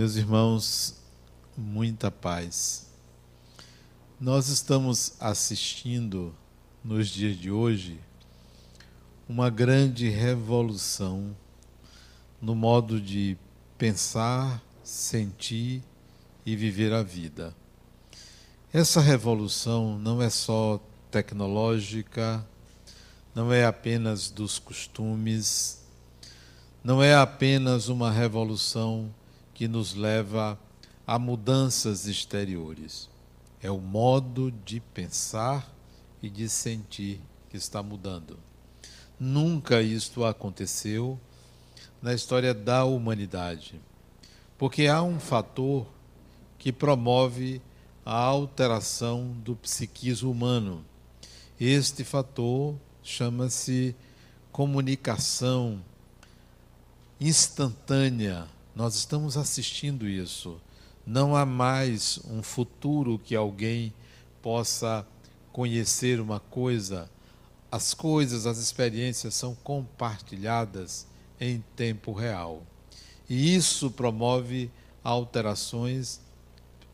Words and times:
Meus 0.00 0.16
irmãos, 0.16 0.94
muita 1.54 2.10
paz. 2.10 2.86
Nós 4.18 4.48
estamos 4.48 5.12
assistindo 5.20 6.34
nos 6.82 7.10
dias 7.10 7.36
de 7.36 7.50
hoje 7.50 8.00
uma 9.28 9.50
grande 9.50 10.08
revolução 10.08 11.36
no 12.40 12.54
modo 12.54 12.98
de 12.98 13.36
pensar, 13.76 14.62
sentir 14.82 15.82
e 16.46 16.56
viver 16.56 16.94
a 16.94 17.02
vida. 17.02 17.54
Essa 18.72 19.02
revolução 19.02 19.98
não 19.98 20.22
é 20.22 20.30
só 20.30 20.80
tecnológica, 21.10 22.42
não 23.34 23.52
é 23.52 23.66
apenas 23.66 24.30
dos 24.30 24.58
costumes, 24.58 25.84
não 26.82 27.02
é 27.02 27.14
apenas 27.14 27.88
uma 27.88 28.10
revolução 28.10 29.14
que 29.60 29.68
nos 29.68 29.92
leva 29.92 30.58
a 31.06 31.18
mudanças 31.18 32.06
exteriores. 32.06 33.10
É 33.62 33.70
o 33.70 33.76
modo 33.76 34.50
de 34.50 34.80
pensar 34.80 35.70
e 36.22 36.30
de 36.30 36.48
sentir 36.48 37.20
que 37.50 37.58
está 37.58 37.82
mudando. 37.82 38.38
Nunca 39.18 39.82
isto 39.82 40.24
aconteceu 40.24 41.20
na 42.00 42.14
história 42.14 42.54
da 42.54 42.86
humanidade, 42.86 43.78
porque 44.56 44.86
há 44.86 45.02
um 45.02 45.20
fator 45.20 45.86
que 46.56 46.72
promove 46.72 47.60
a 48.02 48.14
alteração 48.14 49.30
do 49.44 49.54
psiquismo 49.54 50.30
humano. 50.30 50.82
Este 51.60 52.02
fator 52.02 52.76
chama-se 53.02 53.94
comunicação 54.50 55.84
instantânea 57.20 58.48
nós 58.74 58.94
estamos 58.94 59.36
assistindo 59.36 60.08
isso. 60.08 60.60
Não 61.04 61.34
há 61.34 61.44
mais 61.44 62.20
um 62.30 62.42
futuro 62.42 63.18
que 63.18 63.34
alguém 63.34 63.92
possa 64.40 65.06
conhecer 65.52 66.20
uma 66.20 66.38
coisa. 66.38 67.10
As 67.70 67.94
coisas, 67.94 68.46
as 68.46 68.58
experiências 68.58 69.34
são 69.34 69.54
compartilhadas 69.56 71.06
em 71.40 71.64
tempo 71.74 72.12
real. 72.12 72.62
E 73.28 73.54
isso 73.54 73.90
promove 73.90 74.70
alterações 75.02 76.20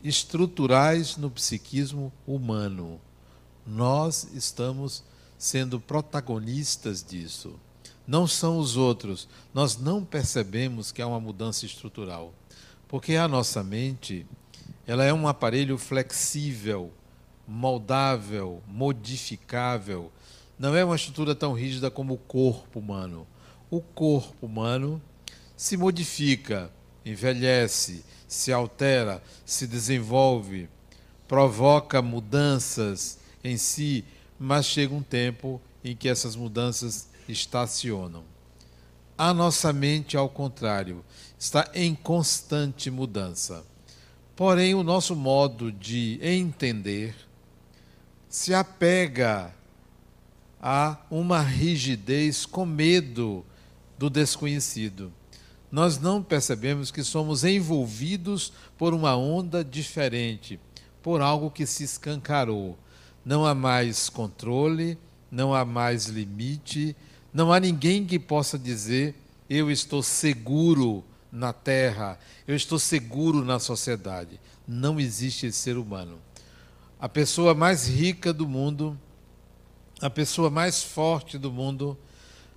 estruturais 0.03 1.17
no 1.17 1.29
psiquismo 1.29 2.11
humano. 2.25 2.99
Nós 3.65 4.27
estamos 4.33 5.03
sendo 5.37 5.79
protagonistas 5.79 7.03
disso 7.03 7.59
não 8.07 8.25
são 8.25 8.57
os 8.57 8.77
outros. 8.77 9.27
Nós 9.53 9.77
não 9.77 10.03
percebemos 10.05 10.91
que 10.91 11.01
há 11.01 11.07
uma 11.07 11.19
mudança 11.19 11.65
estrutural, 11.65 12.33
porque 12.87 13.15
a 13.15 13.27
nossa 13.27 13.61
mente, 13.63 14.25
ela 14.87 15.03
é 15.03 15.13
um 15.13 15.27
aparelho 15.27 15.77
flexível, 15.77 16.91
moldável, 17.45 18.63
modificável. 18.65 20.11
Não 20.57 20.75
é 20.75 20.85
uma 20.85 20.95
estrutura 20.95 21.35
tão 21.35 21.53
rígida 21.53 21.91
como 21.91 22.13
o 22.13 22.17
corpo 22.17 22.79
humano. 22.79 23.27
O 23.69 23.81
corpo 23.81 24.45
humano 24.45 25.01
se 25.57 25.75
modifica, 25.75 26.71
envelhece, 27.05 28.05
se 28.27 28.53
altera, 28.53 29.21
se 29.45 29.67
desenvolve, 29.67 30.69
provoca 31.27 32.01
mudanças 32.01 33.19
em 33.43 33.57
si, 33.57 34.05
mas 34.39 34.65
chega 34.65 34.93
um 34.93 35.03
tempo 35.03 35.61
em 35.83 35.95
que 35.95 36.07
essas 36.07 36.35
mudanças 36.35 37.09
estacionam. 37.31 38.23
A 39.17 39.33
nossa 39.33 39.73
mente, 39.73 40.15
ao 40.15 40.29
contrário, 40.29 41.03
está 41.39 41.69
em 41.73 41.95
constante 41.95 42.91
mudança. 42.91 43.65
Porém, 44.35 44.75
o 44.75 44.83
nosso 44.83 45.15
modo 45.15 45.71
de 45.71 46.19
entender 46.21 47.15
se 48.29 48.53
apega 48.53 49.53
a 50.61 50.97
uma 51.09 51.41
rigidez 51.41 52.45
com 52.45 52.65
medo 52.65 53.43
do 53.97 54.09
desconhecido. 54.09 55.11
Nós 55.71 55.99
não 55.99 56.21
percebemos 56.21 56.91
que 56.91 57.03
somos 57.03 57.43
envolvidos 57.43 58.53
por 58.77 58.93
uma 58.93 59.15
onda 59.15 59.63
diferente, 59.63 60.59
por 61.01 61.21
algo 61.21 61.49
que 61.49 61.65
se 61.65 61.83
escancarou. 61.83 62.77
Não 63.25 63.45
há 63.45 63.53
mais 63.53 64.07
controle, 64.09 64.97
não 65.31 65.53
há 65.53 65.65
mais 65.65 66.05
limite, 66.05 66.95
não 67.37 67.53
há 67.53 67.59
ninguém 67.59 68.03
que 68.03 68.17
possa 68.17 68.57
dizer: 68.57 69.13
eu 69.47 69.69
estou 69.69 70.01
seguro 70.01 71.03
na 71.31 71.53
terra, 71.53 72.17
eu 72.47 72.55
estou 72.55 72.79
seguro 72.79 73.45
na 73.45 73.59
sociedade. 73.59 74.39
Não 74.67 74.99
existe 74.99 75.45
esse 75.45 75.59
ser 75.59 75.77
humano. 75.77 76.17
A 76.99 77.07
pessoa 77.07 77.53
mais 77.53 77.87
rica 77.87 78.33
do 78.33 78.47
mundo, 78.47 78.99
a 80.01 80.09
pessoa 80.09 80.49
mais 80.49 80.81
forte 80.81 81.37
do 81.37 81.51
mundo, 81.51 81.95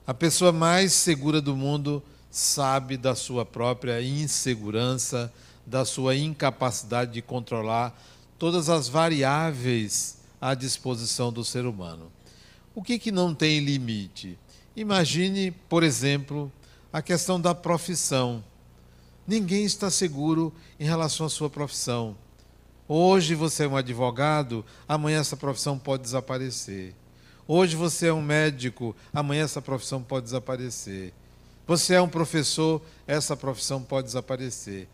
a 0.07 0.15
pessoa 0.15 0.51
mais 0.51 0.95
segura 0.95 1.43
do 1.43 1.55
mundo 1.55 2.03
sabe 2.31 2.97
da 2.97 3.15
sua 3.15 3.45
própria 3.45 4.01
insegurança, 4.01 5.31
da 5.67 5.85
sua 5.85 6.17
incapacidade 6.17 7.13
de 7.13 7.21
controlar 7.21 7.95
todas 8.39 8.71
as 8.71 8.89
variáveis 8.89 10.17
à 10.41 10.55
disposição 10.55 11.31
do 11.31 11.45
ser 11.45 11.67
humano. 11.67 12.11
O 12.75 12.83
que, 12.83 12.99
que 12.99 13.13
não 13.13 13.35
tem 13.35 13.61
limite? 13.61 14.39
Imagine, 14.77 15.51
por 15.51 15.83
exemplo, 15.83 16.51
a 16.93 17.03
questão 17.03 17.41
da 17.41 17.55
profissão. 17.55 18.43
Ninguém 19.27 19.65
está 19.65 19.91
seguro 19.91 20.53
em 20.79 20.85
relação 20.85 21.27
à 21.27 21.29
sua 21.29 21.51
profissão. 21.51 22.17
Hoje 22.89 23.35
você 23.35 23.65
é 23.65 23.69
um 23.69 23.77
advogado, 23.77 24.65
amanhã 24.89 25.21
essa 25.21 25.37
profissão 25.37 25.79
pode 25.79 26.03
desaparecer. 26.03 26.95
Hoje 27.47 27.77
você 27.77 28.09
é 28.09 28.13
um 28.13 28.23
médico, 28.23 28.95
amanhã 29.13 29.45
essa 29.45 29.61
profissão 29.63 30.03
pode 30.03 30.25
desaparecer. 30.25 31.13
Você 31.67 31.95
é 31.95 32.03
um 32.03 32.09
professor, 32.09 32.83
essa 33.07 33.37
profissão 33.37 33.83
pode 33.83 34.07
desaparecer. 34.07 34.89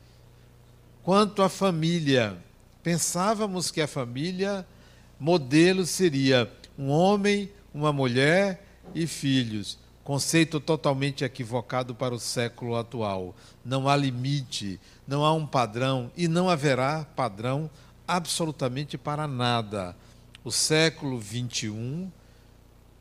Quanto 1.03 1.43
à 1.43 1.49
família, 1.49 2.37
pensávamos 2.83 3.71
que 3.71 3.81
a 3.81 3.87
família 3.87 4.67
modelo 5.19 5.87
seria 5.87 6.51
um 6.79 6.89
homem, 6.89 7.51
uma 7.73 7.93
mulher 7.93 8.66
e 8.95 9.07
filhos. 9.07 9.79
Conceito 10.05 10.61
totalmente 10.61 11.25
equivocado 11.25 11.95
para 11.95 12.15
o 12.15 12.21
século 12.21 12.77
atual. 12.77 13.35
Não 13.65 13.89
há 13.89 13.97
limite, 13.97 14.79
não 15.07 15.25
há 15.25 15.33
um 15.33 15.47
padrão 15.47 16.11
e 16.17 16.29
não 16.29 16.49
haverá 16.49 17.05
padrão 17.17 17.69
absolutamente 18.07 18.97
para 18.97 19.27
nada. 19.27 19.97
O 20.45 20.53
século 20.53 21.21
XXI, 21.21 22.07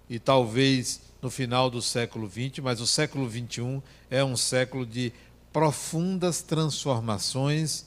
e 0.09 0.18
talvez 0.18 1.01
no 1.22 1.29
final 1.29 1.69
do 1.69 1.81
século 1.81 2.29
XX, 2.29 2.59
mas 2.63 2.81
o 2.81 2.88
século 2.88 3.29
XXI 3.29 3.81
é 4.09 4.24
um 4.24 4.35
século 4.35 4.85
de 4.85 5.13
profundas 5.53 6.41
transformações 6.41 7.85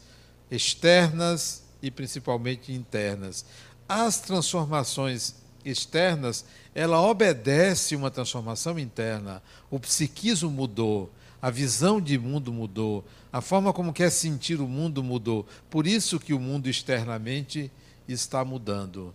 externas 0.50 1.62
e 1.82 1.91
principalmente 1.91 2.72
internas. 2.72 3.44
As 3.88 4.20
transformações 4.20 5.34
externas, 5.64 6.44
ela 6.74 7.00
obedece 7.00 7.96
uma 7.96 8.10
transformação 8.10 8.78
interna. 8.78 9.42
O 9.70 9.78
psiquismo 9.78 10.50
mudou, 10.50 11.10
a 11.41 11.50
visão 11.50 12.00
de 12.00 12.19
mundo 12.19 12.52
mudou, 12.52 13.04
a 13.32 13.41
forma 13.41 13.72
como 13.72 13.92
quer 13.92 14.10
sentir 14.10 14.60
o 14.60 14.69
mundo 14.69 15.02
mudou. 15.02 15.46
Por 15.70 15.86
isso 15.86 16.19
que 16.19 16.32
o 16.32 16.41
mundo 16.41 16.69
externamente 16.69 17.70
está 18.08 18.44
mudando. 18.44 19.14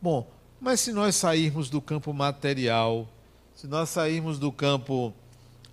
Bom, 0.00 0.28
mas 0.60 0.80
se 0.80 0.92
nós 0.92 1.16
sairmos 1.16 1.68
do 1.68 1.80
campo 1.80 2.12
material, 2.12 3.08
se 3.54 3.66
nós 3.66 3.90
sairmos 3.90 4.38
do 4.38 4.50
campo 4.50 5.12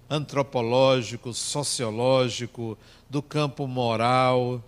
antropológico, 0.09 1.33
sociológico, 1.33 2.77
do 3.09 3.21
campo 3.21 3.67
moral 3.67 4.63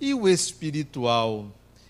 e 0.00 0.14
o 0.14 0.28
espiritual, 0.28 1.46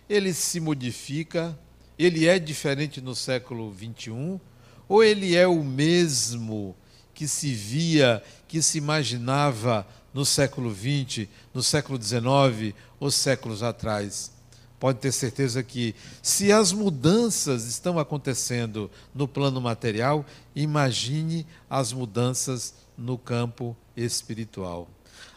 ele 0.09 0.33
se 0.33 0.61
modifica 0.61 1.59
ele 1.99 2.27
é 2.27 2.39
diferente 2.39 3.01
no 3.01 3.15
século 3.15 3.75
XXI? 3.75 4.41
Ou 4.89 5.03
ele 5.03 5.35
é 5.35 5.47
o 5.47 5.65
mesmo 5.65 6.77
que 7.15 7.27
se 7.27 7.53
via, 7.53 8.23
que 8.47 8.63
se 8.63 8.79
imaginava 8.79 9.87
no 10.13 10.25
século 10.25 10.75
XX, 10.75 11.29
no 11.53 11.63
século 11.63 12.01
XIX 12.01 12.75
ou 13.01 13.11
séculos 13.11 13.63
atrás? 13.63 14.31
Pode 14.79 14.99
ter 14.99 15.11
certeza 15.11 15.63
que, 15.63 15.95
se 16.23 16.53
as 16.53 16.71
mudanças 16.71 17.65
estão 17.65 17.99
acontecendo 17.99 18.91
no 19.15 19.27
plano 19.27 19.61
material, 19.61 20.25
imagine 20.55 21.47
as 21.69 21.93
mudanças 21.93 22.75
no 22.97 23.17
campo 23.17 23.75
espiritual. 23.97 24.87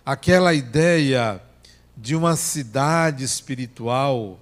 Aquela 0.06 0.54
ideia 0.54 1.42
de 1.96 2.16
uma 2.16 2.36
cidade 2.36 3.24
espiritual 3.24 4.40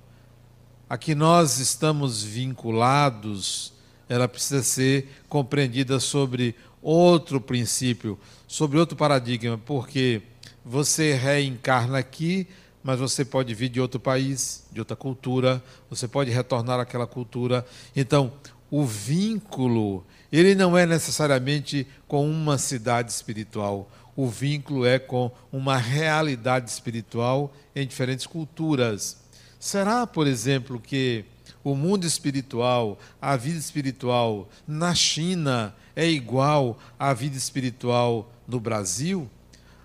a 0.90 0.98
que 0.98 1.14
nós 1.14 1.60
estamos 1.60 2.24
vinculados, 2.24 3.74
ela 4.08 4.28
precisa 4.28 4.64
ser 4.64 5.10
compreendida 5.28 6.00
sobre 6.00 6.56
outro 6.82 7.42
princípio, 7.42 8.18
sobre 8.48 8.78
outro 8.78 8.96
paradigma, 8.96 9.58
porque 9.58 10.22
você 10.64 11.14
reencarna 11.14 11.98
aqui, 11.98 12.48
mas 12.84 13.00
você 13.00 13.26
pode 13.26 13.54
vir 13.54 13.68
de 13.70 13.82
outro 13.82 14.00
país, 14.00 14.64
de 14.72 14.80
outra 14.80 14.96
cultura, 14.96 15.62
você 15.90 16.08
pode 16.08 16.32
retornar 16.32 16.80
àquela 16.80 17.06
cultura. 17.06 17.66
Então, 17.94 18.32
o 18.72 18.86
vínculo, 18.86 20.06
ele 20.32 20.56
não 20.56 20.78
é 20.78 20.86
necessariamente 20.86 21.86
com 22.08 22.30
uma 22.30 22.58
cidade 22.58 23.12
espiritual. 23.12 23.90
O 24.16 24.28
vínculo 24.28 24.86
é 24.86 24.98
com 24.98 25.32
uma 25.52 25.78
realidade 25.78 26.70
espiritual 26.70 27.54
em 27.76 27.86
diferentes 27.86 28.26
culturas. 28.26 29.18
Será, 29.60 30.06
por 30.06 30.28
exemplo, 30.28 30.80
que 30.80 31.26
o 31.64 31.76
mundo 31.76 32.06
espiritual, 32.06 32.98
a 33.22 33.36
vida 33.36 33.60
espiritual 33.60 34.48
na 34.68 34.94
China 34.94 35.76
é 35.96 36.08
igual 36.08 36.80
à 36.98 37.14
vida 37.14 37.36
espiritual 37.36 38.32
no 38.48 38.60
Brasil? 38.60 39.30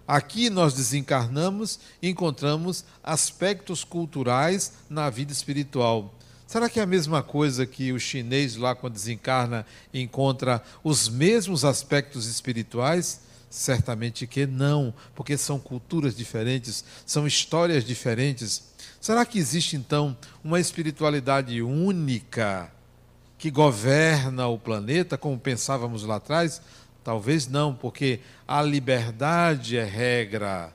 Aqui 0.07 0.51
nós 0.51 0.75
desencarnamos 0.75 1.81
e 2.03 2.09
encontramos 2.09 2.85
aspectos 3.03 3.83
culturais 3.83 4.73
na 4.91 5.09
vida 5.09 5.33
espiritual. 5.33 6.15
Será 6.47 6.69
que 6.69 6.79
é 6.79 6.83
a 6.83 6.87
mesma 6.87 7.23
coisa 7.23 7.65
que 7.65 7.93
o 7.93 7.99
chinês 7.99 8.57
lá 8.57 8.75
quando 8.75 8.93
desencarna 8.93 9.65
encontra 9.95 10.63
os 10.85 11.09
mesmos 11.09 11.65
aspectos 11.65 12.27
espirituais? 12.27 13.21
Certamente 13.49 14.27
que 14.27 14.45
não, 14.47 14.93
porque 15.15 15.39
são 15.39 15.59
culturas 15.59 16.15
diferentes, 16.15 16.85
são 17.07 17.27
histórias 17.27 17.85
diferentes. 17.85 18.72
Será 19.03 19.27
que 19.27 19.37
existe 19.37 19.75
então 19.75 20.17
uma 20.45 20.61
espiritualidade 20.61 21.61
única 21.61 22.73
que 23.37 23.51
governa 23.51 24.47
o 24.47 24.57
planeta, 24.57 25.19
como 25.19 25.37
pensávamos 25.37 26.05
lá 26.05 26.17
atrás? 26.17 26.63
Talvez 27.03 27.49
não, 27.49 27.75
porque 27.75 28.21
a 28.47 28.63
liberdade 28.63 29.77
é 29.77 29.83
regra. 29.83 30.73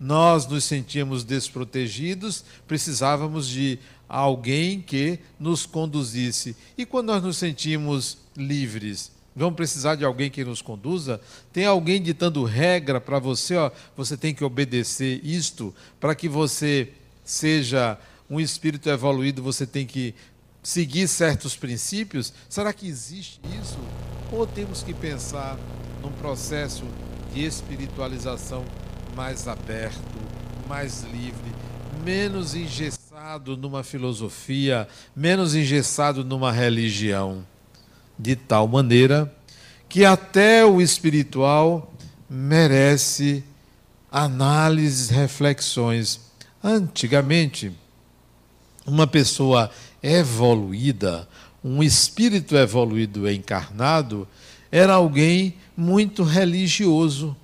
Nós 0.00 0.48
nos 0.48 0.64
sentíamos 0.64 1.22
desprotegidos, 1.22 2.44
precisávamos 2.66 3.46
de 3.46 3.78
alguém 4.08 4.80
que 4.80 5.20
nos 5.38 5.64
conduzisse. 5.64 6.56
E 6.76 6.84
quando 6.84 7.06
nós 7.06 7.22
nos 7.22 7.36
sentimos 7.36 8.18
livres, 8.36 9.12
vamos 9.36 9.56
precisar 9.56 9.94
de 9.94 10.04
alguém 10.04 10.30
que 10.30 10.44
nos 10.44 10.62
conduza? 10.62 11.20
Tem 11.52 11.66
alguém 11.66 12.00
ditando 12.00 12.42
regra 12.44 13.00
para 13.00 13.18
você, 13.18 13.56
ó, 13.56 13.70
você 13.96 14.16
tem 14.16 14.34
que 14.34 14.44
obedecer 14.44 15.20
isto, 15.22 15.74
para 16.00 16.14
que 16.14 16.28
você 16.28 16.92
seja 17.24 17.98
um 18.28 18.40
espírito 18.40 18.88
evoluído, 18.88 19.42
você 19.42 19.66
tem 19.66 19.86
que 19.86 20.14
seguir 20.62 21.06
certos 21.06 21.54
princípios? 21.54 22.32
Será 22.48 22.72
que 22.72 22.88
existe 22.88 23.40
isso? 23.62 23.78
Ou 24.32 24.46
temos 24.46 24.82
que 24.82 24.92
pensar 24.92 25.56
num 26.02 26.10
processo 26.12 26.84
de 27.32 27.44
espiritualização 27.44 28.64
mais 29.14 29.46
aberto, 29.46 30.00
mais 30.68 31.02
livre, 31.04 31.52
menos 32.04 32.54
engessado 32.54 33.56
numa 33.56 33.82
filosofia, 33.82 34.88
menos 35.14 35.54
engessado 35.54 36.24
numa 36.24 36.52
religião, 36.52 37.44
de 38.18 38.36
tal 38.36 38.66
maneira 38.66 39.32
que 39.88 40.04
até 40.04 40.64
o 40.64 40.80
espiritual 40.80 41.92
merece 42.28 43.44
análises, 44.10 45.10
reflexões. 45.10 46.20
Antigamente, 46.62 47.72
uma 48.86 49.06
pessoa 49.06 49.70
evoluída, 50.02 51.28
um 51.62 51.82
espírito 51.82 52.56
evoluído 52.56 53.30
encarnado, 53.30 54.26
era 54.70 54.94
alguém 54.94 55.56
muito 55.76 56.22
religioso. 56.22 57.36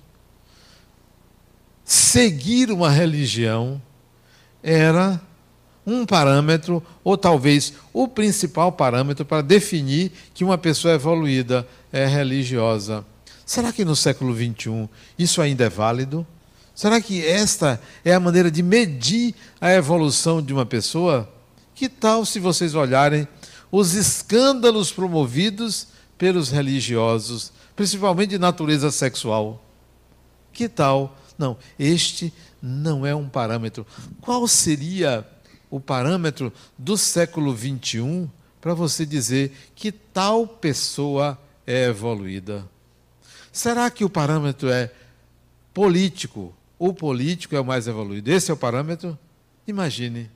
Seguir 1.85 2.71
uma 2.71 2.89
religião 2.89 3.81
era 4.61 5.21
um 5.85 6.05
parâmetro, 6.05 6.81
ou 7.03 7.17
talvez 7.17 7.73
o 7.91 8.07
principal 8.07 8.71
parâmetro 8.71 9.25
para 9.25 9.41
definir 9.41 10.11
que 10.33 10.43
uma 10.43 10.57
pessoa 10.57 10.93
evoluída 10.93 11.67
é 11.91 12.05
religiosa. 12.05 13.05
Será 13.45 13.71
que 13.71 13.83
no 13.83 13.95
século 13.95 14.33
XXI 14.33 14.89
isso 15.17 15.41
ainda 15.41 15.65
é 15.65 15.69
válido? 15.69 16.25
Será 16.73 16.99
que 16.99 17.25
esta 17.25 17.79
é 18.03 18.13
a 18.13 18.19
maneira 18.19 18.49
de 18.49 18.63
medir 18.63 19.35
a 19.61 19.71
evolução 19.71 20.41
de 20.41 20.53
uma 20.53 20.65
pessoa? 20.65 21.29
Que 21.75 21.87
tal 21.89 22.25
se 22.25 22.39
vocês 22.39 22.73
olharem 22.73 23.27
os 23.71 23.93
escândalos 23.93 24.91
promovidos 24.91 25.87
pelos 26.17 26.49
religiosos, 26.49 27.51
principalmente 27.75 28.31
de 28.31 28.39
natureza 28.39 28.89
sexual? 28.91 29.63
Que 30.51 30.69
tal? 30.69 31.17
Não, 31.37 31.57
este 31.77 32.33
não 32.61 33.05
é 33.05 33.13
um 33.13 33.27
parâmetro. 33.27 33.85
Qual 34.21 34.47
seria 34.47 35.27
o 35.73 35.79
parâmetro 35.79 36.53
do 36.77 36.95
século 36.95 37.57
XXI 37.57 38.29
para 38.61 38.75
você 38.75 39.07
dizer 39.07 39.51
que 39.73 39.91
tal 39.91 40.45
pessoa 40.45 41.35
é 41.65 41.85
evoluída? 41.85 42.69
Será 43.51 43.89
que 43.89 44.05
o 44.05 44.09
parâmetro 44.09 44.69
é 44.69 44.91
político? 45.73 46.53
O 46.77 46.93
político 46.93 47.55
é 47.55 47.59
o 47.59 47.65
mais 47.65 47.87
evoluído. 47.87 48.31
Esse 48.31 48.51
é 48.51 48.53
o 48.53 48.57
parâmetro? 48.57 49.17
Imagine 49.65 50.29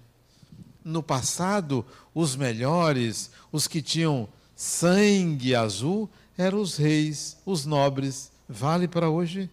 no 0.84 1.04
passado, 1.04 1.86
os 2.16 2.36
melhores, 2.36 3.30
os 3.52 3.68
que 3.68 3.82
tinham 3.82 4.28
sangue 4.56 5.54
azul, 5.54 6.10
eram 6.36 6.62
os 6.62 6.78
reis, 6.78 7.38
os 7.46 7.64
nobres. 7.64 8.32
Vale 8.50 8.88
para 8.88 9.08
hoje? 9.08 9.52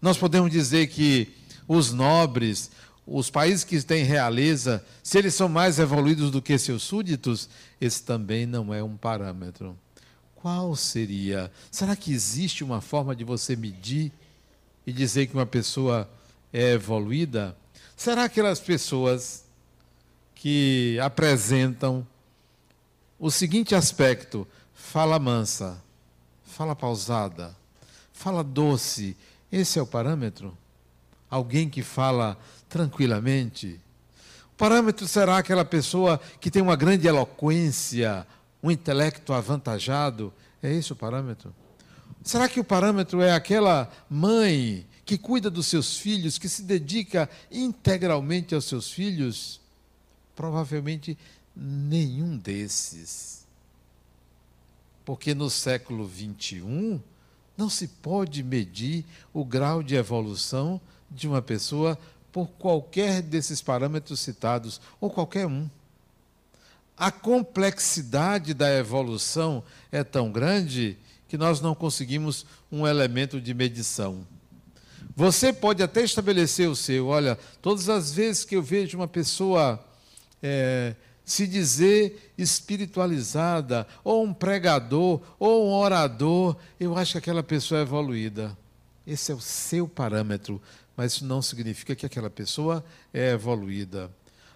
Nós 0.00 0.16
podemos 0.16 0.52
dizer 0.52 0.86
que 0.86 1.34
os 1.66 1.92
nobres, 1.92 2.70
os 3.06 3.30
países 3.30 3.62
que 3.62 3.80
têm 3.82 4.02
realeza, 4.02 4.84
se 5.02 5.16
eles 5.16 5.34
são 5.34 5.48
mais 5.48 5.78
evoluídos 5.78 6.30
do 6.30 6.42
que 6.42 6.58
seus 6.58 6.82
súditos, 6.82 7.48
esse 7.80 8.02
também 8.02 8.46
não 8.46 8.74
é 8.74 8.82
um 8.82 8.96
parâmetro. 8.96 9.78
Qual 10.34 10.74
seria? 10.74 11.50
Será 11.70 11.94
que 11.94 12.12
existe 12.12 12.64
uma 12.64 12.80
forma 12.80 13.14
de 13.14 13.22
você 13.22 13.54
medir 13.54 14.12
e 14.86 14.92
dizer 14.92 15.26
que 15.26 15.34
uma 15.34 15.46
pessoa 15.46 16.08
é 16.52 16.72
evoluída? 16.72 17.56
Será 17.96 18.28
que 18.28 18.40
aquelas 18.40 18.60
pessoas 18.60 19.44
que 20.34 20.98
apresentam 21.00 22.06
o 23.18 23.30
seguinte 23.30 23.74
aspecto: 23.74 24.46
fala 24.74 25.18
mansa, 25.18 25.82
fala 26.44 26.74
pausada, 26.74 27.56
fala 28.12 28.42
doce. 28.42 29.16
Esse 29.50 29.78
é 29.78 29.82
o 29.82 29.86
parâmetro? 29.86 30.56
Alguém 31.30 31.68
que 31.68 31.82
fala 31.82 32.38
tranquilamente? 32.76 33.80
O 34.52 34.56
parâmetro 34.58 35.08
será 35.08 35.38
aquela 35.38 35.64
pessoa 35.64 36.20
que 36.38 36.50
tem 36.50 36.60
uma 36.60 36.76
grande 36.76 37.08
eloquência, 37.08 38.26
um 38.62 38.70
intelecto 38.70 39.32
avantajado? 39.32 40.30
É 40.62 40.70
esse 40.70 40.92
o 40.92 40.96
parâmetro? 40.96 41.54
Será 42.22 42.48
que 42.48 42.60
o 42.60 42.64
parâmetro 42.64 43.22
é 43.22 43.32
aquela 43.32 43.90
mãe 44.10 44.86
que 45.06 45.16
cuida 45.16 45.48
dos 45.48 45.66
seus 45.68 45.96
filhos, 45.96 46.36
que 46.36 46.50
se 46.50 46.62
dedica 46.62 47.30
integralmente 47.50 48.54
aos 48.54 48.66
seus 48.66 48.90
filhos? 48.90 49.58
Provavelmente 50.34 51.16
nenhum 51.56 52.36
desses. 52.36 53.46
Porque 55.02 55.34
no 55.34 55.48
século 55.48 56.06
XXI 56.06 57.00
não 57.56 57.70
se 57.70 57.88
pode 57.88 58.42
medir 58.42 59.02
o 59.32 59.46
grau 59.46 59.82
de 59.82 59.94
evolução 59.94 60.78
de 61.10 61.26
uma 61.28 61.40
pessoa 61.40 61.98
por 62.36 62.48
qualquer 62.58 63.22
desses 63.22 63.62
parâmetros 63.62 64.20
citados, 64.20 64.78
ou 65.00 65.08
qualquer 65.08 65.46
um. 65.46 65.66
A 66.94 67.10
complexidade 67.10 68.52
da 68.52 68.70
evolução 68.76 69.64
é 69.90 70.04
tão 70.04 70.30
grande 70.30 70.98
que 71.28 71.38
nós 71.38 71.62
não 71.62 71.74
conseguimos 71.74 72.44
um 72.70 72.86
elemento 72.86 73.40
de 73.40 73.54
medição. 73.54 74.26
Você 75.16 75.50
pode 75.50 75.82
até 75.82 76.02
estabelecer 76.02 76.68
o 76.68 76.76
seu, 76.76 77.06
olha, 77.06 77.38
todas 77.62 77.88
as 77.88 78.12
vezes 78.12 78.44
que 78.44 78.54
eu 78.54 78.62
vejo 78.62 78.98
uma 78.98 79.08
pessoa 79.08 79.82
é, 80.42 80.94
se 81.24 81.46
dizer 81.46 82.34
espiritualizada, 82.36 83.86
ou 84.04 84.22
um 84.22 84.34
pregador, 84.34 85.22
ou 85.38 85.68
um 85.68 85.72
orador, 85.72 86.54
eu 86.78 86.98
acho 86.98 87.12
que 87.12 87.18
aquela 87.18 87.42
pessoa 87.42 87.80
é 87.80 87.82
evoluída. 87.82 88.54
Esse 89.06 89.32
é 89.32 89.34
o 89.34 89.40
seu 89.40 89.88
parâmetro, 89.88 90.60
mas 90.96 91.12
isso 91.12 91.24
não 91.24 91.42
significa 91.42 91.94
que 91.94 92.06
aquela 92.06 92.30
pessoa 92.30 92.84
é 93.12 93.32
evoluída. 93.32 94.10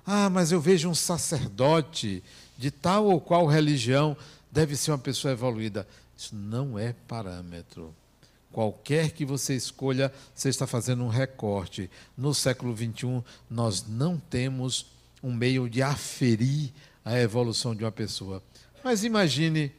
Ah, 0.06 0.30
mas 0.30 0.50
eu 0.50 0.60
vejo 0.60 0.88
um 0.88 0.94
sacerdote 0.94 2.22
de 2.56 2.70
tal 2.70 3.06
ou 3.06 3.20
qual 3.20 3.46
religião, 3.46 4.16
deve 4.50 4.76
ser 4.76 4.90
uma 4.90 4.98
pessoa 4.98 5.32
evoluída. 5.32 5.86
Isso 6.16 6.34
não 6.34 6.78
é 6.78 6.94
parâmetro. 7.06 7.94
Qualquer 8.52 9.12
que 9.12 9.24
você 9.24 9.54
escolha, 9.54 10.12
você 10.34 10.48
está 10.48 10.66
fazendo 10.66 11.04
um 11.04 11.08
recorte. 11.08 11.88
No 12.16 12.34
século 12.34 12.76
XXI, 12.76 13.22
nós 13.48 13.86
não 13.86 14.18
temos 14.18 14.86
um 15.22 15.32
meio 15.32 15.68
de 15.68 15.82
aferir 15.82 16.72
a 17.04 17.18
evolução 17.18 17.74
de 17.74 17.84
uma 17.84 17.92
pessoa. 17.92 18.42
Mas 18.82 19.04
imagine 19.04 19.72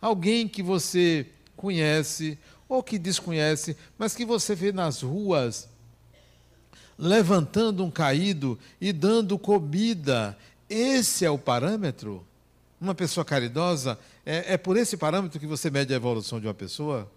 alguém 0.00 0.46
que 0.46 0.62
você 0.62 1.26
conhece 1.56 2.38
ou 2.68 2.82
que 2.82 2.98
desconhece, 2.98 3.76
mas 3.98 4.14
que 4.14 4.24
você 4.24 4.54
vê 4.54 4.72
nas 4.72 5.02
ruas 5.02 5.68
levantando 6.98 7.84
um 7.84 7.90
caído 7.90 8.58
e 8.80 8.92
dando 8.92 9.38
comida. 9.38 10.36
Esse 10.68 11.24
é 11.24 11.30
o 11.30 11.38
parâmetro? 11.38 12.26
Uma 12.80 12.94
pessoa 12.94 13.24
caridosa, 13.24 13.98
é, 14.26 14.54
é 14.54 14.56
por 14.56 14.76
esse 14.76 14.96
parâmetro 14.96 15.40
que 15.40 15.46
você 15.46 15.70
mede 15.70 15.92
a 15.92 15.96
evolução 15.96 16.40
de 16.40 16.46
uma 16.46 16.54
pessoa? 16.54 17.10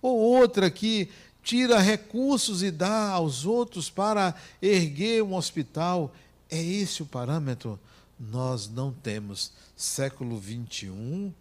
Ou 0.00 0.18
outra 0.18 0.70
que 0.70 1.08
tira 1.42 1.78
recursos 1.78 2.62
e 2.62 2.72
dá 2.72 3.10
aos 3.10 3.46
outros 3.46 3.88
para 3.88 4.34
erguer 4.60 5.22
um 5.22 5.34
hospital. 5.34 6.12
É 6.50 6.60
esse 6.60 7.02
o 7.02 7.06
parâmetro? 7.06 7.78
Nós 8.18 8.68
não 8.68 8.92
temos. 8.92 9.52
Século 9.76 10.42
XXI 10.42 11.32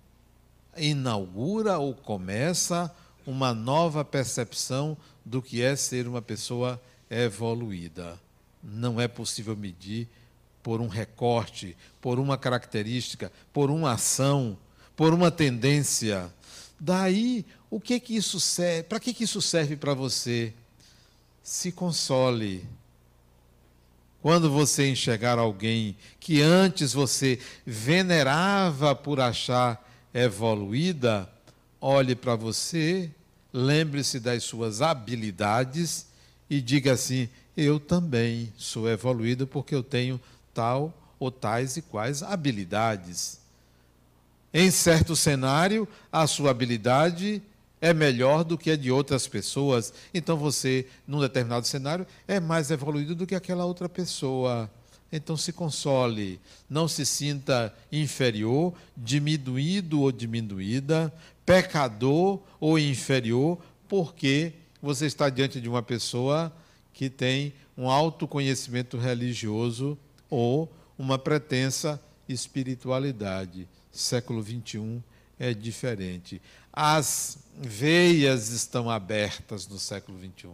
inaugura 0.78 1.80
ou 1.80 1.94
começa 1.94 2.94
uma 3.26 3.54
nova 3.54 4.06
percepção 4.06 4.96
do 5.24 5.42
que 5.42 5.62
é 5.62 5.76
ser 5.76 6.08
uma 6.08 6.22
pessoa 6.22 6.80
evoluída. 7.10 8.20
Não 8.64 9.00
é 9.00 9.08
possível 9.08 9.56
medir 9.56 10.08
por 10.64 10.82
um 10.82 10.88
recorte, 10.88 11.78
por 12.02 12.18
uma 12.18 12.38
característica, 12.38 13.32
por 13.54 13.70
uma 13.70 13.92
ação, 13.92 14.58
por 14.96 15.14
uma 15.14 15.30
tendência. 15.30 16.34
Daí, 16.80 17.46
o 17.70 17.80
que 17.80 18.00
que 18.00 18.16
isso 18.16 18.40
serve? 18.40 18.84
Para 18.84 19.00
que 19.00 19.14
que 19.14 19.24
isso 19.24 19.42
serve 19.42 19.76
para 19.76 19.94
você? 19.94 20.54
Se 21.44 21.72
console. 21.72 22.66
Quando 24.22 24.50
você 24.50 24.90
enxergar 24.90 25.38
alguém 25.38 25.96
que 26.20 26.42
antes 26.42 26.94
você 26.94 27.40
venerava 27.64 28.96
por 28.96 29.20
achar 29.20 29.88
evoluída, 30.12 31.30
olhe 31.80 32.16
para 32.16 32.36
você, 32.36 33.12
lembre-se 33.54 34.20
das 34.20 34.44
suas 34.44 34.82
habilidades 34.82 36.08
e 36.56 36.62
diga 36.62 36.94
assim: 36.94 37.28
eu 37.56 37.80
também 37.80 38.52
sou 38.58 38.90
evoluído 38.90 39.46
porque 39.46 39.76
eu 39.76 39.84
tenho 39.84 40.20
tal 40.54 40.94
ou 41.20 41.30
tais 41.30 41.76
e 41.78 41.82
quais 41.82 42.24
habilidades. 42.24 43.40
Em 44.54 44.72
certo 44.72 45.16
cenário, 45.16 45.88
a 46.12 46.26
sua 46.28 46.52
habilidade 46.52 47.42
é 47.82 47.94
melhor 47.94 48.44
do 48.44 48.58
que 48.58 48.72
a 48.72 48.78
de 48.78 48.90
outras 48.90 49.28
pessoas. 49.28 49.94
Então 50.14 50.38
você, 50.38 50.88
num 51.06 51.20
determinado 51.20 51.68
cenário, 51.68 52.08
é 52.26 52.40
mais 52.40 52.72
evoluído 52.72 53.14
do 53.14 53.28
que 53.28 53.36
aquela 53.36 53.66
outra 53.66 53.90
pessoa. 53.90 54.72
Então 55.12 55.36
se 55.36 55.52
console, 55.52 56.40
não 56.70 56.88
se 56.88 57.06
sinta 57.06 57.74
inferior, 57.92 58.74
diminuído 58.96 60.02
ou 60.02 60.12
diminuída, 60.12 61.14
pecador 61.46 62.40
ou 62.60 62.80
inferior, 62.80 63.60
porque 63.88 64.54
você 64.86 65.08
está 65.08 65.32
diante 65.32 65.60
de 65.60 65.68
uma 65.68 65.82
pessoa 65.82 66.56
que 66.94 67.10
tem 67.10 67.56
um 67.76 67.90
autoconhecimento 67.90 68.98
religioso 69.00 69.98
ou 70.30 70.72
uma 70.96 71.18
pretensa 71.18 72.00
espiritualidade. 72.30 73.68
Século 73.92 74.44
XXI 74.44 75.02
é 75.40 75.56
diferente. 75.56 76.40
As 76.72 77.40
veias 77.58 78.50
estão 78.50 78.88
abertas 78.88 79.68
no 79.68 79.80
século 79.80 80.20
XXI. 80.20 80.50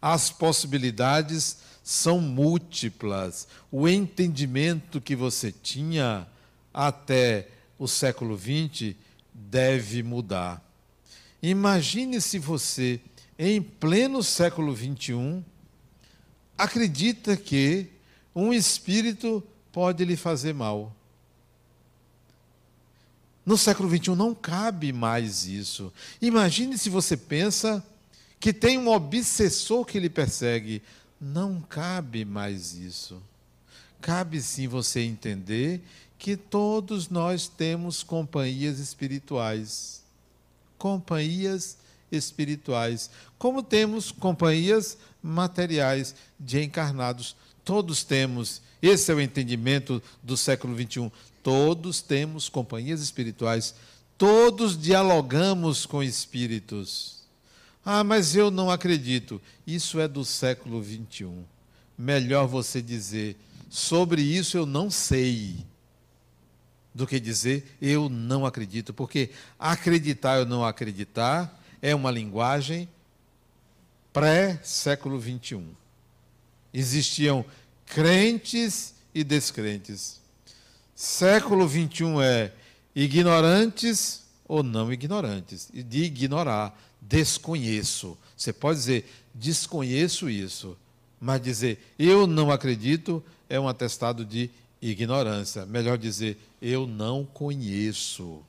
As 0.00 0.30
possibilidades 0.30 1.58
são 1.82 2.20
múltiplas. 2.20 3.48
O 3.68 3.88
entendimento 3.88 5.00
que 5.00 5.16
você 5.16 5.50
tinha 5.50 6.24
até 6.72 7.48
o 7.76 7.88
século 7.88 8.38
XX 8.38 8.94
deve 9.34 10.04
mudar. 10.04 10.62
Imagine 11.42 12.20
se 12.20 12.38
você, 12.38 13.00
em 13.38 13.60
pleno 13.60 14.22
século 14.22 14.74
XXI, 14.76 15.44
acredita 16.56 17.36
que 17.36 17.88
um 18.34 18.52
espírito 18.52 19.42
pode 19.72 20.04
lhe 20.04 20.16
fazer 20.16 20.54
mal. 20.54 20.94
No 23.44 23.58
século 23.58 23.88
XXI 23.88 24.14
não 24.14 24.34
cabe 24.34 24.92
mais 24.92 25.46
isso. 25.46 25.92
Imagine 26.20 26.78
se 26.78 26.88
você 26.88 27.16
pensa 27.16 27.84
que 28.38 28.52
tem 28.52 28.78
um 28.78 28.88
obsessor 28.88 29.84
que 29.84 29.98
lhe 29.98 30.08
persegue. 30.08 30.82
Não 31.20 31.60
cabe 31.60 32.24
mais 32.24 32.74
isso. 32.74 33.20
Cabe 34.00 34.40
sim 34.40 34.68
você 34.68 35.00
entender 35.00 35.80
que 36.18 36.36
todos 36.36 37.08
nós 37.08 37.48
temos 37.48 38.02
companhias 38.02 38.78
espirituais. 38.78 40.02
Companhias 40.78 41.76
espirituais. 42.12 43.10
Como 43.38 43.62
temos 43.62 44.12
companhias 44.12 44.96
materiais 45.22 46.14
de 46.38 46.62
encarnados. 46.62 47.36
Todos 47.64 48.02
temos. 48.02 48.60
Esse 48.80 49.12
é 49.12 49.14
o 49.14 49.20
entendimento 49.20 50.02
do 50.22 50.36
século 50.36 50.74
XXI. 50.74 51.10
Todos 51.42 52.00
temos 52.00 52.48
companhias 52.48 53.00
espirituais, 53.00 53.74
todos 54.16 54.80
dialogamos 54.80 55.86
com 55.86 56.02
espíritos. 56.02 57.22
Ah, 57.84 58.04
mas 58.04 58.36
eu 58.36 58.50
não 58.50 58.70
acredito. 58.70 59.40
Isso 59.66 59.98
é 59.98 60.06
do 60.06 60.24
século 60.24 60.80
21. 60.80 61.44
Melhor 61.98 62.46
você 62.46 62.80
dizer, 62.80 63.36
sobre 63.68 64.22
isso 64.22 64.56
eu 64.56 64.66
não 64.66 64.88
sei, 64.88 65.66
do 66.94 67.06
que 67.06 67.18
dizer 67.18 67.76
eu 67.80 68.08
não 68.08 68.46
acredito. 68.46 68.94
Porque 68.94 69.30
acreditar 69.58 70.40
ou 70.40 70.46
não 70.46 70.64
acreditar 70.64 71.60
é 71.82 71.94
uma 71.94 72.10
linguagem 72.10 72.88
pré-século 74.12 75.18
21. 75.18 75.66
Existiam 76.72 77.44
crentes 77.84 78.94
e 79.12 79.24
descrentes. 79.24 80.20
Século 80.94 81.66
21 81.66 82.22
é 82.22 82.52
ignorantes 82.94 84.22
ou 84.46 84.62
não 84.62 84.92
ignorantes. 84.92 85.68
E 85.74 85.82
de 85.82 86.04
ignorar, 86.04 86.78
desconheço. 87.00 88.16
Você 88.36 88.52
pode 88.52 88.78
dizer, 88.78 89.10
desconheço 89.34 90.30
isso. 90.30 90.76
Mas 91.20 91.42
dizer, 91.42 91.78
eu 91.98 92.26
não 92.26 92.50
acredito, 92.50 93.22
é 93.48 93.58
um 93.58 93.68
atestado 93.68 94.24
de 94.24 94.50
ignorância. 94.80 95.66
Melhor 95.66 95.98
dizer, 95.98 96.38
eu 96.60 96.86
não 96.86 97.24
conheço. 97.24 98.42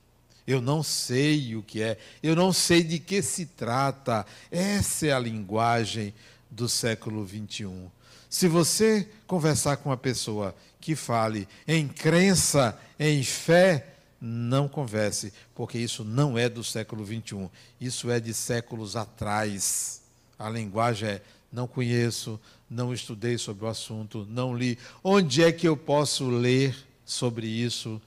Eu 0.45 0.61
não 0.61 0.83
sei 0.83 1.55
o 1.55 1.63
que 1.63 1.81
é. 1.81 1.97
Eu 2.21 2.35
não 2.35 2.51
sei 2.51 2.83
de 2.83 2.99
que 2.99 3.21
se 3.21 3.45
trata. 3.45 4.25
Essa 4.51 5.07
é 5.07 5.13
a 5.13 5.19
linguagem 5.19 6.13
do 6.49 6.67
século 6.67 7.23
21. 7.23 7.89
Se 8.29 8.47
você 8.47 9.07
conversar 9.27 9.77
com 9.77 9.89
uma 9.89 9.97
pessoa 9.97 10.55
que 10.81 10.95
fale 10.95 11.47
em 11.67 11.87
crença, 11.87 12.77
em 12.99 13.23
fé, 13.23 13.87
não 14.19 14.67
converse, 14.67 15.33
porque 15.53 15.77
isso 15.77 16.03
não 16.03 16.37
é 16.37 16.49
do 16.49 16.63
século 16.63 17.03
21, 17.03 17.49
isso 17.79 18.09
é 18.09 18.19
de 18.19 18.33
séculos 18.33 18.95
atrás. 18.95 20.01
A 20.39 20.49
linguagem 20.49 21.09
é: 21.09 21.21
não 21.51 21.67
conheço, 21.67 22.39
não 22.69 22.93
estudei 22.93 23.37
sobre 23.37 23.65
o 23.65 23.67
assunto, 23.67 24.25
não 24.29 24.57
li. 24.57 24.79
Onde 25.03 25.43
é 25.43 25.51
que 25.51 25.67
eu 25.67 25.77
posso 25.77 26.27
ler 26.27 26.75
sobre 27.05 27.45
isso? 27.45 28.01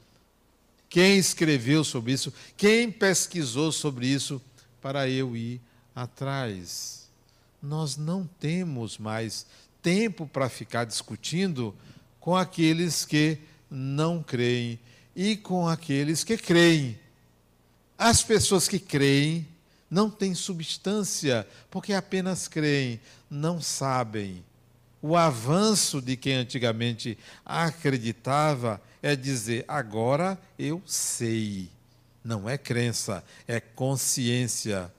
Quem 0.97 1.19
escreveu 1.19 1.85
sobre 1.85 2.15
isso? 2.15 2.33
Quem 2.57 2.91
pesquisou 2.91 3.71
sobre 3.71 4.07
isso 4.07 4.41
para 4.81 5.07
eu 5.07 5.37
ir 5.37 5.61
atrás? 5.95 7.11
Nós 7.63 7.99
não 7.99 8.27
temos 8.41 8.97
mais 8.97 9.45
tempo 9.83 10.27
para 10.27 10.49
ficar 10.49 10.85
discutindo 10.85 11.75
com 12.19 12.35
aqueles 12.35 13.05
que 13.05 13.37
não 13.71 14.23
creem 14.23 14.81
e 15.15 15.37
com 15.37 15.69
aqueles 15.69 16.25
que 16.25 16.39
creem. 16.39 16.99
As 17.99 18.23
pessoas 18.23 18.67
que 18.67 18.79
creem 18.79 19.47
não 19.91 20.09
têm 20.09 20.35
substância, 20.35 21.47
porque 21.71 21.93
apenas 21.93 22.49
creem, 22.49 22.99
não 23.29 23.61
sabem. 23.61 24.43
O 25.01 25.17
avanço 25.17 26.01
de 26.01 26.17
quem 26.17 26.35
antigamente 26.35 27.19
acreditava 27.45 28.81
é 29.03 29.15
dizer: 29.15 29.65
agora 29.69 30.39
eu 30.59 30.83
sei. 30.87 31.69
Não 32.25 32.49
é 32.49 32.59
crença, 32.59 33.23
é 33.47 33.61
consciência. 33.61 34.93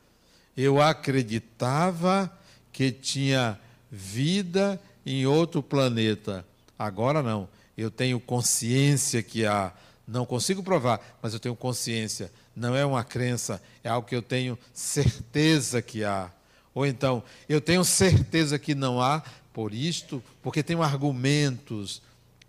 Eu 0.56 0.82
acreditava 0.82 2.32
que 2.72 2.92
tinha 2.92 3.60
vida 3.92 4.80
em 5.06 5.26
outro 5.26 5.62
planeta. 5.62 6.46
Agora 6.80 7.22
não. 7.22 7.50
Eu 7.78 7.92
tenho 7.92 8.20
consciência 8.20 9.22
que 9.22 9.46
há. 9.46 9.74
Não 10.08 10.26
consigo 10.26 10.64
provar, 10.64 11.02
mas 11.22 11.34
eu 11.34 11.40
tenho 11.40 11.56
consciência. 11.56 12.32
Não 12.56 12.76
é 12.76 12.86
uma 12.86 13.04
crença, 13.04 13.62
é 13.84 13.90
algo 13.90 14.08
que 14.08 14.16
eu 14.16 14.22
tenho 14.22 14.58
certeza 14.74 15.82
que 15.82 16.04
há. 16.04 16.32
Ou 16.74 16.86
então, 16.86 17.24
eu 17.50 17.60
tenho 17.60 17.84
certeza 17.84 18.58
que 18.58 18.74
não 18.74 19.02
há, 19.02 19.22
por 19.58 19.74
isto, 19.74 20.24
porque 20.44 20.62
tenho 20.62 20.84
argumentos. 20.84 22.00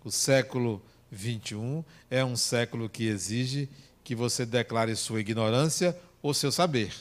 O 0.05 0.11
século 0.11 0.83
XXI 1.11 1.83
é 2.11 2.23
um 2.23 2.37
século 2.37 2.87
que 2.87 3.07
exige 3.07 3.67
que 4.05 4.15
você 4.15 4.45
declare 4.45 4.95
sua 4.95 5.19
ignorância 5.19 5.99
ou 6.21 6.35
seu 6.35 6.53
saber. 6.53 6.93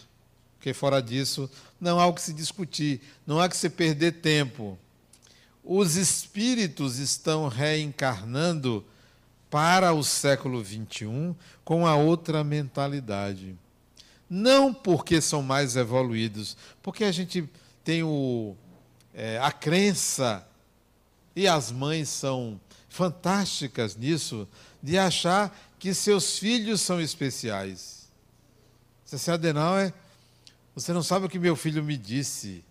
porque 0.58 0.74
fora 0.74 1.02
disso 1.02 1.52
não 1.78 2.00
há 2.00 2.08
o 2.08 2.14
que 2.14 2.22
se 2.22 2.32
discutir, 2.32 3.02
não 3.26 3.42
há 3.42 3.50
que 3.50 3.58
se 3.58 3.70
perder 3.70 4.22
tempo. 4.22 4.80
Os 5.62 5.98
espíritos 5.98 7.00
estão 7.00 7.50
reencarnando 7.50 8.86
para 9.50 9.92
o 9.92 10.06
século 10.06 10.64
XXI 10.64 11.36
com 11.66 11.86
a 11.86 11.98
outra 11.98 12.46
mentalidade. 12.46 13.58
Não 14.30 14.74
porque 14.74 15.20
são 15.20 15.44
mais 15.44 15.76
evoluídos, 15.76 16.56
porque 16.82 17.04
a 17.04 17.12
gente 17.12 17.44
tem 17.84 18.04
o, 18.04 18.56
é, 19.18 19.40
a 19.40 19.52
crença, 19.52 20.48
e 21.36 21.48
as 21.48 21.72
mães 21.72 22.08
são 22.08 22.62
fantásticas 22.88 23.96
nisso, 23.96 24.48
de 24.82 24.96
achar 24.96 25.58
que 25.80 25.92
seus 25.92 26.38
filhos 26.38 26.82
são 26.82 27.02
especiais. 27.02 28.08
Você 29.04 29.32
Adenauer, 29.32 29.92
você 30.76 30.94
não 30.94 31.02
sabe 31.02 31.26
o 31.26 31.30
que 31.30 31.40
meu 31.40 31.56
filho 31.56 31.84
me 31.84 31.98
disse. 31.98 32.64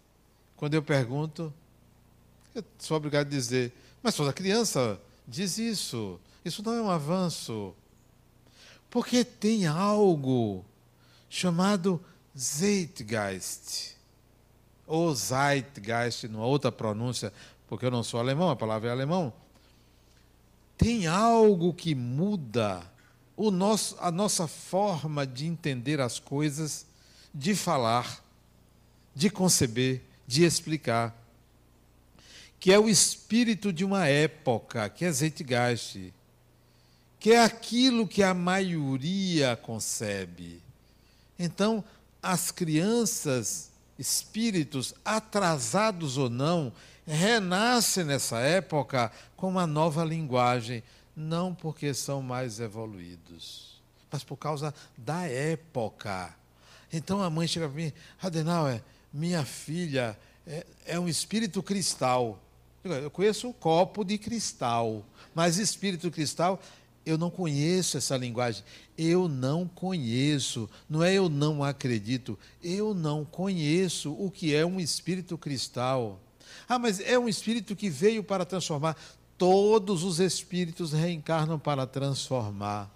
Quando 0.56 0.74
eu 0.74 0.82
pergunto, 0.82 1.52
eu 2.54 2.62
sou 2.78 2.96
obrigado 2.96 3.26
a 3.26 3.30
dizer, 3.30 3.72
mas 4.00 4.14
toda 4.14 4.32
criança 4.32 5.00
diz 5.26 5.58
isso. 5.58 6.20
Isso 6.44 6.62
não 6.62 6.74
é 6.74 6.80
um 6.80 6.90
avanço. 6.90 7.74
Porque 8.88 9.24
tem 9.24 9.66
algo 9.66 10.64
chamado 11.28 12.00
Zeitgeist. 12.38 13.95
Ou 14.86 15.14
Zeitgeist, 15.14 16.28
numa 16.28 16.46
outra 16.46 16.70
pronúncia, 16.70 17.32
porque 17.66 17.84
eu 17.86 17.90
não 17.90 18.02
sou 18.02 18.20
alemão, 18.20 18.50
a 18.50 18.56
palavra 18.56 18.88
é 18.88 18.92
alemão. 18.92 19.32
Tem 20.78 21.06
algo 21.06 21.74
que 21.74 21.94
muda 21.94 22.82
o 23.36 23.50
nosso, 23.50 23.96
a 23.98 24.10
nossa 24.10 24.46
forma 24.46 25.26
de 25.26 25.46
entender 25.46 26.00
as 26.00 26.18
coisas, 26.18 26.86
de 27.34 27.54
falar, 27.54 28.24
de 29.14 29.28
conceber, 29.30 30.02
de 30.26 30.44
explicar. 30.44 31.14
Que 32.60 32.72
é 32.72 32.78
o 32.78 32.88
espírito 32.88 33.72
de 33.72 33.84
uma 33.84 34.06
época, 34.06 34.88
que 34.88 35.04
é 35.04 35.12
Zeitgeist 35.12 36.12
que 37.26 37.32
é 37.32 37.42
aquilo 37.42 38.06
que 38.06 38.22
a 38.22 38.32
maioria 38.32 39.56
concebe. 39.56 40.62
Então, 41.36 41.82
as 42.22 42.52
crianças, 42.52 43.70
espíritos, 43.98 44.94
atrasados 45.04 46.16
ou 46.16 46.28
não, 46.28 46.72
renascem 47.06 48.04
nessa 48.04 48.38
época 48.40 49.10
com 49.36 49.48
uma 49.48 49.66
nova 49.66 50.04
linguagem, 50.04 50.82
não 51.14 51.54
porque 51.54 51.94
são 51.94 52.20
mais 52.20 52.60
evoluídos, 52.60 53.80
mas 54.10 54.24
por 54.24 54.36
causa 54.36 54.74
da 54.96 55.26
época. 55.26 56.34
Então 56.92 57.22
a 57.22 57.30
mãe 57.30 57.48
chega 57.48 57.68
para 57.68 57.76
mim, 57.76 57.92
Adenauer, 58.20 58.82
minha 59.12 59.44
filha 59.44 60.18
é, 60.46 60.66
é 60.84 61.00
um 61.00 61.08
espírito 61.08 61.62
cristal. 61.62 62.40
Eu 62.84 63.10
conheço 63.10 63.48
o 63.48 63.54
copo 63.54 64.04
de 64.04 64.16
cristal, 64.16 65.04
mas 65.34 65.58
espírito 65.58 66.10
cristal 66.10 66.60
eu 67.06 67.16
não 67.16 67.30
conheço 67.30 67.96
essa 67.96 68.16
linguagem. 68.16 68.64
Eu 68.98 69.28
não 69.28 69.68
conheço. 69.68 70.68
Não 70.90 71.04
é 71.04 71.14
eu 71.14 71.28
não 71.28 71.62
acredito. 71.62 72.36
Eu 72.60 72.92
não 72.92 73.24
conheço 73.24 74.12
o 74.12 74.28
que 74.28 74.52
é 74.52 74.66
um 74.66 74.80
espírito 74.80 75.38
cristal. 75.38 76.20
Ah, 76.68 76.80
mas 76.80 76.98
é 76.98 77.16
um 77.16 77.28
espírito 77.28 77.76
que 77.76 77.88
veio 77.88 78.24
para 78.24 78.44
transformar. 78.44 78.96
Todos 79.38 80.02
os 80.02 80.18
espíritos 80.18 80.92
reencarnam 80.92 81.60
para 81.60 81.86
transformar. 81.86 82.90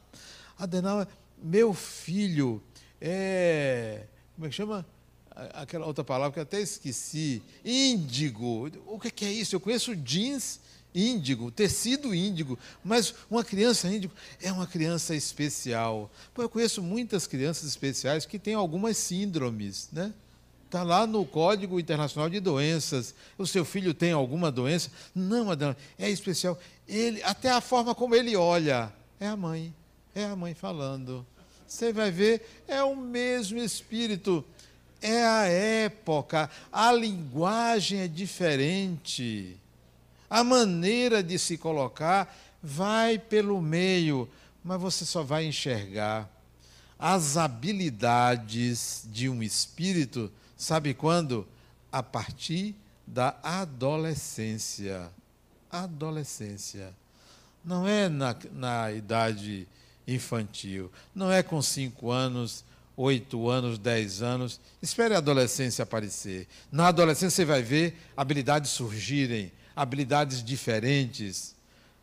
Adenal, 0.59 1.07
meu 1.41 1.73
filho 1.73 2.61
é. 3.01 4.07
Como 4.35 4.47
é 4.47 4.51
que 4.51 4.57
chama? 4.57 4.85
Aquela 5.55 5.87
outra 5.87 6.03
palavra 6.03 6.33
que 6.33 6.39
eu 6.41 6.43
até 6.43 6.61
esqueci. 6.61 7.43
Índigo. 7.65 8.69
O 8.87 8.99
que 8.99 9.25
é 9.25 9.33
isso? 9.33 9.55
Eu 9.55 9.61
conheço 9.61 9.95
jeans 9.95 10.59
índigo, 10.95 11.51
tecido 11.51 12.15
índigo, 12.15 12.59
mas 12.83 13.15
uma 13.31 13.45
criança 13.45 13.89
índigo 13.89 14.13
é 14.41 14.51
uma 14.53 14.67
criança 14.67 15.15
especial. 15.15 16.11
Pô, 16.35 16.43
eu 16.43 16.49
conheço 16.49 16.83
muitas 16.83 17.27
crianças 17.27 17.69
especiais 17.69 18.27
que 18.27 18.39
têm 18.39 18.55
algumas 18.55 18.97
síndromes, 18.97 19.89
né? 19.93 20.13
Está 20.67 20.85
lá 20.85 21.05
no 21.05 21.25
Código 21.25 21.81
Internacional 21.81 22.31
de 22.31 22.39
Doenças. 22.39 23.13
O 23.37 23.45
seu 23.45 23.65
filho 23.65 23.93
tem 23.93 24.13
alguma 24.13 24.53
doença? 24.53 24.89
Não, 25.13 25.51
Adão, 25.51 25.75
é 25.99 26.09
especial. 26.09 26.57
Ele, 26.87 27.21
até 27.25 27.51
a 27.51 27.61
forma 27.61 27.93
como 27.93 28.15
ele 28.15 28.37
olha, 28.37 28.93
é 29.19 29.27
a 29.27 29.37
mãe, 29.37 29.75
é 30.15 30.25
a 30.25 30.37
mãe 30.37 30.55
falando. 30.55 31.27
Você 31.67 31.93
vai 31.93 32.13
ver, 32.13 32.63
é 32.69 32.83
o 32.85 32.95
mesmo 32.95 33.59
espírito. 33.59 34.45
É 35.03 35.25
a 35.25 35.45
época, 35.47 36.49
a 36.71 36.93
linguagem 36.93 38.01
é 38.01 38.09
diferente 38.09 39.59
a 40.31 40.45
maneira 40.45 41.23
de 41.23 41.39
se 41.39 41.59
colocar 41.59 42.35
vai 42.63 43.19
pelo 43.19 43.61
meio, 43.61 44.29
mas 44.63 44.81
você 44.81 45.05
só 45.05 45.25
vai 45.25 45.45
enxergar 45.45 46.31
as 46.99 47.37
habilidades 47.37 49.07
de 49.11 49.29
um 49.29 49.43
espírito, 49.43 50.31
sabe 50.57 50.95
quando? 50.95 51.49
A 51.91 52.03
partir 52.03 52.77
da 53.07 53.37
adolescência. 53.43 55.11
Adolescência. 55.73 56.95
Não 57.65 57.89
é 57.89 58.09
na, 58.09 58.37
na 58.53 58.93
idade 58.93 59.67
infantil, 60.07 60.91
não 61.15 61.31
é 61.31 61.43
com 61.43 61.63
cinco 61.63 62.11
anos, 62.11 62.65
oito 62.97 63.49
anos, 63.49 63.79
dez 63.79 64.23
anos. 64.23 64.61
Espere 64.83 65.15
a 65.15 65.19
adolescência 65.19 65.83
aparecer. 65.83 66.47
Na 66.71 66.89
adolescência 66.89 67.37
você 67.37 67.45
vai 67.45 67.63
ver 67.63 67.97
habilidades 68.17 68.71
surgirem, 68.71 69.51
habilidades 69.75 70.43
diferentes, 70.43 71.55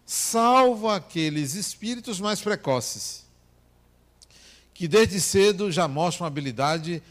salvo 0.05 0.89
aqueles 0.89 1.53
espíritos 1.53 2.19
mais 2.19 2.41
precoces, 2.41 3.25
que 4.73 4.87
desde 4.87 5.19
cedo 5.19 5.71
já 5.71 5.87
mostram 5.87 6.27
habilidade 6.27 7.01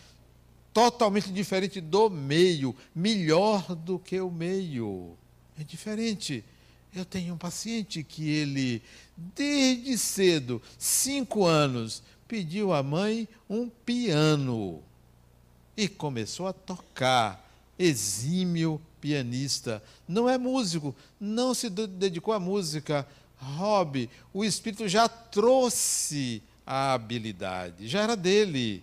totalmente 0.73 1.33
diferente 1.33 1.81
do 1.81 2.11
meio, 2.11 2.77
melhor 2.95 3.75
do 3.75 3.99
que 3.99 4.21
o 4.21 4.31
meio. 4.31 5.17
É 5.59 5.65
diferente. 5.65 6.45
Eu 6.95 7.05
tenho 7.05 7.35
um 7.35 7.39
paciente 7.39 8.03
que 8.03 8.29
ele, 8.29 8.83
desde 9.35 9.97
cedo, 9.99 10.63
cinco 10.79 11.45
anos, 11.45 12.03
pediu 12.29 12.73
à 12.73 12.83
mãe 12.83 13.29
um 13.49 13.69
piano 13.69 14.83
e 15.77 15.89
começou 15.89 16.47
a 16.47 16.53
tocar. 16.53 17.45
Exímio 17.79 18.81
pianista, 19.07 19.81
não 20.09 20.29
é 20.29 20.37
músico, 20.37 20.93
não 21.21 21.55
se 21.55 21.71
dedicou 21.71 22.35
à 22.35 22.41
música. 22.41 23.07
Hobby, 23.39 24.11
o 24.35 24.45
Espírito 24.45 24.89
já 24.89 25.09
trouxe 25.09 26.43
a 26.67 26.95
habilidade, 26.95 27.87
já 27.87 28.01
era 28.01 28.17
dele. 28.17 28.83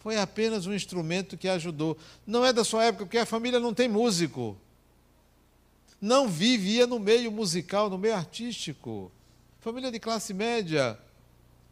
Foi 0.00 0.18
apenas 0.18 0.66
um 0.66 0.74
instrumento 0.74 1.38
que 1.38 1.48
ajudou. 1.48 1.96
Não 2.26 2.44
é 2.44 2.52
da 2.52 2.64
sua 2.64 2.84
época, 2.84 3.06
porque 3.06 3.16
a 3.16 3.24
família 3.24 3.58
não 3.58 3.72
tem 3.72 3.88
músico. 3.88 4.58
Não 5.98 6.28
vivia 6.28 6.86
no 6.86 6.98
meio 6.98 7.32
musical, 7.32 7.88
no 7.88 7.96
meio 7.96 8.14
artístico. 8.14 9.10
Família 9.60 9.90
de 9.90 9.98
classe 9.98 10.34
média. 10.34 10.98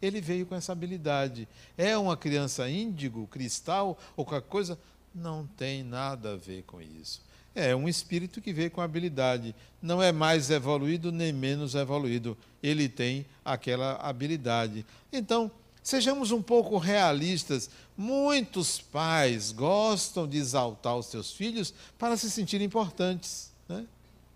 Ele 0.01 0.23
veio 0.23 0.47
com 0.47 0.55
essa 0.55 0.73
habilidade. 0.73 1.47
É 1.77 1.99
uma 1.99 2.17
criança 2.17 2.67
índigo, 2.69 3.27
cristal 3.27 3.99
ou 4.17 4.25
qualquer 4.25 4.49
coisa? 4.49 4.79
Não 5.15 5.47
tem 5.47 5.83
nada 5.83 6.33
a 6.33 6.37
ver 6.37 6.63
com 6.63 6.81
isso. 6.81 7.23
É 7.55 7.75
um 7.75 7.89
espírito 7.89 8.41
que 8.41 8.53
veio 8.53 8.71
com 8.71 8.81
habilidade. 8.81 9.55
Não 9.81 10.03
é 10.03 10.11
mais 10.11 10.51
evoluído 10.51 11.13
nem 11.13 11.33
menos 11.33 11.75
evoluído. 11.75 12.37
Ele 12.63 12.89
tem 12.89 13.25
aquela 13.45 13.95
habilidade. 13.97 14.85
Então, 15.13 15.51
sejamos 15.83 16.33
um 16.33 16.43
pouco 16.43 16.79
realistas. 16.79 17.71
Muitos 17.97 18.81
pais 18.81 19.53
gostam 19.53 20.27
de 20.27 20.37
exaltar 20.37 20.97
os 20.97 21.07
seus 21.07 21.31
filhos 21.31 21.73
para 21.97 22.17
se 22.17 22.29
sentirem 22.29 22.67
importantes. 22.67 23.53
Né? 23.69 23.87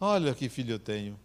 Olha 0.00 0.32
que 0.32 0.48
filho 0.48 0.74
eu 0.74 0.78
tenho. 0.78 1.18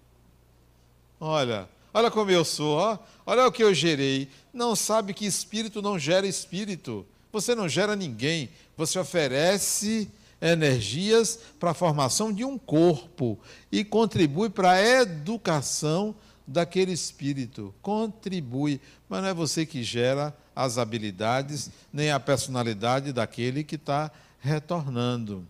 Olha, 1.20 1.70
olha 1.94 2.10
como 2.10 2.32
eu 2.32 2.44
sou, 2.44 2.78
ó. 2.78 2.98
olha 3.26 3.46
o 3.46 3.52
que 3.52 3.64
eu 3.64 3.74
gerei. 3.74 4.28
Não 4.52 4.76
sabe 4.76 5.14
que 5.14 5.26
espírito 5.26 5.80
não 5.80 6.00
gera 6.00 6.26
espírito. 6.26 7.06
Você 7.32 7.54
não 7.54 7.70
gera 7.70 7.96
ninguém. 7.96 8.50
Você 8.76 8.98
oferece 8.98 10.10
energias 10.44 11.40
para 11.58 11.72
a 11.72 11.74
formação 11.74 12.34
de 12.34 12.44
um 12.44 12.58
corpo 12.58 13.40
e 13.72 13.84
contribui 13.84 14.50
para 14.50 14.72
a 14.72 14.82
educação 14.82 16.14
daquele 16.46 16.92
espírito. 16.92 17.74
Contribui, 17.82 18.82
mas 19.08 19.22
não 19.22 19.30
é 19.30 19.34
você 19.34 19.66
que 19.66 19.82
gera 19.82 20.36
as 20.54 20.78
habilidades 20.78 21.72
nem 21.92 22.12
a 22.12 22.20
personalidade 22.20 23.14
daquele 23.14 23.64
que 23.64 23.76
está 23.76 24.12
retornando. 24.40 25.48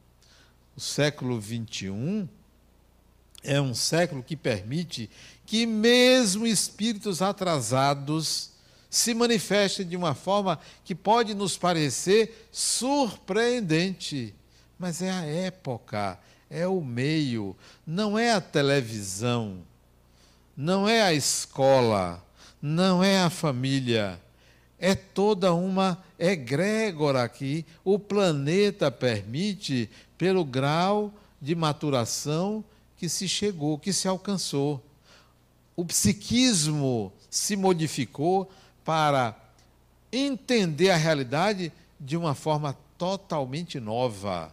O 0.77 0.79
século 0.79 1.41
XXI 1.41 2.29
é 3.43 3.60
um 3.60 3.73
século 3.73 4.21
que 4.21 4.36
permite 4.36 5.10
que 5.43 5.65
mesmo 5.65 6.45
espíritos 6.45 7.21
atrasados 7.21 8.51
se 8.89 9.15
manifesta 9.15 9.84
de 9.84 9.97
uma 9.97 10.13
forma 10.13 10.60
que 10.86 10.93
pode 10.93 11.34
nos 11.34 11.58
parecer 11.58 12.47
surpreendente. 12.51 14.36
Mas 14.84 15.02
é 15.02 15.10
a 15.10 15.24
época, 15.24 16.19
é 16.50 16.67
o 16.67 16.82
meio, 16.82 17.56
não 17.88 18.19
é 18.19 18.34
a 18.34 18.41
televisão, 18.41 19.60
não 20.58 20.89
é 20.89 21.02
a 21.02 21.13
escola, 21.13 22.22
não 22.62 23.02
é 23.02 23.22
a 23.22 23.30
família, 23.30 24.22
é 24.78 24.93
toda 24.93 25.54
uma 25.54 26.04
egrégora 26.19 27.30
que 27.30 27.65
o 27.82 27.98
planeta 27.98 28.91
permite 28.91 29.89
pelo 30.17 30.43
grau 30.43 31.13
de 31.41 31.56
maturação 31.56 32.62
que 32.98 33.08
se 33.08 33.26
chegou, 33.26 33.80
que 33.80 33.93
se 33.93 34.06
alcançou. 34.06 34.84
O 35.78 35.86
psiquismo 35.86 37.10
se 37.30 37.56
modificou 37.56 38.52
para 38.84 39.34
entender 40.12 40.89
a 40.89 40.98
realidade 40.98 41.72
de 41.98 42.17
uma 42.17 42.36
forma 42.36 42.78
totalmente 42.98 43.80
nova. 43.80 44.52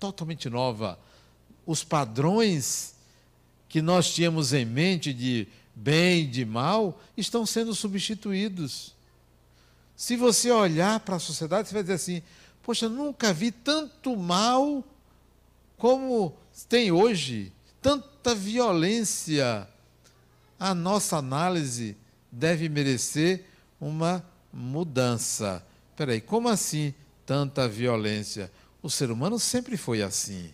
Totalmente 0.00 0.48
nova. 0.48 0.98
Os 1.66 1.84
padrões 1.84 2.94
que 3.68 3.80
nós 3.80 4.12
tínhamos 4.12 4.52
em 4.52 4.64
mente 4.64 5.12
de 5.12 5.46
bem 5.74 6.22
e 6.22 6.26
de 6.26 6.44
mal 6.44 7.00
estão 7.16 7.46
sendo 7.46 7.74
substituídos. 7.74 8.94
Se 9.94 10.16
você 10.16 10.50
olhar 10.50 10.98
para 11.00 11.16
a 11.16 11.20
sociedade, 11.20 11.68
você 11.68 11.74
vai 11.74 11.82
dizer 11.82 11.94
assim: 11.94 12.22
Poxa, 12.62 12.88
nunca 12.88 13.32
vi 13.32 13.52
tanto 13.52 14.16
mal 14.16 14.82
como 15.76 16.34
tem 16.68 16.90
hoje, 16.90 17.52
tanta 17.80 18.34
violência. 18.34 19.68
A 20.58 20.74
nossa 20.74 21.16
análise 21.16 21.96
deve 22.30 22.68
merecer 22.68 23.44
uma 23.80 24.24
mudança. 24.52 25.64
Peraí, 25.96 26.20
como 26.20 26.48
assim 26.48 26.94
tanta 27.24 27.68
violência? 27.68 28.50
O 28.82 28.88
ser 28.88 29.10
humano 29.10 29.38
sempre 29.38 29.76
foi 29.76 30.02
assim. 30.02 30.50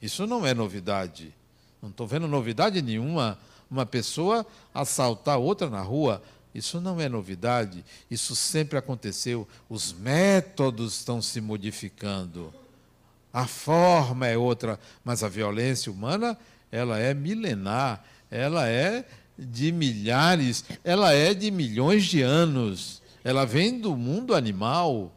Isso 0.00 0.26
não 0.26 0.46
é 0.46 0.54
novidade. 0.54 1.34
Não 1.82 1.90
estou 1.90 2.06
vendo 2.06 2.26
novidade 2.26 2.80
nenhuma. 2.80 3.38
Uma 3.70 3.84
pessoa 3.84 4.46
assaltar 4.72 5.38
outra 5.38 5.68
na 5.68 5.82
rua, 5.82 6.22
isso 6.54 6.80
não 6.80 7.00
é 7.00 7.08
novidade. 7.08 7.84
Isso 8.10 8.34
sempre 8.34 8.78
aconteceu. 8.78 9.46
Os 9.68 9.92
métodos 9.92 10.98
estão 10.98 11.20
se 11.20 11.40
modificando. 11.40 12.52
A 13.32 13.46
forma 13.46 14.26
é 14.26 14.38
outra, 14.38 14.80
mas 15.04 15.22
a 15.22 15.28
violência 15.28 15.92
humana, 15.92 16.38
ela 16.72 16.98
é 16.98 17.12
milenar, 17.12 18.02
ela 18.30 18.66
é 18.66 19.04
de 19.38 19.70
milhares, 19.70 20.64
ela 20.82 21.12
é 21.12 21.34
de 21.34 21.50
milhões 21.50 22.06
de 22.06 22.22
anos. 22.22 23.02
Ela 23.22 23.44
vem 23.44 23.78
do 23.78 23.94
mundo 23.94 24.34
animal, 24.34 25.12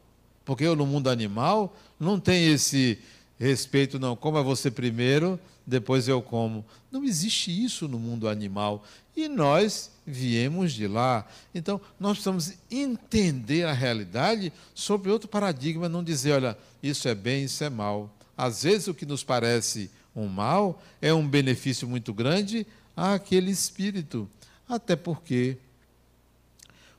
porque 0.50 0.68
no 0.68 0.84
mundo 0.84 1.12
animal 1.12 1.78
não 2.00 2.20
tem 2.20 2.52
esse 2.52 2.98
respeito, 3.40 4.00
não. 4.00 4.16
Coma 4.16 4.42
você 4.42 4.72
primeiro, 4.72 5.40
depois 5.64 6.08
eu 6.08 6.24
como. 6.24 6.66
Não 6.92 7.04
existe 7.04 7.52
isso 7.52 7.88
no 7.88 8.00
mundo 8.00 8.28
animal. 8.28 8.84
E 9.16 9.28
nós 9.28 9.92
viemos 10.08 10.74
de 10.74 10.88
lá. 10.88 11.24
Então, 11.54 11.80
nós 12.00 12.14
precisamos 12.14 12.54
entender 12.72 13.64
a 13.66 13.74
realidade 13.74 14.52
sobre 14.74 15.12
outro 15.12 15.30
paradigma, 15.30 15.88
não 15.88 16.04
dizer, 16.04 16.32
olha, 16.32 16.58
isso 16.82 17.08
é 17.08 17.14
bem, 17.14 17.44
isso 17.44 17.64
é 17.64 17.70
mal. 17.70 18.12
Às 18.36 18.64
vezes, 18.64 18.88
o 18.88 18.94
que 18.96 19.06
nos 19.06 19.24
parece 19.24 19.92
um 20.16 20.26
mal 20.26 20.82
é 21.00 21.14
um 21.14 21.28
benefício 21.28 21.88
muito 21.88 22.12
grande 22.12 22.66
àquele 22.98 23.52
espírito. 23.52 24.28
Até 24.68 24.96
porque 24.96 25.58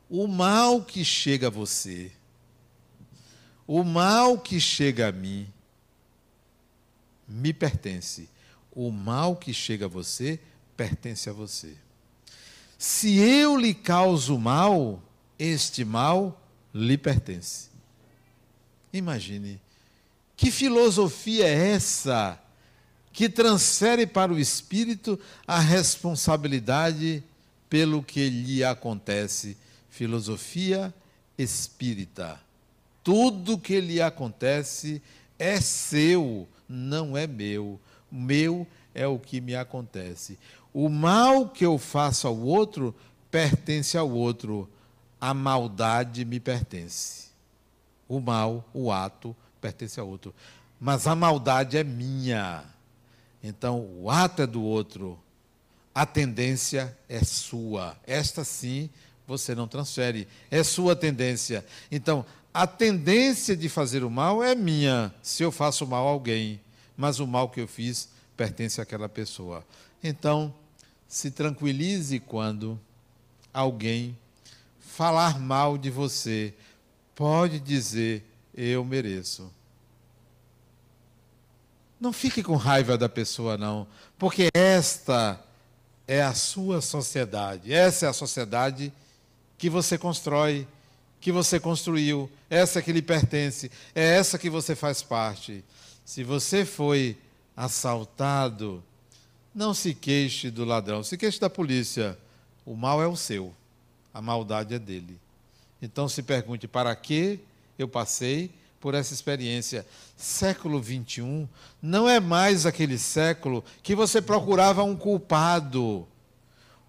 o 0.09 0.29
mal 0.29 0.85
que 0.85 1.05
chega 1.05 1.49
a 1.49 1.51
você, 1.51 2.13
o 3.73 3.85
mal 3.85 4.37
que 4.37 4.59
chega 4.59 5.11
a 5.11 5.13
mim, 5.13 5.47
me 7.29 7.53
pertence. 7.53 8.29
O 8.73 8.91
mal 8.91 9.37
que 9.37 9.55
chega 9.55 9.85
a 9.85 9.89
você 9.89 10.41
pertence 10.77 11.31
a 11.31 11.33
você. 11.33 11.77
Se 12.77 13.19
eu 13.19 13.57
lhe 13.57 13.73
causo 13.73 14.37
mal, 14.41 15.01
este 15.39 15.85
mal 15.85 16.45
lhe 16.75 16.99
pertence. 16.99 17.69
Imagine, 18.93 19.61
que 20.37 20.51
filosofia 20.51 21.47
é 21.47 21.69
essa 21.69 22.43
que 23.13 23.29
transfere 23.29 24.05
para 24.05 24.33
o 24.33 24.39
espírito 24.41 25.17
a 25.47 25.61
responsabilidade 25.61 27.23
pelo 27.69 28.03
que 28.03 28.29
lhe 28.31 28.65
acontece? 28.65 29.57
Filosofia 29.89 30.93
espírita. 31.39 32.50
Tudo 33.11 33.59
que 33.59 33.81
lhe 33.81 34.01
acontece 34.01 35.03
é 35.37 35.61
seu, 35.61 36.49
não 36.69 37.17
é 37.17 37.27
meu. 37.27 37.81
Meu 38.09 38.65
é 38.95 39.05
o 39.05 39.19
que 39.19 39.41
me 39.41 39.57
acontece. 39.57 40.39
O 40.73 40.89
mal 40.89 41.49
que 41.49 41.67
eu 41.67 41.77
faço 41.77 42.29
ao 42.29 42.39
outro 42.39 42.95
pertence 43.29 43.99
ao 43.99 44.09
outro. 44.09 44.71
A 45.21 45.35
maldade 45.35 46.25
me 46.25 46.39
pertence. 46.39 47.31
O 48.09 48.21
mal, 48.21 48.65
o 48.73 48.93
ato, 48.93 49.35
pertence 49.61 49.99
ao 49.99 50.07
outro. 50.07 50.33
Mas 50.79 51.09
a 51.09 51.17
maldade 51.17 51.77
é 51.77 51.83
minha. 51.83 52.63
Então, 53.43 53.89
o 53.99 54.09
ato 54.09 54.43
é 54.43 54.47
do 54.47 54.63
outro. 54.63 55.19
A 55.93 56.07
tendência 56.07 56.97
é 57.09 57.25
sua. 57.25 57.97
Esta 58.07 58.45
sim 58.45 58.89
você 59.27 59.53
não 59.53 59.69
transfere. 59.69 60.29
É 60.49 60.63
sua 60.63 60.95
tendência. 60.95 61.67
Então, 61.91 62.25
a 62.53 62.67
tendência 62.67 63.57
de 63.57 63.69
fazer 63.69 64.03
o 64.03 64.11
mal 64.11 64.43
é 64.43 64.55
minha, 64.55 65.15
se 65.23 65.43
eu 65.43 65.53
faço 65.53 65.87
mal 65.87 66.07
a 66.07 66.11
alguém, 66.11 66.61
mas 66.97 67.21
o 67.21 67.27
mal 67.27 67.49
que 67.49 67.61
eu 67.61 67.69
fiz 67.69 68.09
pertence 68.37 68.81
àquela 68.81 69.09
pessoa. 69.09 69.65
Então, 70.03 70.53
se 71.07 71.31
tranquilize 71.31 72.19
quando 72.21 72.81
alguém 73.53 74.19
falar 74.79 75.39
mal 75.39 75.79
de 75.79 75.91
você, 75.91 76.55
pode 77.15 77.61
dizer: 77.61 78.25
Eu 78.55 78.85
mereço. 78.85 79.53
Não 82.01 82.13
fique 82.13 82.43
com 82.43 82.57
raiva 82.57 82.97
da 82.97 83.09
pessoa, 83.09 83.59
não, 83.59 83.87
porque 84.19 84.49
esta 84.55 85.39
é 86.09 86.23
a 86.23 86.35
sua 86.35 86.81
sociedade, 86.81 87.73
essa 87.73 88.07
é 88.07 88.09
a 88.09 88.13
sociedade 88.13 88.93
que 89.59 89.69
você 89.69 89.99
constrói 89.99 90.67
que 91.21 91.31
você 91.31 91.61
construiu, 91.61 92.31
essa 92.49 92.81
que 92.81 92.93
lhe 92.93 93.03
pertence, 93.03 93.71
é 93.95 94.17
essa 94.17 94.39
que 94.39 94.49
você 94.49 94.75
faz 94.75 95.03
parte. 95.03 95.63
Se 96.05 96.25
você 96.25 96.65
foi 96.65 97.17
assaltado, 97.57 98.83
não 99.55 99.75
se 99.75 99.95
queixe 99.95 100.51
do 100.51 100.65
ladrão, 100.65 101.03
se 101.03 101.19
queixe 101.19 101.39
da 101.39 101.51
polícia. 101.51 102.19
O 102.65 102.75
mal 102.75 103.03
é 103.03 103.07
o 103.07 103.17
seu, 103.17 103.53
a 104.13 104.23
maldade 104.23 104.75
é 104.75 104.79
dele. 104.79 105.19
Então 105.83 106.09
se 106.09 106.23
pergunte: 106.23 106.67
para 106.67 106.95
que 106.97 107.41
eu 107.79 107.87
passei 107.87 108.51
por 108.81 108.95
essa 108.95 109.13
experiência? 109.13 109.87
Século 110.17 110.81
21 110.81 111.47
não 111.83 112.09
é 112.09 112.19
mais 112.19 112.65
aquele 112.65 112.99
século 112.99 113.65
que 113.83 113.95
você 113.95 114.23
procurava 114.23 114.83
um 114.83 114.97
culpado. 114.97 116.07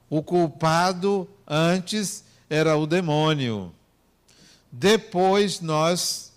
O 0.09 0.21
culpado 0.21 1.27
antes 1.47 2.23
era 2.49 2.75
o 2.77 2.85
demônio. 2.85 3.73
Depois 4.71 5.59
nós 5.59 6.31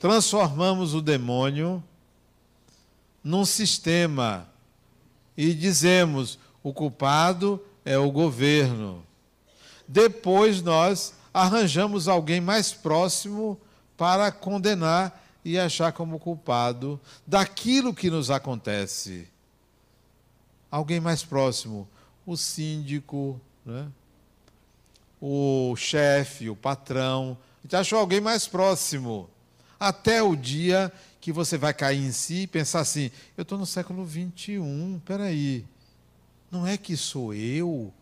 transformamos 0.00 0.94
o 0.94 1.00
demônio 1.00 1.82
num 3.22 3.44
sistema 3.44 4.48
e 5.36 5.54
dizemos: 5.54 6.38
o 6.62 6.72
culpado 6.72 7.62
é 7.84 7.96
o 7.96 8.10
governo. 8.10 9.04
Depois 9.86 10.62
nós 10.62 11.14
arranjamos 11.32 12.08
alguém 12.08 12.40
mais 12.40 12.72
próximo 12.72 13.60
para 13.96 14.32
condenar 14.32 15.22
e 15.44 15.58
achar 15.58 15.92
como 15.92 16.18
culpado 16.18 17.00
daquilo 17.26 17.94
que 17.94 18.10
nos 18.10 18.30
acontece. 18.30 19.28
Alguém 20.70 21.00
mais 21.00 21.24
próximo, 21.24 21.88
o 22.26 22.36
síndico, 22.36 23.40
né? 23.64 23.88
O 25.20 25.74
chefe, 25.76 26.48
o 26.48 26.56
patrão. 26.56 27.36
A 27.58 27.62
gente 27.62 27.76
achou 27.76 27.98
alguém 27.98 28.20
mais 28.20 28.46
próximo. 28.46 29.28
Até 29.78 30.22
o 30.22 30.34
dia 30.34 30.92
que 31.20 31.32
você 31.32 31.58
vai 31.58 31.74
cair 31.74 32.00
em 32.00 32.12
si 32.12 32.42
e 32.42 32.46
pensar 32.46 32.80
assim: 32.80 33.10
eu 33.36 33.42
estou 33.42 33.58
no 33.58 33.66
século 33.66 34.04
21, 34.04 35.00
peraí. 35.04 35.64
Não 36.50 36.66
é 36.66 36.76
que 36.76 36.96
sou 36.96 37.34
eu. 37.34 37.92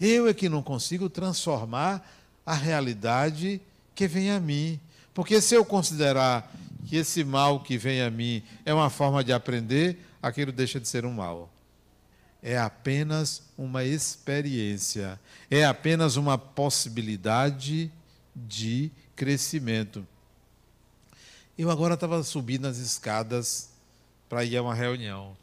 Eu 0.00 0.28
é 0.28 0.34
que 0.34 0.48
não 0.48 0.62
consigo 0.62 1.08
transformar 1.08 2.06
a 2.44 2.54
realidade 2.54 3.60
que 3.94 4.06
vem 4.06 4.30
a 4.30 4.38
mim. 4.38 4.78
Porque 5.14 5.40
se 5.40 5.54
eu 5.54 5.64
considerar 5.64 6.52
que 6.86 6.96
esse 6.96 7.24
mal 7.24 7.60
que 7.60 7.78
vem 7.78 8.02
a 8.02 8.10
mim 8.10 8.42
é 8.64 8.72
uma 8.72 8.90
forma 8.90 9.24
de 9.24 9.32
aprender, 9.32 9.98
aquilo 10.22 10.52
deixa 10.52 10.78
de 10.78 10.86
ser 10.86 11.04
um 11.06 11.12
mal. 11.12 11.50
É 12.46 12.56
apenas 12.56 13.42
uma 13.58 13.82
experiência, 13.82 15.18
é 15.50 15.64
apenas 15.64 16.14
uma 16.14 16.38
possibilidade 16.38 17.90
de 18.36 18.88
crescimento. 19.16 20.06
Eu 21.58 21.72
agora 21.72 21.94
estava 21.94 22.22
subindo 22.22 22.66
as 22.66 22.78
escadas 22.78 23.70
para 24.28 24.44
ir 24.44 24.56
a 24.56 24.62
uma 24.62 24.76
reunião 24.76 25.36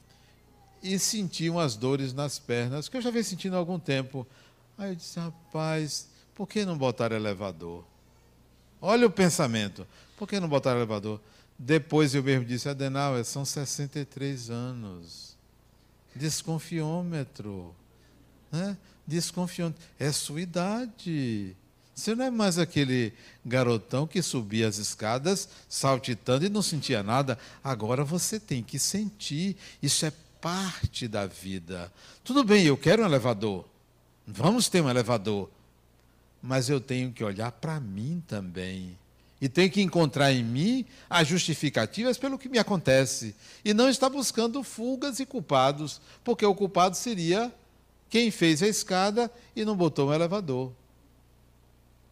e 0.81 0.97
senti 0.97 1.49
umas 1.49 1.75
dores 1.75 2.13
nas 2.13 2.39
pernas, 2.39 2.87
que 2.87 2.95
eu 2.95 3.01
já 3.01 3.11
venho 3.11 3.25
sentindo 3.25 3.57
há 3.57 3.59
algum 3.59 3.77
tempo. 3.77 4.25
Aí 4.77 4.91
eu 4.91 4.95
disse, 4.95 5.19
rapaz, 5.19 6.07
por 6.33 6.47
que 6.47 6.63
não 6.63 6.77
botar 6.77 7.11
elevador? 7.11 7.83
Olha 8.79 9.07
o 9.07 9.11
pensamento, 9.11 9.85
por 10.17 10.25
que 10.25 10.39
não 10.39 10.47
botar 10.47 10.71
elevador? 10.71 11.19
Depois 11.59 12.15
eu 12.15 12.23
mesmo 12.23 12.45
disse, 12.45 12.69
Adenauer, 12.69 13.25
são 13.25 13.43
63 13.43 14.49
anos. 14.49 15.32
Desconfiômetro. 16.15 17.73
Né? 18.51 18.77
Desconfiômetro. 19.05 19.81
É 19.99 20.11
sua 20.11 20.41
idade. 20.41 21.55
Você 21.95 22.15
não 22.15 22.25
é 22.25 22.31
mais 22.31 22.57
aquele 22.57 23.13
garotão 23.45 24.07
que 24.07 24.21
subia 24.21 24.67
as 24.67 24.77
escadas 24.77 25.47
saltitando 25.69 26.45
e 26.45 26.49
não 26.49 26.61
sentia 26.61 27.03
nada. 27.03 27.37
Agora 27.63 28.03
você 28.03 28.39
tem 28.39 28.63
que 28.63 28.79
sentir. 28.79 29.55
Isso 29.81 30.05
é 30.05 30.11
parte 30.41 31.07
da 31.07 31.27
vida. 31.27 31.91
Tudo 32.23 32.43
bem, 32.43 32.65
eu 32.65 32.75
quero 32.75 33.03
um 33.03 33.05
elevador. 33.05 33.65
Vamos 34.25 34.67
ter 34.69 34.81
um 34.81 34.89
elevador. 34.89 35.49
Mas 36.41 36.67
eu 36.67 36.81
tenho 36.81 37.11
que 37.11 37.23
olhar 37.23 37.51
para 37.51 37.79
mim 37.79 38.21
também. 38.27 38.97
E 39.43 39.49
tenho 39.49 39.69
que 39.69 39.81
encontrar 39.81 40.31
em 40.31 40.41
mim 40.41 40.85
as 41.09 41.27
justificativas 41.27 42.17
pelo 42.17 42.39
que 42.39 42.47
me 42.47 42.57
acontece. 42.57 43.35
E 43.65 43.73
não 43.73 43.89
estar 43.89 44.07
buscando 44.07 44.63
fugas 44.63 45.19
e 45.19 45.25
culpados, 45.25 45.99
porque 46.23 46.45
o 46.45 46.55
culpado 46.55 46.95
seria 46.95 47.53
quem 48.09 48.31
fez 48.31 48.63
a 48.63 48.69
escada 48.69 49.29
e 49.53 49.65
não 49.65 49.75
botou 49.75 50.07
um 50.07 50.13
elevador. 50.13 50.71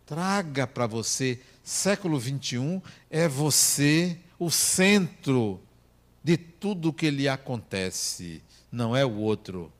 Traga 0.05 0.67
para 0.67 0.85
você, 0.85 1.39
século 1.63 2.19
21 2.19 2.81
é 3.09 3.29
você 3.29 4.17
o 4.37 4.51
centro 4.51 5.57
de 6.21 6.35
tudo 6.35 6.91
que 6.91 7.09
lhe 7.09 7.29
acontece, 7.29 8.43
não 8.69 8.93
é 8.93 9.05
o 9.05 9.15
outro. 9.15 9.71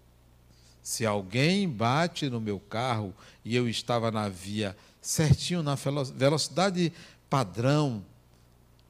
Se 0.82 1.06
alguém 1.06 1.68
bate 1.68 2.30
no 2.30 2.40
meu 2.40 2.62
carro 2.62 3.14
e 3.44 3.54
eu 3.58 3.68
estava 3.68 4.10
na 4.10 4.30
via 4.30 4.74
certinho, 5.02 5.64
na 5.64 5.76
velocidade 5.76 6.94
padrão, 7.32 8.04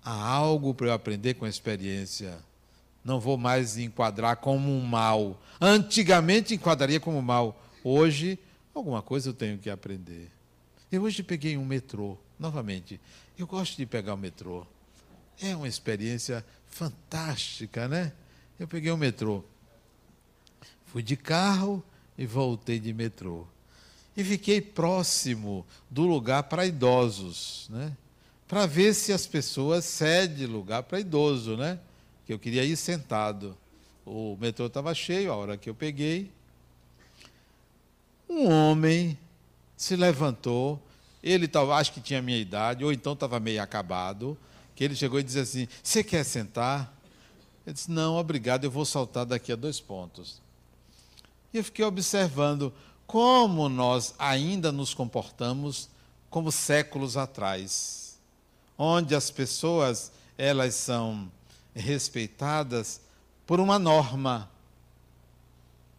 há 0.03 0.11
algo 0.11 0.73
para 0.73 0.87
eu 0.87 0.93
aprender 0.93 1.35
com 1.35 1.45
a 1.45 1.49
experiência. 1.49 2.39
Não 3.05 3.19
vou 3.19 3.37
mais 3.37 3.77
enquadrar 3.77 4.37
como 4.37 4.75
um 4.75 4.81
mal. 4.83 5.39
Antigamente 5.61 6.55
enquadraria 6.55 6.99
como 6.99 7.21
mal. 7.21 7.63
Hoje, 7.83 8.39
alguma 8.73 9.03
coisa 9.03 9.29
eu 9.29 9.33
tenho 9.35 9.59
que 9.59 9.69
aprender. 9.69 10.31
Eu 10.91 11.03
hoje 11.03 11.21
peguei 11.21 11.55
um 11.55 11.63
metrô, 11.63 12.17
novamente. 12.39 12.99
Eu 13.37 13.45
gosto 13.45 13.77
de 13.77 13.85
pegar 13.85 14.15
o 14.15 14.17
metrô. 14.17 14.65
É 15.39 15.55
uma 15.55 15.67
experiência 15.67 16.43
fantástica, 16.67 17.87
né? 17.87 18.11
Eu 18.59 18.67
peguei 18.67 18.89
o 18.89 18.97
metrô. 18.97 19.43
Fui 20.87 21.03
de 21.03 21.15
carro 21.15 21.83
e 22.17 22.25
voltei 22.25 22.79
de 22.79 22.91
metrô. 22.91 23.45
E 24.17 24.23
fiquei 24.23 24.61
próximo 24.61 25.63
do 25.91 26.07
lugar 26.07 26.43
para 26.43 26.65
idosos, 26.65 27.67
né? 27.69 27.95
Para 28.51 28.65
ver 28.65 28.93
se 28.93 29.13
as 29.13 29.25
pessoas 29.25 29.85
cedem 29.85 30.45
lugar 30.45 30.83
para 30.83 30.99
idoso, 30.99 31.55
né? 31.55 31.79
Que 32.25 32.33
eu 32.33 32.37
queria 32.37 32.65
ir 32.65 32.75
sentado. 32.75 33.57
O 34.05 34.35
metrô 34.41 34.65
estava 34.65 34.93
cheio, 34.93 35.31
a 35.31 35.37
hora 35.37 35.55
que 35.55 35.69
eu 35.69 35.73
peguei. 35.73 36.29
Um 38.29 38.51
homem 38.51 39.17
se 39.77 39.95
levantou, 39.95 40.77
ele 41.23 41.47
tava, 41.47 41.75
acho 41.75 41.93
que 41.93 42.01
tinha 42.01 42.21
minha 42.21 42.37
idade, 42.37 42.83
ou 42.83 42.91
então 42.91 43.13
estava 43.13 43.39
meio 43.39 43.63
acabado, 43.63 44.37
que 44.75 44.83
ele 44.83 44.97
chegou 44.97 45.17
e 45.21 45.23
disse 45.23 45.39
assim: 45.39 45.65
Você 45.81 46.03
quer 46.03 46.25
sentar? 46.25 46.93
Eu 47.65 47.71
disse: 47.71 47.89
Não, 47.89 48.17
obrigado, 48.17 48.65
eu 48.65 48.71
vou 48.71 48.83
saltar 48.83 49.25
daqui 49.25 49.53
a 49.53 49.55
dois 49.55 49.79
pontos. 49.79 50.41
E 51.53 51.57
eu 51.57 51.63
fiquei 51.63 51.85
observando 51.85 52.73
como 53.07 53.69
nós 53.69 54.13
ainda 54.19 54.73
nos 54.73 54.93
comportamos 54.93 55.87
como 56.29 56.51
séculos 56.51 57.15
atrás 57.15 58.00
onde 58.83 59.13
as 59.13 59.29
pessoas 59.29 60.11
elas 60.35 60.73
são 60.73 61.31
respeitadas 61.71 62.99
por 63.45 63.59
uma 63.59 63.77
norma, 63.77 64.49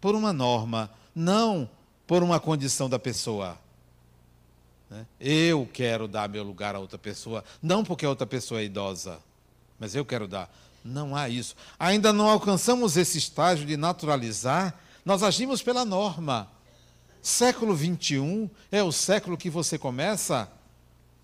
por 0.00 0.16
uma 0.16 0.32
norma, 0.32 0.90
não 1.14 1.70
por 2.08 2.24
uma 2.24 2.40
condição 2.40 2.90
da 2.90 2.98
pessoa. 2.98 3.56
Né? 4.90 5.06
Eu 5.20 5.68
quero 5.72 6.08
dar 6.08 6.28
meu 6.28 6.42
lugar 6.42 6.74
a 6.74 6.80
outra 6.80 6.98
pessoa, 6.98 7.44
não 7.62 7.84
porque 7.84 8.04
a 8.04 8.08
outra 8.08 8.26
pessoa 8.26 8.60
é 8.60 8.64
idosa, 8.64 9.20
mas 9.78 9.94
eu 9.94 10.04
quero 10.04 10.26
dar. 10.26 10.52
Não 10.84 11.14
há 11.14 11.28
isso. 11.28 11.54
Ainda 11.78 12.12
não 12.12 12.28
alcançamos 12.28 12.96
esse 12.96 13.16
estágio 13.16 13.64
de 13.64 13.76
naturalizar, 13.76 14.76
nós 15.04 15.22
agimos 15.22 15.62
pela 15.62 15.84
norma. 15.84 16.50
Século 17.22 17.76
21 17.76 18.50
é 18.72 18.82
o 18.82 18.90
século 18.90 19.36
que 19.36 19.48
você 19.48 19.78
começa 19.78 20.50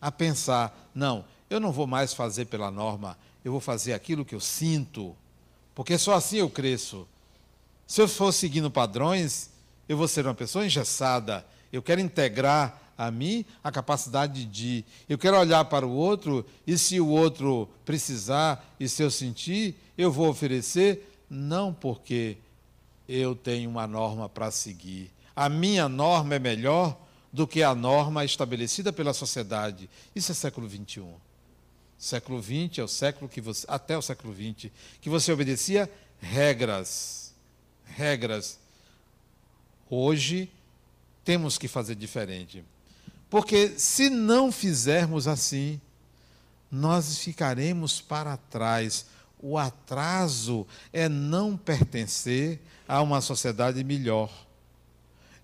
a 0.01 0.13
pensar: 0.13 0.89
não, 0.95 1.25
eu 1.51 1.61
não 1.61 1.73
vou 1.73 1.87
mais 1.87 2.13
fazer 2.13 2.47
pela 2.47 2.71
norma, 2.71 3.19
eu 3.45 3.53
vou 3.53 3.61
fazer 3.61 3.93
aquilo 3.93 4.25
que 4.25 4.35
eu 4.35 4.41
sinto, 4.41 5.17
porque 5.75 5.97
só 5.97 6.15
assim 6.15 6.39
eu 6.39 6.51
cresço. 6.51 7.07
Se 7.87 8.03
eu 8.03 8.09
for 8.09 8.33
seguindo 8.33 8.71
padrões, 8.71 9.51
eu 9.89 9.97
vou 9.97 10.07
ser 10.07 10.27
uma 10.27 10.35
pessoa 10.35 10.67
engessada. 10.67 11.47
Eu 11.73 11.83
quero 11.83 12.01
integrar 12.01 12.79
a 12.99 13.11
mim 13.11 13.45
a 13.63 13.71
capacidade 13.71 14.45
de. 14.45 14.85
Eu 15.09 15.17
quero 15.17 15.39
olhar 15.39 15.65
para 15.67 15.87
o 15.87 15.93
outro 15.93 16.45
e, 16.67 16.77
se 16.77 17.01
o 17.01 17.09
outro 17.09 17.69
precisar 17.85 18.75
e 18.79 18.89
se 18.89 19.03
eu 19.03 19.11
sentir, 19.11 19.77
eu 19.97 20.13
vou 20.13 20.29
oferecer, 20.29 21.23
não 21.31 21.73
porque 21.73 22.37
eu 23.09 23.35
tenho 23.35 23.71
uma 23.71 23.87
norma 23.87 24.29
para 24.29 24.51
seguir. 24.51 25.11
A 25.35 25.49
minha 25.49 25.89
norma 25.89 26.35
é 26.35 26.39
melhor 26.39 26.99
do 27.33 27.47
que 27.47 27.63
a 27.63 27.75
norma 27.75 28.25
estabelecida 28.25 28.93
pela 28.93 29.15
sociedade. 29.15 29.89
Isso 30.15 30.33
é 30.33 30.35
século 30.35 30.69
XXI. 30.69 31.05
Século 31.99 32.41
XX 32.41 32.79
é 32.79 32.83
o 32.85 32.89
século 32.89 33.29
que 33.29 33.41
você, 33.41 33.67
até 33.69 33.99
o 33.99 34.03
século 34.03 34.33
XX, 34.33 34.71
que 35.01 35.11
você 35.11 35.33
obedecia 35.33 35.91
regras. 36.21 37.35
Regras. 37.85 38.59
Hoje 39.91 40.49
temos 41.25 41.59
que 41.59 41.67
fazer 41.67 41.97
diferente. 41.97 42.65
Porque 43.29 43.79
se 43.79 44.09
não 44.09 44.53
fizermos 44.53 45.27
assim, 45.27 45.81
nós 46.71 47.19
ficaremos 47.19 48.01
para 48.01 48.37
trás. 48.37 49.07
O 49.41 49.59
atraso 49.59 50.67
é 50.93 51.09
não 51.09 51.57
pertencer 51.57 52.61
a 52.87 53.03
uma 53.03 53.21
sociedade 53.21 53.83
melhor. 53.83 54.31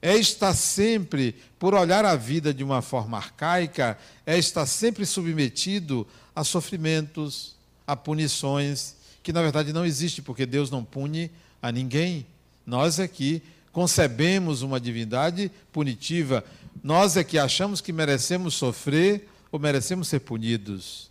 É 0.07 0.14
estar 0.17 0.53
sempre, 0.53 1.35
por 1.59 1.73
olhar 1.73 2.05
a 2.05 2.14
vida 2.14 2.53
de 2.53 2.62
uma 2.62 2.83
forma 2.83 3.17
arcaica, 3.17 3.97
é 4.27 4.37
estar 4.37 4.67
sempre 4.67 5.07
submetido 5.07 6.07
a 6.37 6.45
sofrimentos, 6.45 7.57
a 7.87 7.97
punições, 7.97 8.97
que 9.23 9.33
na 9.33 9.40
verdade 9.40 9.73
não 9.73 9.83
existe, 9.83 10.21
porque 10.21 10.45
Deus 10.45 10.71
não 10.71 10.85
pune 10.85 11.31
a 11.62 11.73
ninguém. 11.73 12.27
Nós 12.67 13.01
aqui 13.01 13.43
concebemos 13.73 14.61
uma 14.61 14.79
divindade 14.79 15.51
punitiva. 15.73 16.45
Nós 16.83 17.17
é 17.17 17.25
que 17.25 17.38
achamos 17.38 17.81
que 17.81 17.90
merecemos 17.90 18.53
sofrer 18.53 19.27
ou 19.51 19.59
merecemos 19.59 20.09
ser 20.09 20.21
punidos. 20.21 21.11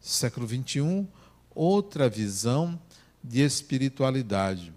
Século 0.00 0.48
XXI, 0.48 1.06
outra 1.54 2.08
visão 2.08 2.76
de 3.22 3.40
espiritualidade. 3.40 4.72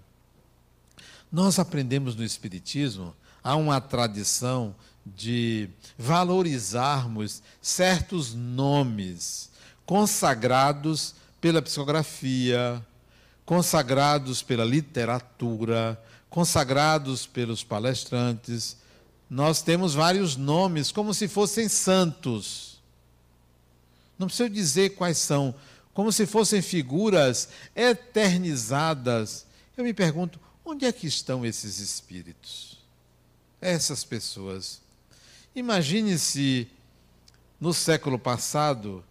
Nós 1.32 1.58
aprendemos 1.58 2.15
no 2.15 2.23
Espiritismo, 2.23 3.12
há 3.45 3.55
uma 3.55 3.79
tradição 3.79 4.75
de 5.05 5.69
valorizarmos 5.95 7.43
certos 7.62 8.34
nomes 8.34 9.51
consagrados 9.86 11.13
pela 11.39 11.62
psicografia, 11.62 12.84
consagrados 13.45 14.41
pela 14.41 14.65
literatura, 14.65 16.01
consagrados 16.27 17.27
pelos 17.27 17.63
palestrantes. 17.63 18.77
Nós 19.29 19.62
temos 19.62 19.93
vários 19.93 20.36
nomes 20.36 20.91
como 20.91 21.13
se 21.13 21.27
fossem 21.27 21.69
santos. 21.69 22.79
Não 24.17 24.25
preciso 24.25 24.49
dizer 24.49 24.95
quais 24.95 25.19
são, 25.19 25.53
como 25.93 26.12
se 26.12 26.25
fossem 26.25 26.63
figuras 26.63 27.47
eternizadas. 27.75 29.45
Eu 29.77 29.84
me 29.84 29.93
pergunto, 29.93 30.39
onde 30.65 30.84
é 30.86 30.91
que 30.91 31.05
estão 31.05 31.45
esses 31.45 31.77
espíritos? 31.77 32.84
Essas 33.65 34.04
pessoas. 34.04 34.80
Imagine 35.56 36.19
se 36.19 36.67
no 37.60 37.73
século 37.73 38.19
passado 38.19 39.04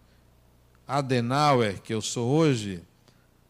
Adenauer, 0.87 1.81
que 1.81 1.93
eu 1.93 2.01
sou 2.01 2.29
hoje, 2.29 2.81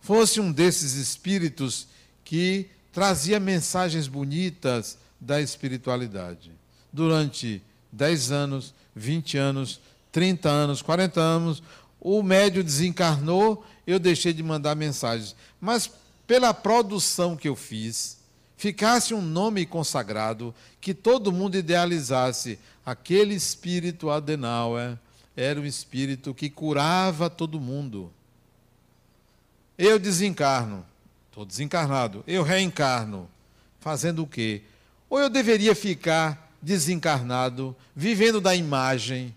fosse 0.01 0.39
um 0.39 0.51
desses 0.51 0.93
espíritos 0.93 1.87
que 2.23 2.67
trazia 2.91 3.39
mensagens 3.39 4.07
bonitas 4.07 4.97
da 5.21 5.39
espiritualidade. 5.39 6.51
Durante 6.91 7.61
10 7.91 8.31
anos, 8.31 8.73
20 8.95 9.37
anos, 9.37 9.79
30 10.11 10.49
anos, 10.49 10.81
40 10.81 11.21
anos, 11.21 11.61
o 12.01 12.23
médio 12.23 12.63
desencarnou, 12.63 13.63
eu 13.85 13.99
deixei 13.99 14.33
de 14.33 14.41
mandar 14.41 14.73
mensagens. 14.73 15.35
Mas 15.61 15.87
pela 16.25 16.51
produção 16.51 17.37
que 17.37 17.47
eu 17.47 17.55
fiz, 17.55 18.24
ficasse 18.57 19.13
um 19.13 19.21
nome 19.21 19.65
consagrado, 19.65 20.53
que 20.79 20.93
todo 20.93 21.31
mundo 21.31 21.57
idealizasse. 21.57 22.59
Aquele 22.85 23.33
espírito 23.33 24.09
Adenauer 24.09 24.97
era 25.35 25.59
um 25.59 25.65
espírito 25.65 26.33
que 26.33 26.49
curava 26.49 27.29
todo 27.29 27.59
mundo. 27.59 28.11
Eu 29.77 29.99
desencarno, 29.99 30.85
estou 31.27 31.45
desencarnado, 31.45 32.23
eu 32.25 32.43
reencarno, 32.43 33.29
fazendo 33.79 34.23
o 34.23 34.27
quê? 34.27 34.61
Ou 35.09 35.19
eu 35.19 35.29
deveria 35.29 35.75
ficar 35.75 36.53
desencarnado, 36.61 37.75
vivendo 37.95 38.39
da 38.39 38.55
imagem, 38.55 39.35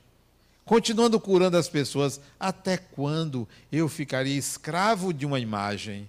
continuando 0.65 1.19
curando 1.19 1.57
as 1.57 1.69
pessoas, 1.69 2.21
até 2.39 2.77
quando 2.77 3.49
eu 3.73 3.89
ficaria 3.89 4.39
escravo 4.39 5.13
de 5.13 5.27
uma 5.27 5.41
imagem? 5.41 6.09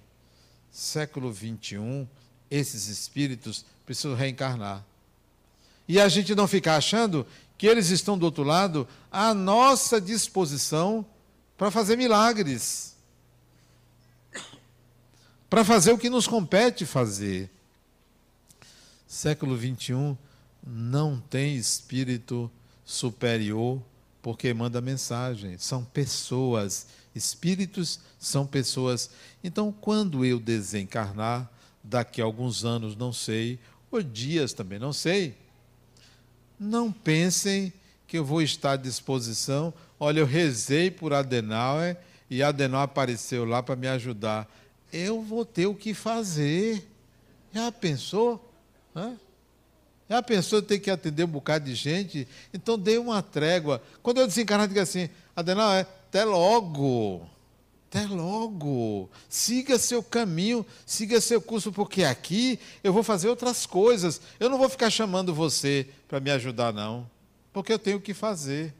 Século 0.71 1.31
21, 1.31 2.07
esses 2.49 2.87
espíritos 2.87 3.65
precisam 3.85 4.15
reencarnar. 4.15 4.83
E 5.87 5.99
a 5.99 6.07
gente 6.07 6.35
não 6.35 6.47
ficar 6.47 6.75
achando 6.75 7.25
que 7.57 7.67
eles 7.67 7.89
estão 7.89 8.17
do 8.17 8.25
outro 8.25 8.43
lado 8.43 8.87
à 9.11 9.33
nossa 9.33 9.99
disposição 9.99 11.05
para 11.57 11.71
fazer 11.71 11.97
milagres. 11.97 12.95
Para 15.49 15.65
fazer 15.65 15.91
o 15.91 15.97
que 15.97 16.09
nos 16.09 16.27
compete 16.27 16.85
fazer. 16.85 17.49
Século 19.07 19.57
21 19.57 20.15
não 20.65 21.19
tem 21.19 21.55
espírito 21.55 22.49
superior 22.85 23.81
porque 24.21 24.53
manda 24.53 24.79
mensagem. 24.79 25.57
São 25.57 25.83
pessoas. 25.83 26.87
Espíritos 27.15 27.99
são 28.19 28.45
pessoas. 28.45 29.09
Então, 29.43 29.71
quando 29.71 30.23
eu 30.23 30.39
desencarnar, 30.39 31.49
daqui 31.89 32.21
a 32.21 32.25
alguns 32.25 32.63
anos, 32.63 32.95
não 32.95 33.11
sei, 33.11 33.59
ou 33.89 34.01
dias 34.01 34.53
também, 34.53 34.77
não 34.77 34.93
sei. 34.93 35.35
Não 36.59 36.91
pensem 36.91 37.73
que 38.07 38.17
eu 38.17 38.23
vou 38.23 38.41
estar 38.41 38.73
à 38.73 38.77
disposição. 38.77 39.73
Olha, 39.99 40.19
eu 40.19 40.25
rezei 40.25 40.91
por 40.91 41.13
Adenauer 41.13 41.97
e 42.29 42.43
Adenauer 42.43 42.83
apareceu 42.83 43.43
lá 43.43 43.63
para 43.63 43.75
me 43.75 43.87
ajudar. 43.87 44.47
Eu 44.93 45.21
vou 45.21 45.43
ter 45.43 45.65
o 45.65 45.75
que 45.75 45.93
fazer. 45.93 46.87
Já 47.53 47.71
pensou? 47.71 48.53
Hã? 48.95 49.17
Já 50.07 50.21
pensou 50.21 50.61
ter 50.61 50.79
que 50.79 50.89
atender 50.89 51.23
um 51.23 51.27
bocado 51.27 51.65
de 51.65 51.75
gente? 51.75 52.27
Então 52.53 52.77
dê 52.77 52.97
uma 52.97 53.21
trégua. 53.21 53.81
Quando 54.01 54.19
eu 54.19 54.27
desencarnar, 54.27 54.67
diga 54.67 54.83
assim, 54.83 55.09
Adenauer, 55.35 55.87
até 56.07 56.23
logo. 56.23 57.27
Até 57.89 58.05
logo. 58.05 59.09
Siga 59.27 59.79
seu 59.79 60.03
caminho, 60.03 60.63
siga 60.85 61.19
seu 61.19 61.41
curso, 61.41 61.71
porque 61.71 62.03
aqui 62.03 62.59
eu 62.83 62.93
vou 62.93 63.01
fazer 63.01 63.27
outras 63.27 63.65
coisas. 63.65 64.21
Eu 64.39 64.47
não 64.47 64.59
vou 64.59 64.69
ficar 64.69 64.91
chamando 64.91 65.33
você 65.33 65.87
para 66.07 66.19
me 66.19 66.29
ajudar, 66.29 66.71
não. 66.71 67.09
Porque 67.51 67.73
eu 67.73 67.79
tenho 67.79 67.97
o 67.97 68.01
que 68.01 68.13
fazer. 68.13 68.75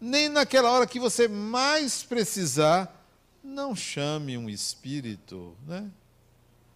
Nem 0.00 0.28
naquela 0.28 0.70
hora 0.70 0.86
que 0.86 1.00
você 1.00 1.26
mais 1.26 2.04
precisar, 2.04 3.04
não 3.42 3.74
chame 3.74 4.38
um 4.38 4.48
espírito, 4.48 5.56
né? 5.66 5.90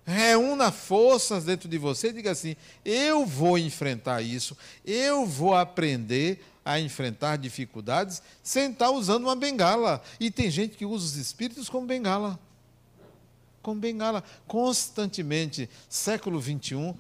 Reúna 0.05 0.73
forças 0.73 1.45
dentro 1.45 1.69
de 1.69 1.79
você 1.79 2.09
e 2.09 2.15
diga 2.15 2.33
assim: 2.33 2.57
eu 2.85 3.25
vou 3.25 3.57
enfrentar 3.57 4.23
isso, 4.23 4.57
eu 4.85 5.25
vou 5.25 5.55
aprender 5.55 6.43
a 6.65 6.79
enfrentar 6.79 7.37
dificuldades 7.37 8.23
sem 8.43 8.71
estar 8.73 8.91
usando 8.91 9.25
uma 9.25 9.37
bengala. 9.37 10.03
E 10.19 10.31
tem 10.31 10.51
gente 10.51 10.77
que 10.77 10.87
usa 10.87 11.05
os 11.05 11.17
espíritos 11.17 11.69
como 11.69 11.87
bengala. 11.87 12.39
Como 13.63 13.81
bengala. 13.81 14.23
Constantemente, 14.47 15.69
século 15.89 16.41
XXI, 16.41 16.95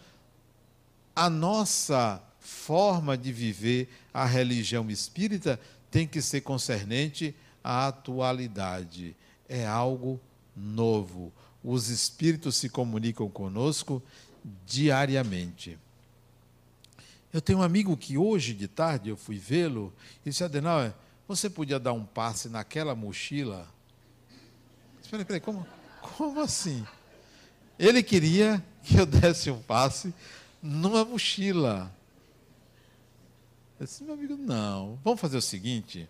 a 1.14 1.28
nossa 1.28 2.22
forma 2.38 3.16
de 3.16 3.32
viver 3.32 3.88
a 4.12 4.24
religião 4.24 4.90
espírita 4.90 5.60
tem 5.90 6.06
que 6.06 6.22
ser 6.22 6.40
concernente 6.40 7.34
à 7.62 7.88
atualidade. 7.88 9.14
É 9.48 9.66
algo 9.66 10.20
novo. 10.56 11.32
Os 11.62 11.88
espíritos 11.88 12.56
se 12.56 12.68
comunicam 12.68 13.28
conosco 13.28 14.02
diariamente. 14.66 15.78
Eu 17.32 17.40
tenho 17.40 17.60
um 17.60 17.62
amigo 17.62 17.96
que 17.96 18.18
hoje 18.18 18.52
de 18.52 18.66
tarde 18.66 19.08
eu 19.08 19.16
fui 19.16 19.38
vê-lo 19.38 19.92
e 20.24 20.30
disse: 20.30 20.42
Adenauer, 20.42 20.92
você 21.28 21.48
podia 21.48 21.78
dar 21.78 21.92
um 21.92 22.04
passe 22.04 22.48
naquela 22.48 22.94
mochila? 22.94 23.68
Espera, 25.00 25.22
espera, 25.22 25.40
como, 25.40 25.66
como 26.00 26.40
assim? 26.40 26.84
Ele 27.78 28.02
queria 28.02 28.64
que 28.82 28.96
eu 28.96 29.06
desse 29.06 29.50
um 29.50 29.62
passe 29.62 30.12
numa 30.60 31.04
mochila. 31.04 31.94
Eu 33.78 33.86
disse, 33.86 34.02
meu 34.02 34.14
amigo, 34.14 34.36
não. 34.36 34.98
Vamos 35.04 35.20
fazer 35.20 35.36
o 35.36 35.42
seguinte: 35.42 36.08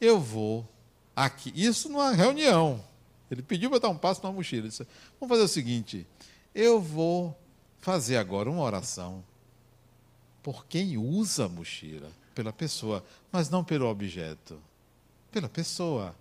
eu 0.00 0.18
vou 0.18 0.66
aqui, 1.14 1.52
isso 1.54 1.90
numa 1.90 2.12
reunião. 2.12 2.82
Ele 3.30 3.42
pediu 3.42 3.68
para 3.68 3.80
dar 3.80 3.88
um 3.90 3.98
passo 3.98 4.22
numa 4.22 4.32
mochila. 4.32 4.64
Eu 4.64 4.68
disse, 4.70 4.86
vamos 5.20 5.34
fazer 5.34 5.44
o 5.44 5.48
seguinte: 5.48 6.06
eu 6.54 6.80
vou 6.80 7.38
fazer 7.78 8.16
agora 8.16 8.50
uma 8.50 8.62
oração 8.62 9.22
por 10.46 10.64
quem 10.66 10.96
usa 10.96 11.46
a 11.46 11.48
mochila, 11.48 12.08
pela 12.32 12.52
pessoa, 12.52 13.04
mas 13.32 13.50
não 13.50 13.64
pelo 13.64 13.88
objeto, 13.88 14.56
pela 15.32 15.48
pessoa. 15.48 16.14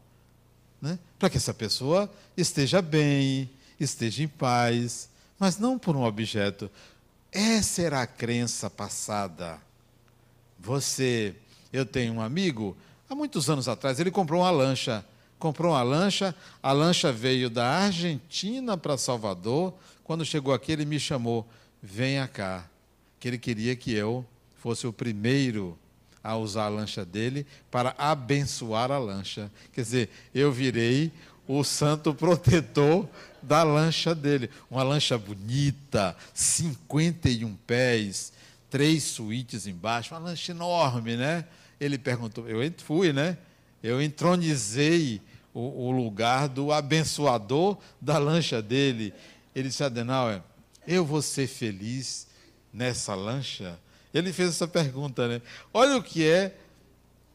Né? 0.82 0.98
Para 1.20 1.30
que 1.30 1.38
essa 1.38 1.54
pessoa 1.54 2.12
esteja 2.36 2.82
bem, 2.82 3.48
esteja 3.80 4.24
em 4.24 4.28
paz, 4.28 5.10
mas 5.38 5.60
não 5.60 5.78
por 5.78 5.96
um 5.96 6.02
objeto. 6.02 6.72
Essa 7.32 7.84
era 7.84 8.02
a 8.02 8.08
crença 8.08 8.68
passada. 8.68 9.60
Você, 10.58 11.36
eu 11.72 11.86
tenho 11.86 12.14
um 12.14 12.22
amigo, 12.22 12.76
há 13.08 13.14
muitos 13.14 13.48
anos 13.48 13.68
atrás, 13.68 14.00
ele 14.00 14.10
comprou 14.10 14.42
uma 14.42 14.50
lancha. 14.50 15.06
Comprou 15.38 15.74
uma 15.74 15.84
lancha, 15.84 16.34
a 16.64 16.72
lancha 16.72 17.12
veio 17.12 17.48
da 17.48 17.70
Argentina 17.70 18.76
para 18.76 18.98
Salvador. 18.98 19.72
Quando 20.04 20.26
chegou 20.26 20.52
aqui, 20.52 20.72
ele 20.72 20.84
me 20.84 21.00
chamou: 21.00 21.48
venha 21.80 22.28
cá 22.28 22.68
que 23.26 23.30
ele 23.30 23.38
queria 23.40 23.76
que 23.76 23.92
eu 23.92 24.24
fosse 24.56 24.86
o 24.86 24.94
primeiro 24.94 25.76
a 26.24 26.38
usar 26.38 26.66
a 26.66 26.70
lancha 26.70 27.04
dele 27.04 27.44
para 27.72 27.96
abençoar 27.98 28.92
a 28.92 29.00
lancha. 29.00 29.52
Quer 29.74 29.82
dizer, 29.82 30.10
eu 30.32 30.52
virei 30.52 31.12
o 31.48 31.64
santo 31.64 32.14
protetor 32.14 33.10
da 33.42 33.64
lancha 33.64 34.14
dele. 34.14 34.48
Uma 34.70 34.84
lancha 34.84 35.18
bonita, 35.18 36.16
51 36.36 37.56
pés, 37.66 38.32
três 38.70 39.02
suítes 39.02 39.66
embaixo, 39.66 40.14
uma 40.14 40.20
lancha 40.20 40.52
enorme, 40.52 41.18
né? 41.18 41.46
Ele 41.82 41.98
perguntou, 41.98 42.48
eu 42.48 42.72
fui, 42.78 43.12
né? 43.12 43.40
Eu 43.82 44.00
entronizei 44.00 45.20
o, 45.52 45.88
o 45.88 45.92
lugar 45.92 46.48
do 46.48 46.72
abençoador 46.72 47.76
da 48.00 48.20
lancha 48.20 48.62
dele. 48.62 49.12
Ele 49.56 49.70
disse, 49.70 49.84
Adenauer, 49.84 50.44
eu 50.86 51.04
vou 51.04 51.24
ser 51.24 51.48
feliz 51.48 52.28
nessa 52.76 53.16
lancha? 53.16 53.80
Ele 54.14 54.32
fez 54.34 54.50
essa 54.50 54.68
pergunta, 54.68 55.28
né? 55.28 55.42
Olha 55.74 55.98
o 55.98 56.04
que 56.04 56.28
é 56.28 56.56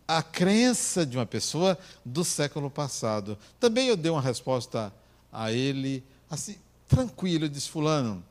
a 0.07 0.22
crença 0.22 1.07
de 1.07 1.16
uma 1.16 1.26
pessoa 1.26 1.79
do 2.05 2.24
século 2.24 2.70
passado. 2.70 3.38
Também 3.59 3.88
eu 3.88 3.96
dei 3.96 4.11
uma 4.11 4.20
resposta 4.20 4.92
a 5.33 5.53
ele, 5.53 6.03
assim, 6.29 6.57
tranquilo, 6.88 7.44
eu 7.44 7.48
disse, 7.48 7.68
fulano, 7.68 8.23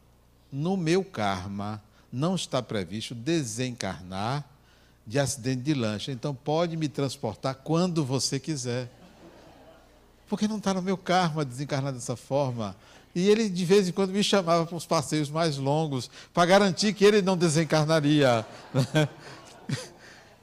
no 0.51 0.75
meu 0.75 1.03
karma 1.03 1.81
não 2.11 2.35
está 2.35 2.61
previsto 2.61 3.15
desencarnar 3.15 4.43
de 5.05 5.17
acidente 5.17 5.61
de 5.61 5.73
lancha, 5.73 6.11
então 6.11 6.35
pode 6.35 6.75
me 6.75 6.89
transportar 6.89 7.55
quando 7.55 8.03
você 8.03 8.39
quiser. 8.39 8.91
Porque 10.27 10.47
não 10.47 10.57
está 10.57 10.73
no 10.73 10.81
meu 10.81 10.97
karma 10.97 11.43
desencarnar 11.43 11.93
dessa 11.93 12.15
forma. 12.15 12.75
E 13.13 13.27
ele, 13.29 13.49
de 13.49 13.65
vez 13.65 13.87
em 13.87 13.91
quando, 13.91 14.11
me 14.11 14.23
chamava 14.23 14.65
para 14.65 14.75
os 14.75 14.85
passeios 14.85 15.29
mais 15.29 15.57
longos, 15.57 16.09
para 16.33 16.45
garantir 16.45 16.93
que 16.93 17.03
ele 17.03 17.21
não 17.21 17.37
desencarnaria. 17.37 18.45
Né? 18.73 19.09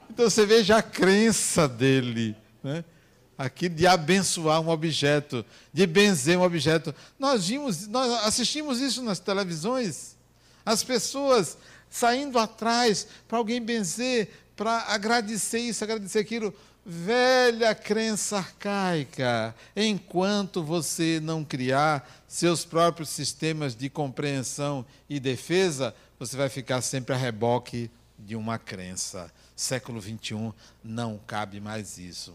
Então 0.09 0.27
você 0.27 0.47
veja 0.47 0.77
a 0.77 0.81
crença 0.81 1.67
dele, 1.67 2.35
né? 2.63 2.83
aqui 3.37 3.69
de 3.69 3.85
abençoar 3.85 4.59
um 4.59 4.69
objeto, 4.69 5.45
de 5.71 5.85
benzer 5.85 6.39
um 6.39 6.41
objeto. 6.41 6.95
Nós 7.19 7.47
vimos, 7.47 7.87
nós 7.87 8.25
assistimos 8.25 8.79
isso 8.79 9.03
nas 9.03 9.19
televisões. 9.19 10.17
As 10.65 10.83
pessoas 10.83 11.55
saindo 11.89 12.39
atrás 12.39 13.07
para 13.27 13.37
alguém 13.37 13.61
benzer, 13.61 14.29
para 14.55 14.85
agradecer 14.87 15.59
isso, 15.59 15.83
agradecer 15.83 16.17
aquilo. 16.17 16.51
Velha 16.89 17.75
crença 17.75 18.37
arcaica. 18.37 19.53
Enquanto 19.75 20.63
você 20.63 21.19
não 21.21 21.43
criar 21.43 22.23
seus 22.29 22.63
próprios 22.63 23.09
sistemas 23.09 23.75
de 23.75 23.89
compreensão 23.89 24.85
e 25.09 25.19
defesa, 25.19 25.93
você 26.17 26.37
vai 26.37 26.47
ficar 26.47 26.79
sempre 26.79 27.13
a 27.13 27.17
reboque 27.17 27.91
de 28.17 28.37
uma 28.37 28.57
crença. 28.57 29.29
Século 29.53 30.01
XXI 30.01 30.53
não 30.81 31.19
cabe 31.27 31.59
mais 31.59 31.97
isso. 31.97 32.33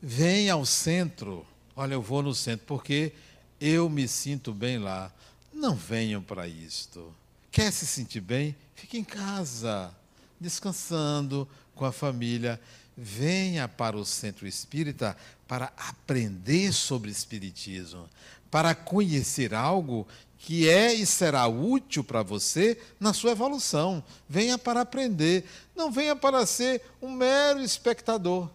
Venha 0.00 0.52
ao 0.52 0.64
centro. 0.64 1.44
Olha, 1.74 1.94
eu 1.94 2.02
vou 2.02 2.22
no 2.22 2.32
centro 2.32 2.66
porque 2.68 3.12
eu 3.60 3.90
me 3.90 4.06
sinto 4.06 4.54
bem 4.54 4.78
lá. 4.78 5.10
Não 5.52 5.74
venham 5.74 6.22
para 6.22 6.46
isto. 6.46 7.12
Quer 7.50 7.72
se 7.72 7.84
sentir 7.84 8.20
bem? 8.20 8.54
Fique 8.76 8.96
em 8.96 9.02
casa, 9.02 9.92
descansando 10.40 11.48
com 11.74 11.84
a 11.84 11.90
família. 11.90 12.60
Venha 12.96 13.66
para 13.66 13.96
o 13.96 14.04
centro 14.04 14.46
espírita 14.46 15.16
para 15.48 15.72
aprender 15.76 16.72
sobre 16.72 17.10
espiritismo, 17.10 18.08
para 18.50 18.74
conhecer 18.74 19.54
algo 19.54 20.06
que 20.38 20.68
é 20.68 20.92
e 20.92 21.06
será 21.06 21.46
útil 21.46 22.02
para 22.02 22.22
você 22.22 22.76
na 22.98 23.12
sua 23.12 23.30
evolução. 23.30 24.02
Venha 24.28 24.58
para 24.58 24.80
aprender, 24.80 25.44
não 25.74 25.90
venha 25.90 26.16
para 26.16 26.44
ser 26.44 26.82
um 27.00 27.10
mero 27.10 27.60
espectador. 27.60 28.50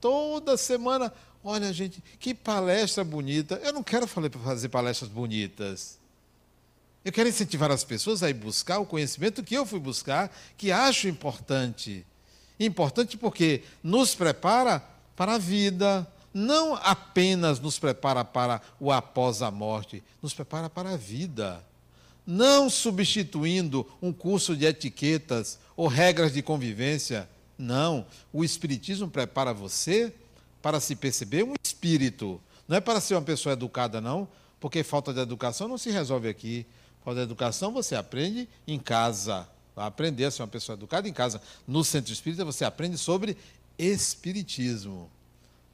Toda 0.00 0.56
semana, 0.56 1.12
olha, 1.42 1.72
gente, 1.72 2.02
que 2.18 2.34
palestra 2.34 3.04
bonita. 3.04 3.60
Eu 3.62 3.72
não 3.72 3.84
quero 3.84 4.06
fazer 4.06 4.68
palestras 4.68 5.08
bonitas. 5.08 5.98
Eu 7.04 7.12
quero 7.12 7.28
incentivar 7.28 7.70
as 7.70 7.84
pessoas 7.84 8.22
a 8.22 8.28
ir 8.28 8.34
buscar 8.34 8.80
o 8.80 8.86
conhecimento 8.86 9.42
que 9.42 9.54
eu 9.54 9.64
fui 9.64 9.78
buscar, 9.78 10.36
que 10.56 10.72
acho 10.72 11.06
importante. 11.08 12.04
Importante 12.58 13.16
porque 13.16 13.62
nos 13.82 14.14
prepara 14.14 14.82
para 15.14 15.34
a 15.34 15.38
vida, 15.38 16.06
não 16.32 16.74
apenas 16.74 17.58
nos 17.58 17.78
prepara 17.78 18.24
para 18.24 18.60
o 18.78 18.92
após 18.92 19.42
a 19.42 19.50
morte, 19.50 20.02
nos 20.22 20.34
prepara 20.34 20.68
para 20.68 20.90
a 20.90 20.96
vida. 20.96 21.64
Não 22.26 22.68
substituindo 22.68 23.86
um 24.02 24.12
curso 24.12 24.54
de 24.54 24.66
etiquetas 24.66 25.58
ou 25.76 25.88
regras 25.88 26.32
de 26.32 26.42
convivência. 26.42 27.28
Não. 27.56 28.06
O 28.32 28.44
Espiritismo 28.44 29.08
prepara 29.08 29.54
você 29.54 30.12
para 30.60 30.78
se 30.78 30.94
perceber 30.94 31.44
um 31.44 31.54
espírito. 31.64 32.40
Não 32.68 32.76
é 32.76 32.80
para 32.80 33.00
ser 33.00 33.14
uma 33.14 33.22
pessoa 33.22 33.54
educada, 33.54 34.00
não, 34.00 34.28
porque 34.60 34.82
falta 34.82 35.12
de 35.12 35.20
educação 35.20 35.66
não 35.66 35.78
se 35.78 35.90
resolve 35.90 36.28
aqui. 36.28 36.66
Falta 37.02 37.20
de 37.20 37.24
educação 37.24 37.72
você 37.72 37.94
aprende 37.96 38.48
em 38.66 38.78
casa. 38.78 39.48
Aprender 39.86 40.24
a 40.24 40.30
ser 40.30 40.42
uma 40.42 40.48
pessoa 40.48 40.76
educada 40.76 41.08
em 41.08 41.12
casa. 41.12 41.40
No 41.66 41.84
centro 41.84 42.12
espírita 42.12 42.44
você 42.44 42.64
aprende 42.64 42.98
sobre 42.98 43.36
espiritismo 43.78 45.10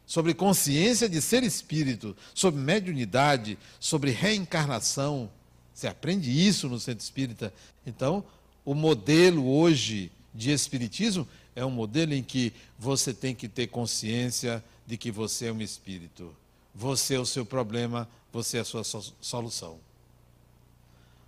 sobre 0.06 0.34
consciência 0.34 1.08
de 1.08 1.20
ser 1.20 1.42
espírito, 1.42 2.16
sobre 2.34 2.60
mediunidade, 2.60 3.58
sobre 3.80 4.10
reencarnação. 4.10 5.30
Você 5.72 5.86
aprende 5.86 6.30
isso 6.30 6.68
no 6.68 6.78
centro 6.78 7.02
espírita. 7.02 7.52
Então, 7.86 8.24
o 8.64 8.74
modelo 8.74 9.48
hoje 9.48 10.10
de 10.34 10.50
espiritismo 10.50 11.26
é 11.56 11.64
um 11.64 11.70
modelo 11.70 12.12
em 12.12 12.22
que 12.22 12.52
você 12.78 13.14
tem 13.14 13.34
que 13.34 13.48
ter 13.48 13.68
consciência 13.68 14.62
de 14.86 14.96
que 14.96 15.10
você 15.10 15.46
é 15.46 15.52
um 15.52 15.60
espírito. 15.60 16.34
Você 16.74 17.14
é 17.14 17.20
o 17.20 17.26
seu 17.26 17.46
problema, 17.46 18.08
você 18.32 18.58
é 18.58 18.60
a 18.60 18.64
sua 18.64 18.82
solução. 19.20 19.78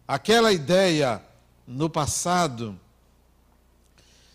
Aquela 0.07 0.53
ideia 0.53 1.23
no 1.67 1.91
passado 1.91 2.79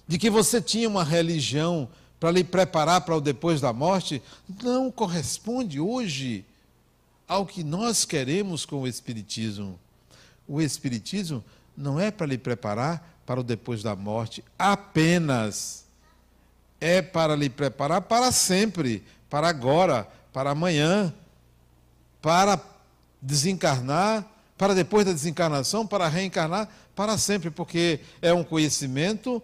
de 0.07 0.17
que 0.17 0.29
você 0.29 0.61
tinha 0.61 0.89
uma 0.89 1.03
religião 1.03 1.87
para 2.19 2.31
lhe 2.31 2.43
preparar 2.43 3.01
para 3.01 3.15
o 3.15 3.21
depois 3.21 3.61
da 3.61 3.73
morte, 3.73 4.21
não 4.61 4.91
corresponde 4.91 5.79
hoje 5.79 6.45
ao 7.27 7.45
que 7.45 7.63
nós 7.63 8.05
queremos 8.05 8.65
com 8.65 8.81
o 8.81 8.87
Espiritismo. 8.87 9.79
O 10.47 10.61
Espiritismo 10.61 11.43
não 11.75 11.99
é 11.99 12.11
para 12.11 12.27
lhe 12.27 12.37
preparar 12.37 13.21
para 13.25 13.39
o 13.39 13.43
depois 13.43 13.81
da 13.81 13.95
morte 13.95 14.43
apenas. 14.59 15.85
É 16.79 17.01
para 17.01 17.35
lhe 17.35 17.49
preparar 17.49 18.01
para 18.01 18.31
sempre, 18.31 19.03
para 19.29 19.47
agora, 19.47 20.07
para 20.33 20.51
amanhã, 20.51 21.13
para 22.21 22.59
desencarnar, 23.21 24.25
para 24.61 24.75
depois 24.75 25.03
da 25.03 25.11
desencarnação, 25.11 25.87
para 25.87 26.07
reencarnar 26.07 26.69
para 26.95 27.17
sempre, 27.17 27.49
porque 27.49 27.99
é 28.21 28.31
um 28.31 28.43
conhecimento 28.43 29.41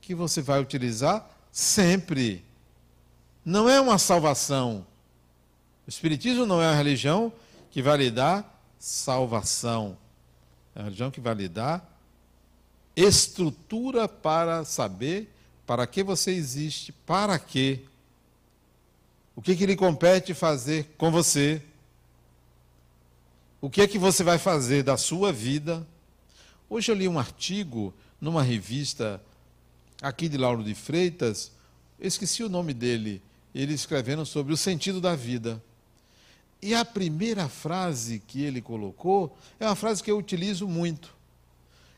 que 0.00 0.14
você 0.14 0.40
vai 0.40 0.60
utilizar 0.60 1.28
sempre. 1.50 2.44
Não 3.44 3.68
é 3.68 3.80
uma 3.80 3.98
salvação. 3.98 4.86
O 5.84 5.90
Espiritismo 5.90 6.46
não 6.46 6.62
é 6.62 6.68
uma 6.68 6.76
religião 6.76 7.32
que 7.68 7.82
vai 7.82 7.96
lhe 7.96 8.12
dar 8.12 8.62
salvação. 8.78 9.98
É 10.72 10.78
uma 10.78 10.84
religião 10.84 11.10
que 11.10 11.20
vai 11.20 11.34
lhe 11.34 11.48
dar 11.48 11.84
estrutura 12.94 14.06
para 14.06 14.64
saber 14.64 15.34
para 15.66 15.84
que 15.84 16.04
você 16.04 16.30
existe, 16.30 16.92
para 16.92 17.40
quê. 17.40 17.80
O 19.34 19.42
que, 19.42 19.56
que 19.56 19.66
lhe 19.66 19.74
compete 19.74 20.32
fazer 20.32 20.94
com 20.96 21.10
você? 21.10 21.60
O 23.62 23.68
que 23.68 23.82
é 23.82 23.86
que 23.86 23.98
você 23.98 24.24
vai 24.24 24.38
fazer 24.38 24.82
da 24.82 24.96
sua 24.96 25.30
vida? 25.30 25.86
Hoje 26.68 26.90
eu 26.90 26.96
li 26.96 27.06
um 27.06 27.18
artigo 27.18 27.92
numa 28.18 28.42
revista 28.42 29.22
aqui 30.00 30.30
de 30.30 30.38
Lauro 30.38 30.64
de 30.64 30.74
Freitas, 30.74 31.52
esqueci 32.00 32.42
o 32.42 32.48
nome 32.48 32.72
dele, 32.72 33.20
ele 33.54 33.74
escrevendo 33.74 34.24
sobre 34.24 34.54
o 34.54 34.56
sentido 34.56 34.98
da 34.98 35.14
vida. 35.14 35.62
E 36.62 36.74
a 36.74 36.86
primeira 36.86 37.50
frase 37.50 38.22
que 38.26 38.42
ele 38.42 38.62
colocou 38.62 39.36
é 39.58 39.66
uma 39.66 39.76
frase 39.76 40.02
que 40.02 40.10
eu 40.10 40.16
utilizo 40.16 40.66
muito. 40.66 41.14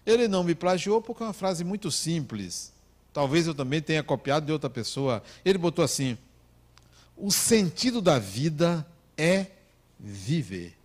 Ele 0.05 0.27
não 0.27 0.43
me 0.43 0.57
plagiou 0.57 1.01
porque 1.01 1.23
é 1.23 1.27
uma 1.27 1.33
frase 1.33 1.63
muito 1.63 1.93
simples. 1.93 2.73
Talvez 3.13 3.47
eu 3.47 3.55
também 3.55 3.81
tenha 3.81 4.03
copiado 4.03 4.47
de 4.47 4.53
outra 4.53 4.69
pessoa. 4.69 5.23
Ele 5.45 5.59
botou 5.59 5.85
assim: 5.85 6.19
O 7.17 7.31
sentido 7.31 8.03
da 8.03 8.19
vida 8.19 8.85
é 9.17 9.47
viver. 10.01 10.82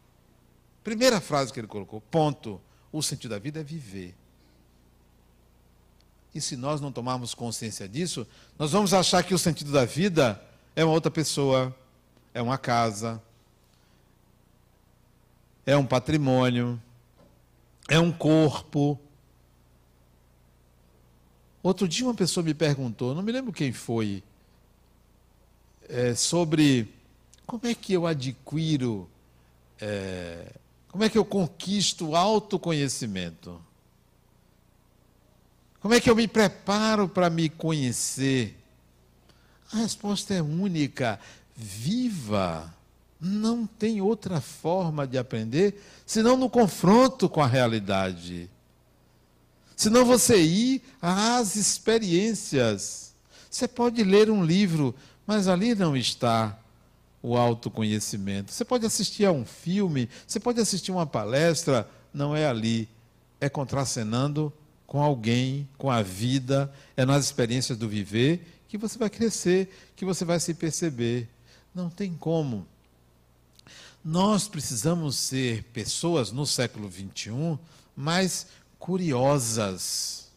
Primeira 0.87 1.19
frase 1.19 1.51
que 1.51 1.59
ele 1.59 1.67
colocou, 1.67 1.99
ponto. 1.99 2.61
O 2.93 3.03
sentido 3.03 3.31
da 3.31 3.39
vida 3.39 3.59
é 3.59 3.63
viver. 3.63 4.15
E 6.33 6.39
se 6.39 6.55
nós 6.55 6.79
não 6.79 6.93
tomarmos 6.93 7.35
consciência 7.35 7.89
disso, 7.89 8.25
nós 8.57 8.71
vamos 8.71 8.93
achar 8.93 9.21
que 9.21 9.33
o 9.33 9.37
sentido 9.37 9.73
da 9.73 9.83
vida 9.83 10.41
é 10.77 10.85
uma 10.85 10.93
outra 10.93 11.11
pessoa, 11.11 11.75
é 12.33 12.41
uma 12.41 12.57
casa, 12.57 13.21
é 15.65 15.75
um 15.75 15.85
patrimônio, 15.85 16.81
é 17.89 17.99
um 17.99 18.09
corpo. 18.09 18.97
Outro 21.61 21.85
dia 21.85 22.05
uma 22.05 22.15
pessoa 22.15 22.45
me 22.45 22.53
perguntou, 22.53 23.13
não 23.13 23.21
me 23.21 23.33
lembro 23.33 23.51
quem 23.51 23.73
foi, 23.73 24.23
é, 25.89 26.15
sobre 26.15 26.87
como 27.45 27.67
é 27.67 27.75
que 27.75 27.91
eu 27.91 28.07
adquiro, 28.07 29.09
é, 29.81 30.49
como 30.89 31.03
é 31.03 31.09
que 31.09 31.17
eu 31.17 31.25
conquisto 31.25 32.15
autoconhecimento. 32.15 33.61
Como 35.81 35.93
é 35.93 36.01
que 36.01 36.09
eu 36.09 36.15
me 36.15 36.27
preparo 36.27 37.07
para 37.07 37.29
me 37.29 37.49
conhecer? 37.49 38.57
A 39.71 39.77
resposta 39.77 40.33
é 40.33 40.41
única: 40.41 41.19
viva. 41.55 42.73
Não 43.19 43.65
tem 43.65 43.99
outra 43.99 44.39
forma 44.39 45.07
de 45.07 45.17
aprender 45.17 45.81
senão 46.05 46.37
no 46.37 46.49
confronto 46.49 47.27
com 47.27 47.41
a 47.41 47.47
realidade. 47.47 48.47
Senão 49.75 50.05
você 50.05 50.41
ir 50.41 50.83
às 51.01 51.55
experiências. 51.55 53.13
Você 53.49 53.67
pode 53.67 54.03
ler 54.03 54.29
um 54.29 54.43
livro, 54.43 54.93
mas 55.25 55.47
ali 55.47 55.73
não 55.73 55.95
está 55.95 56.57
o 57.27 57.37
autoconhecimento. 57.37 58.51
Você 58.51 58.63
pode 58.63 58.85
assistir 58.85 59.25
a 59.25 59.31
um 59.31 59.45
filme, 59.45 60.09
você 60.25 60.39
pode 60.39 60.59
assistir 60.59 60.91
uma 60.91 61.05
palestra, 61.05 61.87
não 62.13 62.35
é 62.35 62.47
ali. 62.47 62.87
É 63.39 63.49
contracenando 63.49 64.51
com 64.85 65.01
alguém, 65.01 65.67
com 65.77 65.91
a 65.91 66.01
vida, 66.01 66.73
é 66.95 67.05
nas 67.05 67.25
experiências 67.25 67.77
do 67.77 67.87
viver 67.87 68.57
que 68.67 68.77
você 68.77 68.97
vai 68.97 69.09
crescer, 69.09 69.91
que 69.95 70.05
você 70.05 70.25
vai 70.25 70.39
se 70.39 70.53
perceber. 70.53 71.29
Não 71.73 71.89
tem 71.89 72.13
como. 72.13 72.67
Nós 74.03 74.47
precisamos 74.47 75.15
ser 75.15 75.63
pessoas 75.73 76.31
no 76.31 76.45
século 76.45 76.91
XXI 76.91 77.57
mais 77.95 78.47
curiosas. 78.77 80.27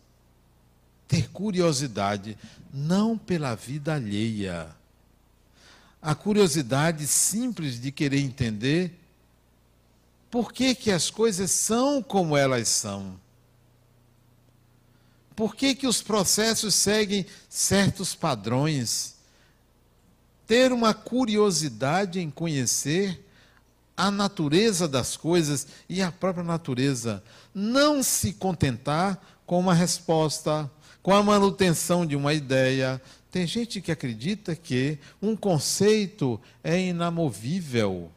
Ter 1.08 1.28
curiosidade, 1.30 2.38
não 2.72 3.18
pela 3.18 3.54
vida 3.54 3.94
alheia. 3.94 4.68
A 6.02 6.14
curiosidade 6.14 7.06
simples 7.06 7.80
de 7.80 7.92
querer 7.92 8.20
entender 8.20 8.98
por 10.30 10.52
que, 10.52 10.74
que 10.74 10.90
as 10.90 11.10
coisas 11.10 11.50
são 11.50 12.02
como 12.02 12.36
elas 12.36 12.68
são 12.68 13.18
Por 15.34 15.56
que, 15.56 15.74
que 15.74 15.86
os 15.86 16.02
processos 16.02 16.74
seguem 16.74 17.26
certos 17.48 18.14
padrões? 18.14 19.16
Ter 20.46 20.72
uma 20.72 20.92
curiosidade 20.94 22.20
em 22.20 22.30
conhecer 22.30 23.24
a 24.00 24.10
natureza 24.10 24.88
das 24.88 25.14
coisas 25.14 25.66
e 25.88 26.00
a 26.00 26.10
própria 26.10 26.42
natureza. 26.42 27.22
Não 27.54 28.02
se 28.02 28.32
contentar 28.32 29.20
com 29.44 29.60
uma 29.60 29.74
resposta, 29.74 30.70
com 31.02 31.12
a 31.12 31.22
manutenção 31.22 32.06
de 32.06 32.16
uma 32.16 32.32
ideia. 32.32 33.00
Tem 33.30 33.46
gente 33.46 33.80
que 33.80 33.92
acredita 33.92 34.56
que 34.56 34.98
um 35.22 35.36
conceito 35.36 36.40
é 36.64 36.78
inamovível. 36.78 38.10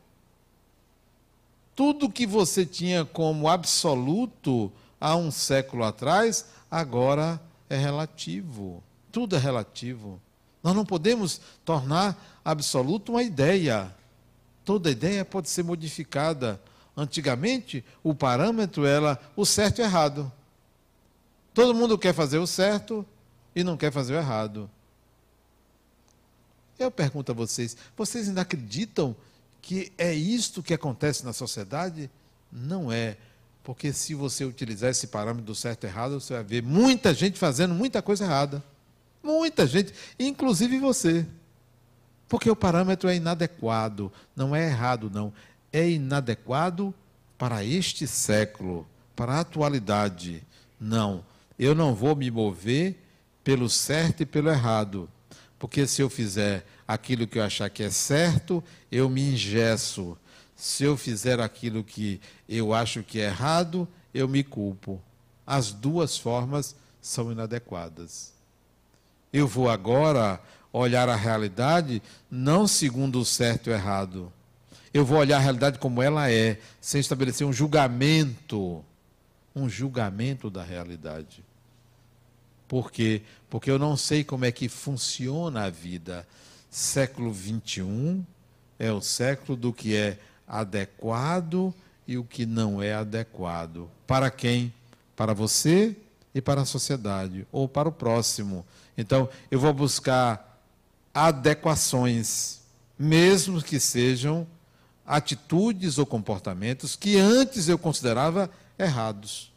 Tudo 1.75 2.09
que 2.09 2.25
você 2.25 2.65
tinha 2.65 3.05
como 3.05 3.47
absoluto 3.47 4.71
há 4.99 5.15
um 5.15 5.29
século 5.29 5.83
atrás, 5.83 6.45
agora 6.69 7.39
é 7.69 7.77
relativo. 7.77 8.83
Tudo 9.11 9.35
é 9.35 9.39
relativo. 9.39 10.19
Nós 10.63 10.75
não 10.75 10.85
podemos 10.85 11.41
tornar 11.63 12.41
absoluto 12.43 13.11
uma 13.11 13.21
ideia. 13.21 13.93
Toda 14.65 14.89
ideia 14.89 15.23
pode 15.25 15.49
ser 15.49 15.63
modificada. 15.63 16.59
Antigamente, 16.95 17.83
o 18.03 18.15
parâmetro 18.15 18.85
era 18.85 19.19
o 19.35 19.45
certo 19.45 19.79
e 19.79 19.81
o 19.81 19.85
errado. 19.85 20.31
Todo 21.53 21.75
mundo 21.75 21.97
quer 21.97 22.13
fazer 22.13 22.39
o 22.39 22.47
certo 22.47 23.05
e 23.55 23.63
não 23.63 23.77
quer 23.77 23.91
fazer 23.91 24.13
o 24.13 24.17
errado. 24.17 24.69
Eu 26.77 26.91
pergunto 26.91 27.31
a 27.31 27.35
vocês: 27.35 27.75
vocês 27.95 28.27
ainda 28.27 28.41
acreditam 28.41 29.15
que 29.61 29.91
é 29.97 30.13
isto 30.13 30.61
que 30.61 30.73
acontece 30.73 31.23
na 31.25 31.33
sociedade? 31.33 32.09
Não 32.51 32.91
é. 32.91 33.17
Porque 33.63 33.93
se 33.93 34.13
você 34.13 34.43
utilizar 34.43 34.89
esse 34.89 35.07
parâmetro 35.07 35.45
do 35.45 35.55
certo 35.55 35.85
e 35.85 35.87
errado, 35.87 36.19
você 36.19 36.33
vai 36.33 36.43
ver 36.43 36.61
muita 36.61 37.13
gente 37.13 37.39
fazendo 37.39 37.73
muita 37.73 38.01
coisa 38.01 38.25
errada. 38.25 38.61
Muita 39.23 39.65
gente, 39.65 39.93
inclusive 40.19 40.77
você. 40.79 41.25
Porque 42.27 42.49
o 42.49 42.55
parâmetro 42.55 43.09
é 43.09 43.15
inadequado, 43.15 44.11
não 44.35 44.53
é 44.53 44.65
errado, 44.65 45.09
não. 45.09 45.31
É 45.71 45.89
inadequado 45.89 46.93
para 47.37 47.63
este 47.63 48.05
século, 48.05 48.85
para 49.15 49.35
a 49.35 49.39
atualidade. 49.39 50.43
Não, 50.77 51.23
eu 51.57 51.73
não 51.73 51.95
vou 51.95 52.15
me 52.15 52.29
mover 52.29 52.97
pelo 53.43 53.69
certo 53.69 54.23
e 54.23 54.25
pelo 54.25 54.49
errado. 54.49 55.09
Porque 55.63 55.87
se 55.87 56.01
eu 56.01 56.09
fizer 56.09 56.65
aquilo 56.85 57.25
que 57.25 57.39
eu 57.39 57.43
achar 57.43 57.69
que 57.69 57.83
é 57.83 57.89
certo, 57.89 58.61
eu 58.91 59.09
me 59.09 59.21
engesso. 59.21 60.17
Se 60.57 60.83
eu 60.83 60.97
fizer 60.97 61.39
aquilo 61.39 61.85
que 61.85 62.19
eu 62.49 62.73
acho 62.73 63.01
que 63.01 63.21
é 63.21 63.27
errado, 63.27 63.87
eu 64.13 64.27
me 64.27 64.43
culpo. 64.43 65.01
As 65.47 65.71
duas 65.71 66.17
formas 66.17 66.75
são 67.01 67.31
inadequadas. 67.31 68.33
Eu 69.31 69.47
vou 69.47 69.69
agora 69.69 70.37
olhar 70.73 71.07
a 71.07 71.15
realidade 71.15 72.03
não 72.29 72.67
segundo 72.67 73.21
o 73.21 73.25
certo 73.25 73.69
e 73.69 73.69
o 73.69 73.73
errado. 73.73 74.33
Eu 74.93 75.05
vou 75.05 75.17
olhar 75.17 75.37
a 75.37 75.39
realidade 75.39 75.79
como 75.79 76.01
ela 76.01 76.29
é, 76.29 76.59
sem 76.81 76.99
estabelecer 76.99 77.47
um 77.47 77.53
julgamento, 77.53 78.83
um 79.55 79.69
julgamento 79.69 80.49
da 80.49 80.61
realidade. 80.61 81.41
Por 82.73 82.91
quê? 82.91 83.21
Porque 83.51 83.69
eu 83.69 83.77
não 83.77 83.95
sei 83.95 84.23
como 84.23 84.45
é 84.45 84.51
que 84.51 84.67
funciona 84.67 85.65
a 85.65 85.69
vida. 85.69 86.27
Século 86.71 87.31
21 87.31 88.25
é 88.79 88.91
o 88.91 88.99
século 88.99 89.55
do 89.55 89.71
que 89.71 89.95
é 89.95 90.17
adequado 90.47 91.71
e 92.07 92.17
o 92.17 92.23
que 92.23 92.47
não 92.47 92.81
é 92.81 92.95
adequado. 92.95 93.87
Para 94.07 94.31
quem? 94.31 94.73
Para 95.15 95.35
você 95.35 95.95
e 96.33 96.41
para 96.41 96.61
a 96.61 96.65
sociedade, 96.65 97.45
ou 97.51 97.69
para 97.69 97.89
o 97.89 97.91
próximo. 97.91 98.65
Então, 98.97 99.29
eu 99.51 99.59
vou 99.59 99.71
buscar 99.71 100.59
adequações, 101.13 102.61
mesmo 102.97 103.61
que 103.61 103.79
sejam 103.79 104.47
atitudes 105.05 105.99
ou 105.99 106.07
comportamentos 106.07 106.95
que 106.95 107.19
antes 107.19 107.69
eu 107.69 107.77
considerava 107.77 108.49
errados. 108.79 109.52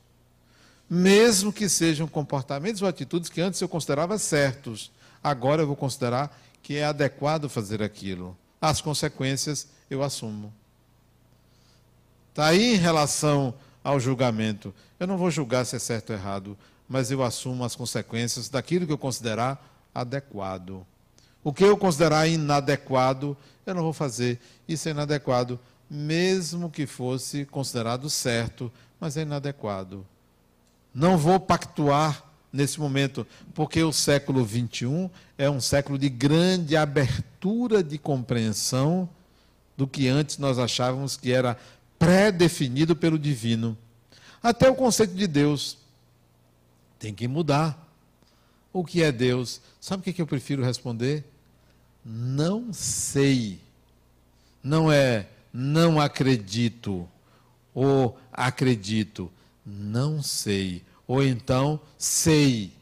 Mesmo 0.89 1.53
que 1.53 1.69
sejam 1.69 2.07
comportamentos 2.07 2.81
ou 2.81 2.89
atitudes 2.89 3.29
que 3.29 3.41
antes 3.41 3.61
eu 3.61 3.69
considerava 3.69 4.19
certos, 4.19 4.93
agora 5.23 5.63
eu 5.63 5.67
vou 5.67 5.77
considerar 5.77 6.39
que 6.63 6.77
é 6.77 6.85
adequado 6.85 7.49
fazer 7.49 7.83
aquilo. 7.83 8.37
As 8.61 8.81
consequências 8.81 9.69
eu 9.91 10.03
assumo. 10.03 10.53
Está 12.31 12.47
aí 12.47 12.75
em 12.75 12.77
relação 12.77 13.55
ao 13.83 13.99
julgamento. 13.99 14.75
Eu 14.99 15.07
não 15.07 15.17
vou 15.17 15.31
julgar 15.31 15.65
se 15.65 15.77
é 15.77 15.79
certo 15.79 16.11
ou 16.11 16.17
errado, 16.17 16.59
mas 16.89 17.11
eu 17.11 17.23
assumo 17.23 17.65
as 17.65 17.75
consequências 17.75 18.49
daquilo 18.49 18.87
que 18.87 18.93
eu 18.93 18.99
considerar 18.99 19.65
adequado. 19.95 20.87
O 21.43 21.53
que 21.53 21.65
eu 21.65 21.77
considerar 21.77 22.27
inadequado, 22.27 23.37
eu 23.65 23.75
não 23.75 23.83
vou 23.83 23.93
fazer. 23.93 24.41
Isso 24.69 24.89
é 24.89 24.91
inadequado, 24.91 25.59
mesmo 25.89 26.71
que 26.71 26.87
fosse 26.87 27.45
considerado 27.45 28.11
certo, 28.11 28.73
mas 29.01 29.17
é 29.17 29.23
inadequado. 29.23 30.05
Não 30.97 31.19
vou 31.19 31.39
pactuar 31.39 32.25
nesse 32.51 32.81
momento, 32.81 33.27
porque 33.55 33.83
o 33.83 33.93
século 33.93 34.43
XXI 34.49 35.11
é 35.37 35.51
um 35.51 35.61
século 35.61 35.99
de 35.99 36.09
grande 36.09 36.75
abertura 36.77 37.83
de 37.85 37.99
compreensão 37.99 39.07
do 39.77 39.87
que 39.87 40.09
antes 40.09 40.39
nós 40.39 40.59
achávamos 40.59 41.15
que 41.17 41.31
era 41.31 41.59
pré-definido 41.99 42.97
pelo 42.97 43.19
divino. 43.19 43.77
Até 44.43 44.71
o 44.71 44.75
conceito 44.75 45.15
de 45.15 45.27
Deus 45.27 45.77
tem 46.99 47.15
que 47.15 47.29
mudar. 47.29 47.87
O 48.73 48.83
que 48.83 49.03
é 49.03 49.13
Deus? 49.13 49.61
Sabe 49.79 50.01
o 50.01 50.15
que 50.15 50.23
eu 50.23 50.27
prefiro 50.27 50.65
responder? 50.65 51.25
não 52.09 52.73
sei. 52.73 53.59
Não 54.63 54.93
é 54.93 55.27
não 55.53 55.99
acredito 56.01 57.09
ou 57.75 58.19
acredito, 58.33 59.31
não 59.67 60.23
sei. 60.23 60.83
Ou 61.07 61.23
então 61.23 61.81
sei. 61.99 62.73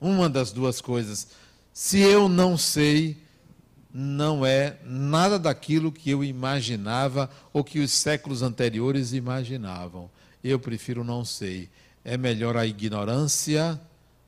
Uma 0.00 0.28
das 0.28 0.52
duas 0.52 0.80
coisas. 0.80 1.28
Se 1.72 1.98
eu 1.98 2.28
não 2.28 2.58
sei, 2.58 3.16
não 3.92 4.44
é 4.44 4.76
nada 4.84 5.38
daquilo 5.38 5.90
que 5.90 6.10
eu 6.10 6.22
imaginava 6.22 7.30
ou 7.52 7.64
que 7.64 7.80
os 7.80 7.90
séculos 7.90 8.42
anteriores 8.42 9.12
imaginavam. 9.12 10.10
Eu 10.44 10.58
prefiro 10.58 11.02
não 11.02 11.24
sei. 11.24 11.70
É 12.04 12.16
melhor 12.16 12.56
a 12.56 12.66
ignorância 12.66 13.80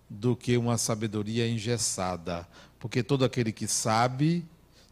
do 0.08 0.34
que 0.34 0.56
uma 0.56 0.78
sabedoria 0.78 1.48
engessada. 1.48 2.48
Porque 2.78 3.02
todo 3.02 3.24
aquele 3.24 3.52
que 3.52 3.68
sabe, 3.68 4.44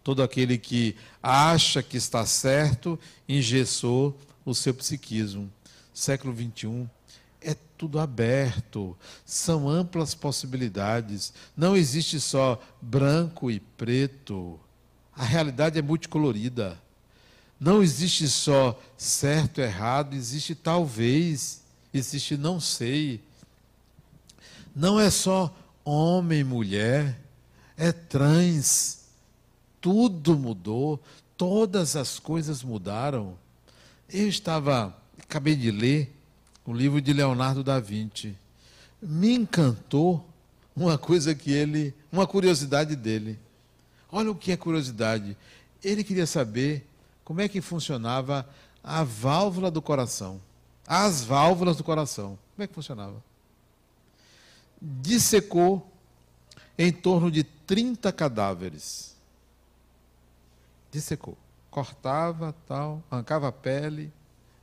todo 0.05 0.23
aquele 0.23 0.59
que 0.59 0.95
acha 1.23 1.83
que 1.83 1.97
está 1.97 2.25
certo, 2.25 2.99
engessou 3.29 4.17
o 4.45 4.55
seu 4.55 4.73
psiquismo. 4.73 5.51
Século 5.99 6.35
XXI 6.35 6.89
é 7.41 7.57
tudo 7.77 7.99
aberto, 7.99 8.97
são 9.25 9.69
amplas 9.69 10.15
possibilidades. 10.15 11.33
Não 11.57 11.77
existe 11.77 12.21
só 12.21 12.61
branco 12.81 13.51
e 13.51 13.59
preto. 13.59 14.59
A 15.15 15.25
realidade 15.25 15.79
é 15.79 15.83
multicolorida. 15.83 16.81
Não 17.59 17.83
existe 17.83 18.29
só 18.29 18.81
certo 18.97 19.61
e 19.61 19.65
errado, 19.65 20.15
existe 20.15 20.55
talvez, 20.55 21.63
existe 21.93 22.37
não 22.37 22.61
sei. 22.61 23.21
Não 24.75 25.01
é 25.01 25.11
só 25.11 25.53
homem 25.85 26.45
mulher 26.45 27.19
é 27.77 27.93
trans. 27.93 29.07
Tudo 29.81 30.37
mudou, 30.37 31.01
todas 31.37 31.95
as 31.95 32.19
coisas 32.19 32.63
mudaram. 32.63 33.39
Eu 34.11 34.29
estava, 34.29 34.97
acabei 35.29 35.55
de 35.55 35.71
ler 35.71 36.11
o 36.65 36.73
livro 36.73 37.03
de 37.03 37.13
Leonardo 37.13 37.63
da 37.63 37.79
Vinci. 37.79 38.35
Me 39.01 39.35
encantou 39.35 40.27
uma 40.75 40.97
coisa 40.97 41.35
que 41.35 41.53
ele, 41.53 41.95
uma 42.11 42.27
curiosidade 42.27 42.97
dele. 42.97 43.39
Olha 44.11 44.31
o 44.31 44.35
que 44.35 44.53
é 44.53 44.57
curiosidade. 44.57 45.37
Ele 45.85 46.03
queria 46.03 46.27
saber 46.27 46.89
como 47.25 47.43
é 47.43 47.49
que 47.49 47.61
funcionava 47.61 48.49
a 48.83 49.05
válvula 49.05 49.71
do 49.71 49.83
coração. 49.83 50.41
As 50.87 51.23
válvulas 51.23 51.77
do 51.77 51.85
coração. 51.85 52.39
Como 52.55 52.65
é 52.65 52.67
que 52.67 52.75
funcionava? 52.75 53.23
Dissecou 54.81 55.93
em 56.79 56.91
torno 56.91 57.31
de 57.31 57.45
30 57.45 58.11
cadáveres. 58.13 59.15
Dissecou. 60.91 61.37
Cortava, 61.71 62.55
tal, 62.67 63.03
arrancava 63.11 63.49
a 63.49 63.53
pele, 63.53 64.11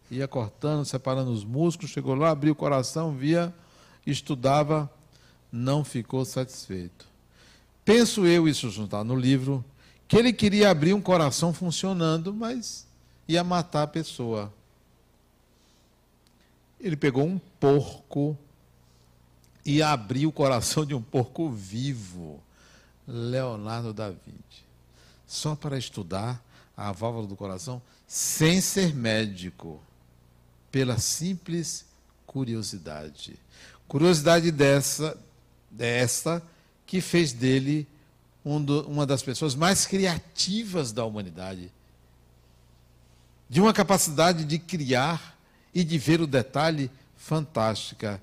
ia 0.10 0.28
cortando, 0.28 0.86
separando 0.86 1.32
os 1.32 1.44
músculos, 1.44 1.92
chegou 1.92 2.16
lá, 2.16 2.30
abriu 2.30 2.54
o 2.54 2.56
coração, 2.56 3.16
via, 3.16 3.54
estudava, 4.06 4.92
não 5.52 5.84
ficou 5.84 6.24
satisfeito. 6.26 7.08
Penso 7.84 8.26
eu, 8.26 8.48
isso 8.48 8.68
está 8.68 9.04
no 9.04 9.16
livro, 9.16 9.64
que 10.08 10.18
ele 10.18 10.34
queria 10.34 10.70
abrir 10.70 10.94
um 10.94 11.02
coração 11.02 11.54
funcionando, 11.54 12.34
mas 12.34 12.88
ia 13.28 13.44
matar 13.44 13.84
a 13.84 13.88
pessoa. 13.88 14.54
Ele 16.80 16.96
pegou 16.96 17.26
um 17.26 17.40
porco 17.60 18.38
e 19.66 19.82
abrir 19.82 20.28
o 20.28 20.32
coração 20.32 20.86
de 20.86 20.94
um 20.94 21.02
porco 21.02 21.50
vivo. 21.50 22.40
Leonardo 23.08 23.94
da 23.94 24.10
Vinci. 24.10 24.66
Só 25.28 25.56
para 25.56 25.78
estudar 25.78 26.44
a 26.76 26.92
válvula 26.92 27.28
do 27.28 27.36
coração 27.36 27.82
sem 28.08 28.62
ser 28.62 28.94
médico, 28.94 29.82
pela 30.76 30.98
simples 30.98 31.86
curiosidade. 32.28 33.40
Curiosidade 33.88 34.52
dessa, 34.52 35.18
dessa 35.72 36.44
que 36.86 37.00
fez 37.00 37.32
dele 37.32 37.88
um 38.44 38.62
do, 38.62 38.86
uma 38.86 39.06
das 39.06 39.24
pessoas 39.24 39.56
mais 39.56 39.86
criativas 39.86 40.92
da 40.92 41.06
humanidade. 41.06 41.72
De 43.50 43.62
uma 43.62 43.72
capacidade 43.72 44.44
de 44.44 44.60
criar 44.60 45.40
e 45.74 45.82
de 45.82 45.98
ver 45.98 46.20
o 46.20 46.28
detalhe 46.28 46.92
fantástica. 47.16 48.22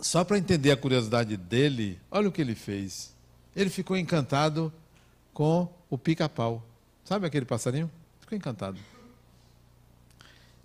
Só 0.00 0.24
para 0.24 0.38
entender 0.38 0.72
a 0.72 0.76
curiosidade 0.76 1.36
dele, 1.36 2.00
olha 2.10 2.28
o 2.28 2.32
que 2.32 2.40
ele 2.40 2.56
fez. 2.56 3.14
Ele 3.54 3.70
ficou 3.70 3.96
encantado 3.96 4.72
com 5.32 5.72
o 5.88 5.96
pica-pau. 5.96 6.66
Sabe 7.04 7.28
aquele 7.28 7.46
passarinho? 7.46 7.88
Ficou 8.18 8.36
encantado. 8.36 8.93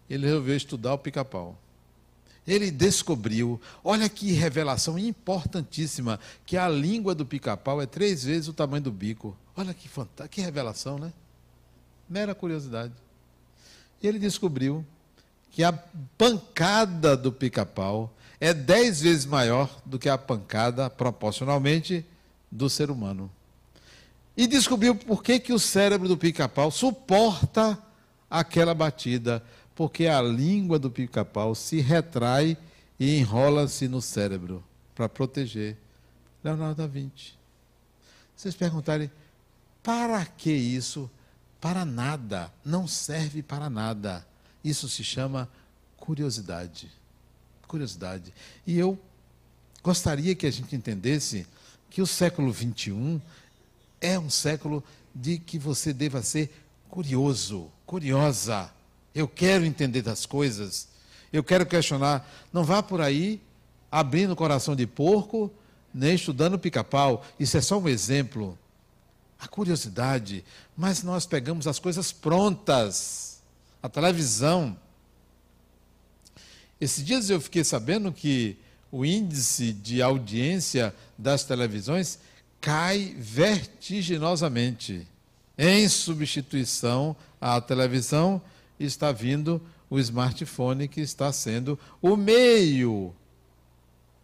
Ele 0.10 0.26
resolveu 0.26 0.56
estudar 0.56 0.94
o 0.94 0.98
pica-pau. 0.98 1.58
Ele 2.48 2.72
descobriu, 2.72 3.62
olha 3.84 4.10
que 4.10 4.32
revelação 4.32 4.98
importantíssima, 4.98 6.20
que 6.46 6.58
a 6.58 6.68
língua 6.68 7.14
do 7.14 7.26
pica-pau 7.26 7.82
é 7.82 7.86
três 7.86 8.24
vezes 8.24 8.48
o 8.48 8.54
tamanho 8.54 8.84
do 8.84 8.92
bico. 8.92 9.38
Olha 9.56 9.74
que 9.74 9.88
fantástica, 9.88 10.28
que 10.28 10.42
revelação, 10.42 10.98
né? 10.98 11.14
Mera 12.10 12.34
curiosidade. 12.34 12.94
E 14.02 14.08
ele 14.08 14.18
descobriu 14.18 14.84
que 15.52 15.64
a 15.64 15.72
pancada 16.18 17.16
do 17.16 17.32
pica-pau 17.32 18.12
é 18.40 18.54
dez 18.54 19.02
vezes 19.02 19.26
maior 19.26 19.70
do 19.86 20.00
que 20.00 20.10
a 20.10 20.18
pancada, 20.18 20.90
proporcionalmente, 20.90 22.06
do 22.52 22.70
ser 22.70 22.90
humano. 22.90 23.30
E 24.36 24.48
descobriu 24.48 24.96
por 24.96 25.22
que, 25.22 25.40
que 25.40 25.54
o 25.54 25.60
cérebro 25.60 26.08
do 26.08 26.18
pica-pau 26.18 26.72
suporta 26.72 27.78
aquela 28.30 28.74
batida 28.74 29.44
porque 29.80 30.08
a 30.08 30.22
língua 30.22 30.78
do 30.78 30.92
pica-pau 30.92 31.56
se 31.56 31.80
retrai 31.80 32.58
e 33.00 33.18
enrola-se 33.18 33.88
no 33.88 34.02
cérebro 34.02 34.62
para 34.94 35.08
proteger. 35.08 35.78
Leonardo 36.44 36.82
da 36.82 36.86
Vinci. 36.86 37.36
Vocês 38.36 38.54
perguntarem, 38.54 39.10
para 39.82 40.26
que 40.26 40.52
isso? 40.52 41.10
Para 41.62 41.86
nada. 41.86 42.52
Não 42.66 42.90
serve 42.90 43.42
para 43.42 43.70
nada. 43.70 44.28
Isso 44.66 44.90
se 44.90 45.02
chama 45.02 45.48
curiosidade. 45.96 46.92
Curiosidade. 47.66 48.34
E 48.68 48.78
eu 48.78 49.00
gostaria 49.82 50.36
que 50.36 50.46
a 50.46 50.52
gente 50.52 50.76
entendesse 50.76 51.48
que 51.90 52.02
o 52.02 52.06
século 52.06 52.54
XXI 52.54 53.22
é 54.02 54.20
um 54.20 54.30
século 54.30 54.84
de 55.16 55.40
que 55.40 55.58
você 55.58 55.94
deva 55.94 56.22
ser 56.22 56.52
curioso, 56.90 57.72
curiosa 57.86 58.78
eu 59.20 59.28
quero 59.28 59.66
entender 59.66 60.02
das 60.02 60.26
coisas. 60.26 60.88
Eu 61.32 61.44
quero 61.44 61.66
questionar. 61.66 62.26
Não 62.54 62.64
vá 62.64 62.82
por 62.82 63.02
aí 63.02 63.42
abrindo 63.92 64.32
o 64.32 64.36
coração 64.36 64.76
de 64.76 64.88
porco, 64.88 65.52
nem 65.94 66.16
estudando 66.16 66.58
pica-pau. 66.58 67.26
Isso 67.40 67.58
é 67.58 67.62
só 67.62 67.78
um 67.78 67.88
exemplo. 67.90 68.58
A 69.40 69.48
curiosidade. 69.48 70.44
Mas 70.76 71.04
nós 71.04 71.26
pegamos 71.26 71.68
as 71.68 71.80
coisas 71.80 72.12
prontas. 72.12 73.42
A 73.84 73.90
televisão. 73.90 74.78
Esses 76.80 77.04
dias 77.04 77.30
eu 77.30 77.42
fiquei 77.42 77.64
sabendo 77.64 78.12
que 78.12 78.58
o 78.92 79.06
índice 79.06 79.74
de 79.74 80.02
audiência 80.02 80.96
das 81.18 81.44
televisões 81.44 82.20
cai 82.62 83.16
vertiginosamente 83.18 85.06
em 85.58 85.88
substituição 85.90 87.16
à 87.40 87.60
televisão 87.60 88.42
está 88.80 89.12
vindo 89.12 89.62
o 89.90 90.00
smartphone, 90.00 90.88
que 90.88 91.02
está 91.02 91.32
sendo 91.32 91.78
o 92.02 92.16
meio 92.16 93.14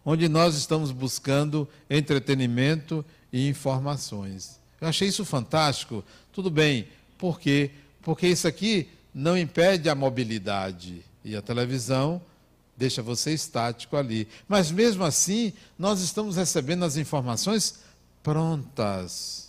onde 0.04 0.28
nós 0.28 0.54
estamos 0.54 0.92
buscando 0.92 1.68
entretenimento 1.90 3.04
e 3.32 3.48
informações. 3.48 4.60
Eu 4.80 4.86
achei 4.86 5.08
isso 5.08 5.24
fantástico. 5.24 6.04
Tudo 6.32 6.48
bem, 6.48 6.86
por 7.18 7.40
quê? 7.40 7.72
Porque 8.02 8.28
isso 8.28 8.46
aqui 8.46 8.88
não 9.12 9.36
impede 9.36 9.88
a 9.90 9.96
mobilidade 9.96 11.02
e 11.24 11.34
a 11.34 11.42
televisão 11.42 12.22
deixa 12.76 13.02
você 13.02 13.32
estático 13.32 13.96
ali. 13.96 14.28
Mas 14.46 14.70
mesmo 14.70 15.02
assim, 15.02 15.52
nós 15.76 16.00
estamos 16.00 16.36
recebendo 16.36 16.84
as 16.84 16.96
informações 16.96 17.80
prontas. 18.22 19.45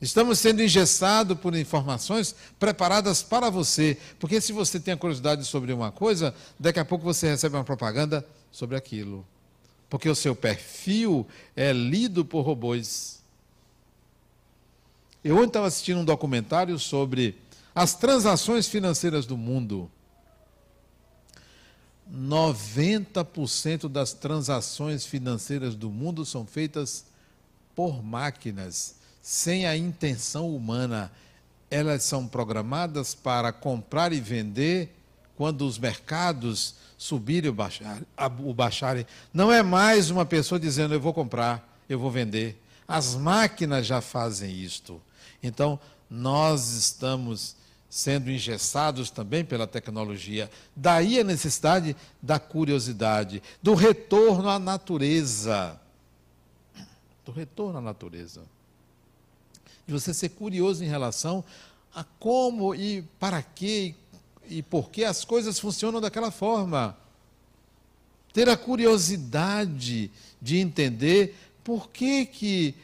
Estamos 0.00 0.38
sendo 0.38 0.62
engessados 0.62 1.38
por 1.38 1.54
informações 1.56 2.34
preparadas 2.58 3.22
para 3.22 3.48
você. 3.48 3.96
Porque 4.18 4.40
se 4.40 4.52
você 4.52 4.78
tem 4.78 4.92
a 4.92 4.96
curiosidade 4.96 5.44
sobre 5.44 5.72
uma 5.72 5.90
coisa, 5.90 6.34
daqui 6.58 6.78
a 6.78 6.84
pouco 6.84 7.04
você 7.04 7.28
recebe 7.28 7.56
uma 7.56 7.64
propaganda 7.64 8.26
sobre 8.52 8.76
aquilo. 8.76 9.26
Porque 9.88 10.08
o 10.08 10.14
seu 10.14 10.36
perfil 10.36 11.26
é 11.54 11.72
lido 11.72 12.24
por 12.24 12.42
robôs. 12.42 13.22
Eu 15.24 15.36
ontem 15.36 15.46
estava 15.46 15.66
assistindo 15.66 16.00
um 16.00 16.04
documentário 16.04 16.78
sobre 16.78 17.38
as 17.74 17.94
transações 17.94 18.68
financeiras 18.68 19.24
do 19.24 19.36
mundo. 19.36 19.90
90% 22.12 23.88
das 23.88 24.12
transações 24.12 25.06
financeiras 25.06 25.74
do 25.74 25.90
mundo 25.90 26.24
são 26.24 26.46
feitas 26.46 27.06
por 27.74 28.02
máquinas 28.04 28.96
sem 29.26 29.66
a 29.66 29.76
intenção 29.76 30.54
humana. 30.54 31.10
Elas 31.68 32.04
são 32.04 32.28
programadas 32.28 33.12
para 33.12 33.52
comprar 33.52 34.12
e 34.12 34.20
vender 34.20 34.94
quando 35.36 35.66
os 35.66 35.80
mercados 35.80 36.76
subirem 36.96 37.52
ou 38.38 38.54
baixarem. 38.54 39.04
Não 39.34 39.50
é 39.50 39.64
mais 39.64 40.10
uma 40.10 40.24
pessoa 40.24 40.60
dizendo 40.60 40.94
eu 40.94 41.00
vou 41.00 41.12
comprar, 41.12 41.76
eu 41.88 41.98
vou 41.98 42.08
vender. 42.08 42.56
As 42.86 43.16
máquinas 43.16 43.84
já 43.84 44.00
fazem 44.00 44.48
isto. 44.48 45.02
Então, 45.42 45.76
nós 46.08 46.74
estamos 46.74 47.56
sendo 47.90 48.30
engessados 48.30 49.10
também 49.10 49.44
pela 49.44 49.66
tecnologia. 49.66 50.48
Daí 50.74 51.18
a 51.18 51.24
necessidade 51.24 51.96
da 52.22 52.38
curiosidade, 52.38 53.42
do 53.60 53.74
retorno 53.74 54.48
à 54.48 54.60
natureza. 54.60 55.80
Do 57.24 57.32
retorno 57.32 57.78
à 57.78 57.82
natureza 57.82 58.42
de 59.86 59.92
você 59.92 60.12
ser 60.12 60.30
curioso 60.30 60.82
em 60.82 60.88
relação 60.88 61.44
a 61.94 62.04
como 62.18 62.74
e 62.74 63.02
para 63.18 63.42
que 63.42 63.94
e 64.48 64.62
por 64.62 64.90
que 64.90 65.04
as 65.04 65.24
coisas 65.24 65.58
funcionam 65.58 66.00
daquela 66.00 66.30
forma. 66.30 66.96
Ter 68.32 68.48
a 68.48 68.56
curiosidade 68.56 70.10
de 70.40 70.58
entender 70.58 71.34
por 71.64 71.88
que, 71.88 72.26
que 72.26 72.74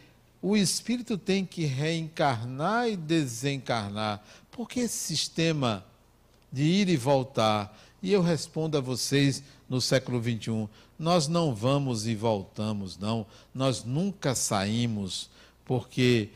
o 0.41 0.57
espírito 0.57 1.17
tem 1.17 1.45
que 1.45 1.65
reencarnar 1.65 2.89
e 2.89 2.97
desencarnar. 2.97 4.25
Por 4.51 4.69
que 4.69 4.81
esse 4.81 4.97
sistema 4.97 5.85
de 6.51 6.63
ir 6.63 6.89
e 6.89 6.97
voltar? 6.97 7.79
E 8.03 8.13
eu 8.13 8.23
respondo 8.23 8.77
a 8.77 8.81
vocês 8.81 9.43
no 9.69 9.81
século 9.81 10.21
XXI: 10.21 10.69
nós 10.99 11.29
não 11.29 11.55
vamos 11.55 12.07
e 12.07 12.15
voltamos, 12.15 12.99
não. 12.99 13.25
Nós 13.55 13.85
nunca 13.85 14.35
saímos, 14.35 15.31
porque 15.65 16.31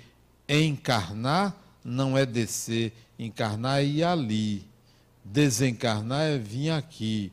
Encarnar 0.48 1.56
não 1.84 2.16
é 2.16 2.24
descer, 2.24 2.92
encarnar 3.18 3.80
é 3.80 3.84
ir 3.84 4.04
ali. 4.04 4.66
Desencarnar 5.24 6.22
é 6.22 6.38
vir 6.38 6.70
aqui. 6.70 7.32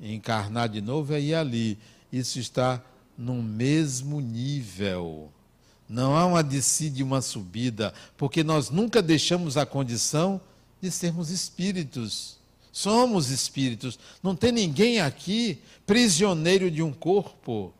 Encarnar 0.00 0.68
de 0.68 0.80
novo 0.80 1.12
é 1.14 1.20
ir 1.20 1.34
ali. 1.34 1.78
Isso 2.12 2.38
está 2.38 2.82
no 3.16 3.42
mesmo 3.42 4.20
nível. 4.20 5.32
Não 5.88 6.16
há 6.16 6.24
uma 6.26 6.42
descida 6.42 7.00
e 7.00 7.02
uma 7.02 7.20
subida, 7.20 7.92
porque 8.16 8.42
nós 8.42 8.70
nunca 8.70 9.02
deixamos 9.02 9.56
a 9.56 9.66
condição 9.66 10.40
de 10.80 10.90
sermos 10.90 11.30
espíritos. 11.30 12.38
Somos 12.72 13.30
espíritos. 13.30 13.98
Não 14.22 14.34
tem 14.34 14.50
ninguém 14.50 15.00
aqui 15.00 15.60
prisioneiro 15.86 16.70
de 16.70 16.82
um 16.82 16.92
corpo. 16.92 17.72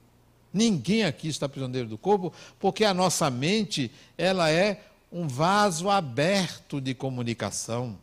Ninguém 0.55 1.02
aqui 1.02 1.26
está 1.26 1.48
prisioneiro 1.48 1.88
do 1.88 1.98
corpo, 1.98 2.32
porque 2.61 2.84
a 2.84 2.94
nossa 2.94 3.28
mente, 3.28 3.90
ela 4.16 4.48
é 4.48 4.80
um 5.11 5.26
vaso 5.26 5.90
aberto 5.90 6.80
de 6.80 6.94
comunicação. 6.94 7.98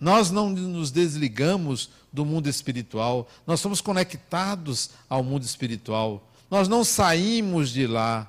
Nós 0.00 0.30
não 0.30 0.48
nos 0.48 0.90
desligamos 0.90 1.90
do 2.10 2.24
mundo 2.24 2.48
espiritual, 2.48 3.28
nós 3.46 3.60
somos 3.60 3.82
conectados 3.82 4.90
ao 5.06 5.22
mundo 5.22 5.42
espiritual. 5.42 6.26
Nós 6.50 6.66
não 6.66 6.82
saímos 6.82 7.70
de 7.70 7.86
lá. 7.86 8.26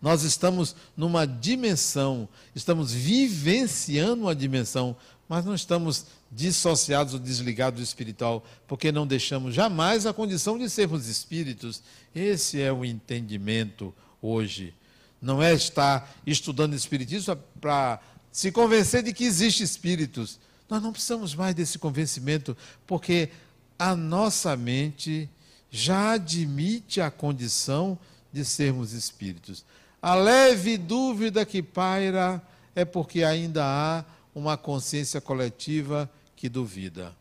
Nós 0.00 0.22
estamos 0.22 0.76
numa 0.96 1.26
dimensão, 1.26 2.28
estamos 2.54 2.92
vivenciando 2.92 4.22
uma 4.22 4.34
dimensão, 4.34 4.96
mas 5.28 5.44
não 5.44 5.54
estamos 5.54 6.06
dissociados 6.30 7.14
ou 7.14 7.20
desligados 7.20 7.80
do 7.80 7.84
espiritual, 7.84 8.44
porque 8.66 8.92
não 8.92 9.06
deixamos 9.06 9.54
jamais 9.54 10.06
a 10.06 10.12
condição 10.12 10.58
de 10.58 10.70
sermos 10.70 11.08
espíritos. 11.08 11.82
Esse 12.14 12.60
é 12.60 12.72
o 12.72 12.84
entendimento 12.84 13.94
hoje. 14.22 14.72
Não 15.20 15.42
é 15.42 15.52
estar 15.52 16.14
estudando 16.26 16.74
espiritismo 16.74 17.36
para 17.60 18.00
se 18.30 18.52
convencer 18.52 19.02
de 19.02 19.12
que 19.12 19.24
existem 19.24 19.64
espíritos. 19.64 20.38
Nós 20.68 20.82
não 20.82 20.92
precisamos 20.92 21.34
mais 21.34 21.54
desse 21.54 21.78
convencimento, 21.78 22.56
porque 22.86 23.30
a 23.78 23.96
nossa 23.96 24.56
mente 24.56 25.28
já 25.70 26.12
admite 26.12 27.00
a 27.00 27.10
condição 27.10 27.98
de 28.32 28.44
sermos 28.44 28.92
espíritos. 28.92 29.64
A 30.00 30.14
leve 30.14 30.78
dúvida 30.78 31.44
que 31.44 31.62
paira 31.62 32.42
é 32.74 32.84
porque 32.84 33.24
ainda 33.24 33.64
há 33.64 34.04
uma 34.34 34.56
consciência 34.56 35.20
coletiva 35.20 36.08
que 36.36 36.48
duvida. 36.48 37.14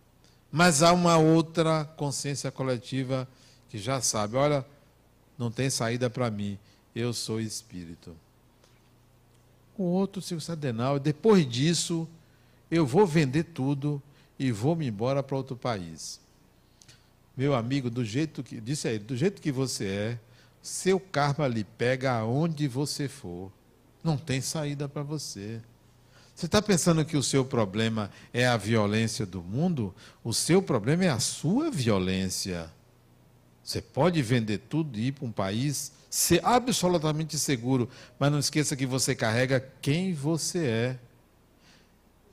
Mas 0.51 0.83
há 0.83 0.93
uma 0.93 1.17
outra 1.17 1.85
consciência 1.85 2.51
coletiva 2.51 3.27
que 3.69 3.77
já 3.77 3.99
sabe: 4.01 4.35
olha, 4.35 4.65
não 5.37 5.51
tem 5.51 5.69
saída 5.69 6.09
para 6.09 6.29
mim, 6.29 6.57
eu 6.95 7.13
sou 7.13 7.41
espírito. 7.41 8.15
O 9.77 9.83
outro 9.83 10.21
circunstancial, 10.21 10.99
depois 10.99 11.47
disso, 11.47 12.07
eu 12.69 12.85
vou 12.85 13.05
vender 13.05 13.43
tudo 13.43 14.01
e 14.39 14.51
vou 14.51 14.75
me 14.75 14.87
embora 14.87 15.21
para 15.21 15.37
outro 15.37 15.55
país. 15.55 16.19
Meu 17.35 17.53
amigo, 17.53 17.89
do 17.89 18.03
jeito 18.03 18.41
que, 18.41 18.59
disse 18.59 18.87
a 18.87 18.91
ele, 18.91 19.03
do 19.03 19.15
jeito 19.15 19.41
que 19.41 19.51
você 19.51 19.85
é, 19.85 20.19
seu 20.67 20.99
karma 20.99 21.47
lhe 21.47 21.63
pega 21.63 22.11
aonde 22.11 22.67
você 22.67 23.07
for. 23.07 23.49
Não 24.03 24.17
tem 24.17 24.41
saída 24.41 24.87
para 24.89 25.01
você. 25.01 25.61
Você 26.35 26.45
está 26.45 26.61
pensando 26.61 27.05
que 27.05 27.15
o 27.15 27.23
seu 27.23 27.45
problema 27.45 28.11
é 28.33 28.45
a 28.45 28.57
violência 28.57 29.25
do 29.25 29.41
mundo? 29.41 29.95
O 30.23 30.33
seu 30.33 30.61
problema 30.61 31.05
é 31.05 31.09
a 31.09 31.19
sua 31.19 31.71
violência. 31.71 32.69
Você 33.63 33.81
pode 33.81 34.21
vender 34.21 34.57
tudo 34.69 34.99
e 34.99 35.07
ir 35.07 35.11
para 35.13 35.25
um 35.25 35.31
país 35.31 35.93
ser 36.09 36.43
absolutamente 36.43 37.39
seguro, 37.39 37.89
mas 38.19 38.31
não 38.31 38.39
esqueça 38.39 38.75
que 38.75 38.85
você 38.85 39.15
carrega 39.15 39.65
quem 39.81 40.13
você 40.13 40.65
é. 40.65 40.99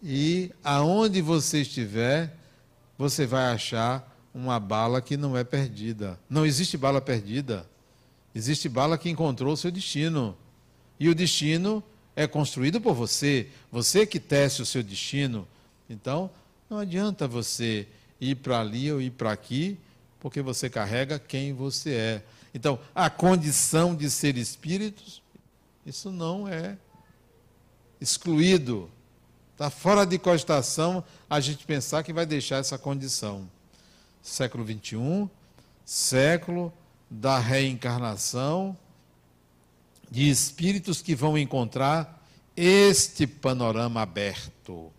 E 0.02 0.50
aonde 0.62 1.22
você 1.22 1.62
estiver, 1.62 2.36
você 2.98 3.26
vai 3.26 3.52
achar 3.52 4.12
uma 4.34 4.58
bala 4.58 5.00
que 5.00 5.16
não 5.16 5.36
é 5.36 5.44
perdida. 5.44 6.18
Não 6.28 6.44
existe 6.44 6.76
bala 6.76 7.00
perdida. 7.00 7.64
Existe 8.34 8.68
bala 8.68 8.98
que 8.98 9.08
encontrou 9.08 9.52
o 9.52 9.56
seu 9.56 9.70
destino. 9.70 10.36
E 10.98 11.08
o 11.08 11.14
destino 11.14 11.82
é 12.16 12.26
construído 12.26 12.80
por 12.80 12.94
você, 12.94 13.48
você 13.70 14.06
que 14.06 14.18
tece 14.18 14.62
o 14.62 14.66
seu 14.66 14.82
destino. 14.82 15.46
Então, 15.88 16.30
não 16.68 16.78
adianta 16.78 17.28
você 17.28 17.86
ir 18.20 18.36
para 18.36 18.60
ali 18.60 18.90
ou 18.90 19.00
ir 19.00 19.10
para 19.10 19.32
aqui, 19.32 19.78
porque 20.20 20.40
você 20.40 20.70
carrega 20.70 21.18
quem 21.18 21.52
você 21.52 21.90
é. 21.92 22.22
Então, 22.54 22.78
a 22.94 23.10
condição 23.10 23.94
de 23.94 24.10
ser 24.10 24.36
espíritos, 24.36 25.22
isso 25.84 26.10
não 26.10 26.48
é 26.48 26.76
excluído. 28.00 28.90
Está 29.52 29.70
fora 29.70 30.04
de 30.04 30.18
cogitação 30.18 31.04
a 31.28 31.40
gente 31.40 31.64
pensar 31.64 32.02
que 32.02 32.12
vai 32.12 32.26
deixar 32.26 32.56
essa 32.56 32.78
condição. 32.78 33.48
Século 34.22 34.64
XXI, 34.64 35.28
século 35.84 36.72
da 37.10 37.38
reencarnação, 37.38 38.76
de 40.10 40.28
espíritos 40.28 41.02
que 41.02 41.14
vão 41.14 41.36
encontrar 41.36 42.22
este 42.56 43.26
panorama 43.26 44.02
aberto, 44.02 44.92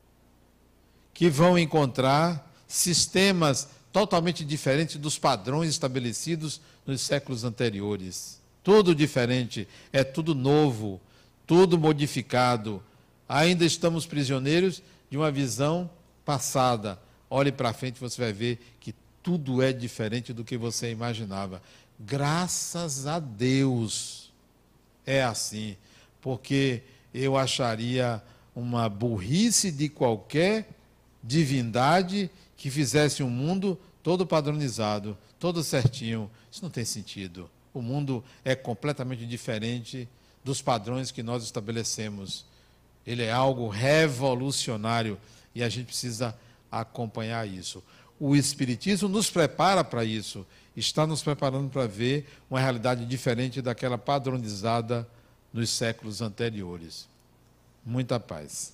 que 1.13 1.29
vão 1.29 1.57
encontrar 1.57 2.51
sistemas 2.67 3.69
totalmente 3.91 4.43
diferentes 4.43 4.97
dos 4.97 5.17
padrões 5.17 5.69
estabelecidos 5.69 6.59
nos 6.85 7.01
séculos 7.01 7.45
anteriores. 7.45 8.41
Tudo 8.61 8.93
diferente, 8.93 9.67
é 9.93 10.03
tudo 10.03 10.35
novo, 10.35 10.99
tudo 11.47 11.77
modificado. 11.77 12.83
Ainda 13.29 13.63
estamos 13.63 14.05
prisioneiros 14.05 14.81
de 15.09 15.17
uma 15.17 15.31
visão 15.31 15.89
passada. 16.25 16.99
Olhe 17.29 17.51
para 17.51 17.73
frente, 17.73 17.99
você 17.99 18.21
vai 18.21 18.33
ver 18.33 18.59
que 18.79 18.93
tudo 19.23 19.61
é 19.61 19.71
diferente 19.71 20.33
do 20.33 20.43
que 20.43 20.57
você 20.57 20.91
imaginava. 20.91 21.61
Graças 21.99 23.07
a 23.07 23.19
Deus 23.19 24.31
é 25.05 25.23
assim, 25.23 25.77
porque 26.21 26.83
eu 27.13 27.37
acharia 27.37 28.21
uma 28.55 28.89
burrice 28.89 29.71
de 29.71 29.87
qualquer 29.87 30.69
divindade 31.23 32.29
que 32.57 32.69
fizesse 32.69 33.23
um 33.23 33.29
mundo 33.29 33.79
todo 34.03 34.25
padronizado, 34.25 35.17
todo 35.39 35.63
certinho. 35.63 36.29
Isso 36.51 36.63
não 36.63 36.69
tem 36.69 36.85
sentido. 36.85 37.49
O 37.73 37.81
mundo 37.81 38.23
é 38.43 38.55
completamente 38.55 39.25
diferente 39.25 40.07
dos 40.43 40.61
padrões 40.61 41.11
que 41.11 41.23
nós 41.23 41.43
estabelecemos. 41.43 42.45
Ele 43.05 43.23
é 43.23 43.31
algo 43.31 43.67
revolucionário 43.67 45.17
e 45.53 45.63
a 45.63 45.69
gente 45.69 45.87
precisa 45.87 46.37
acompanhar 46.71 47.47
isso. 47.47 47.83
O 48.19 48.35
Espiritismo 48.35 49.09
nos 49.09 49.29
prepara 49.29 49.83
para 49.83 50.05
isso 50.05 50.45
está 50.75 51.07
nos 51.07 51.23
preparando 51.23 51.69
para 51.69 51.87
ver 51.87 52.27
uma 52.49 52.59
realidade 52.59 53.05
diferente 53.05 53.61
daquela 53.61 53.97
padronizada 53.97 55.07
nos 55.53 55.69
séculos 55.69 56.21
anteriores. 56.21 57.07
Muita 57.85 58.19
paz. 58.19 58.73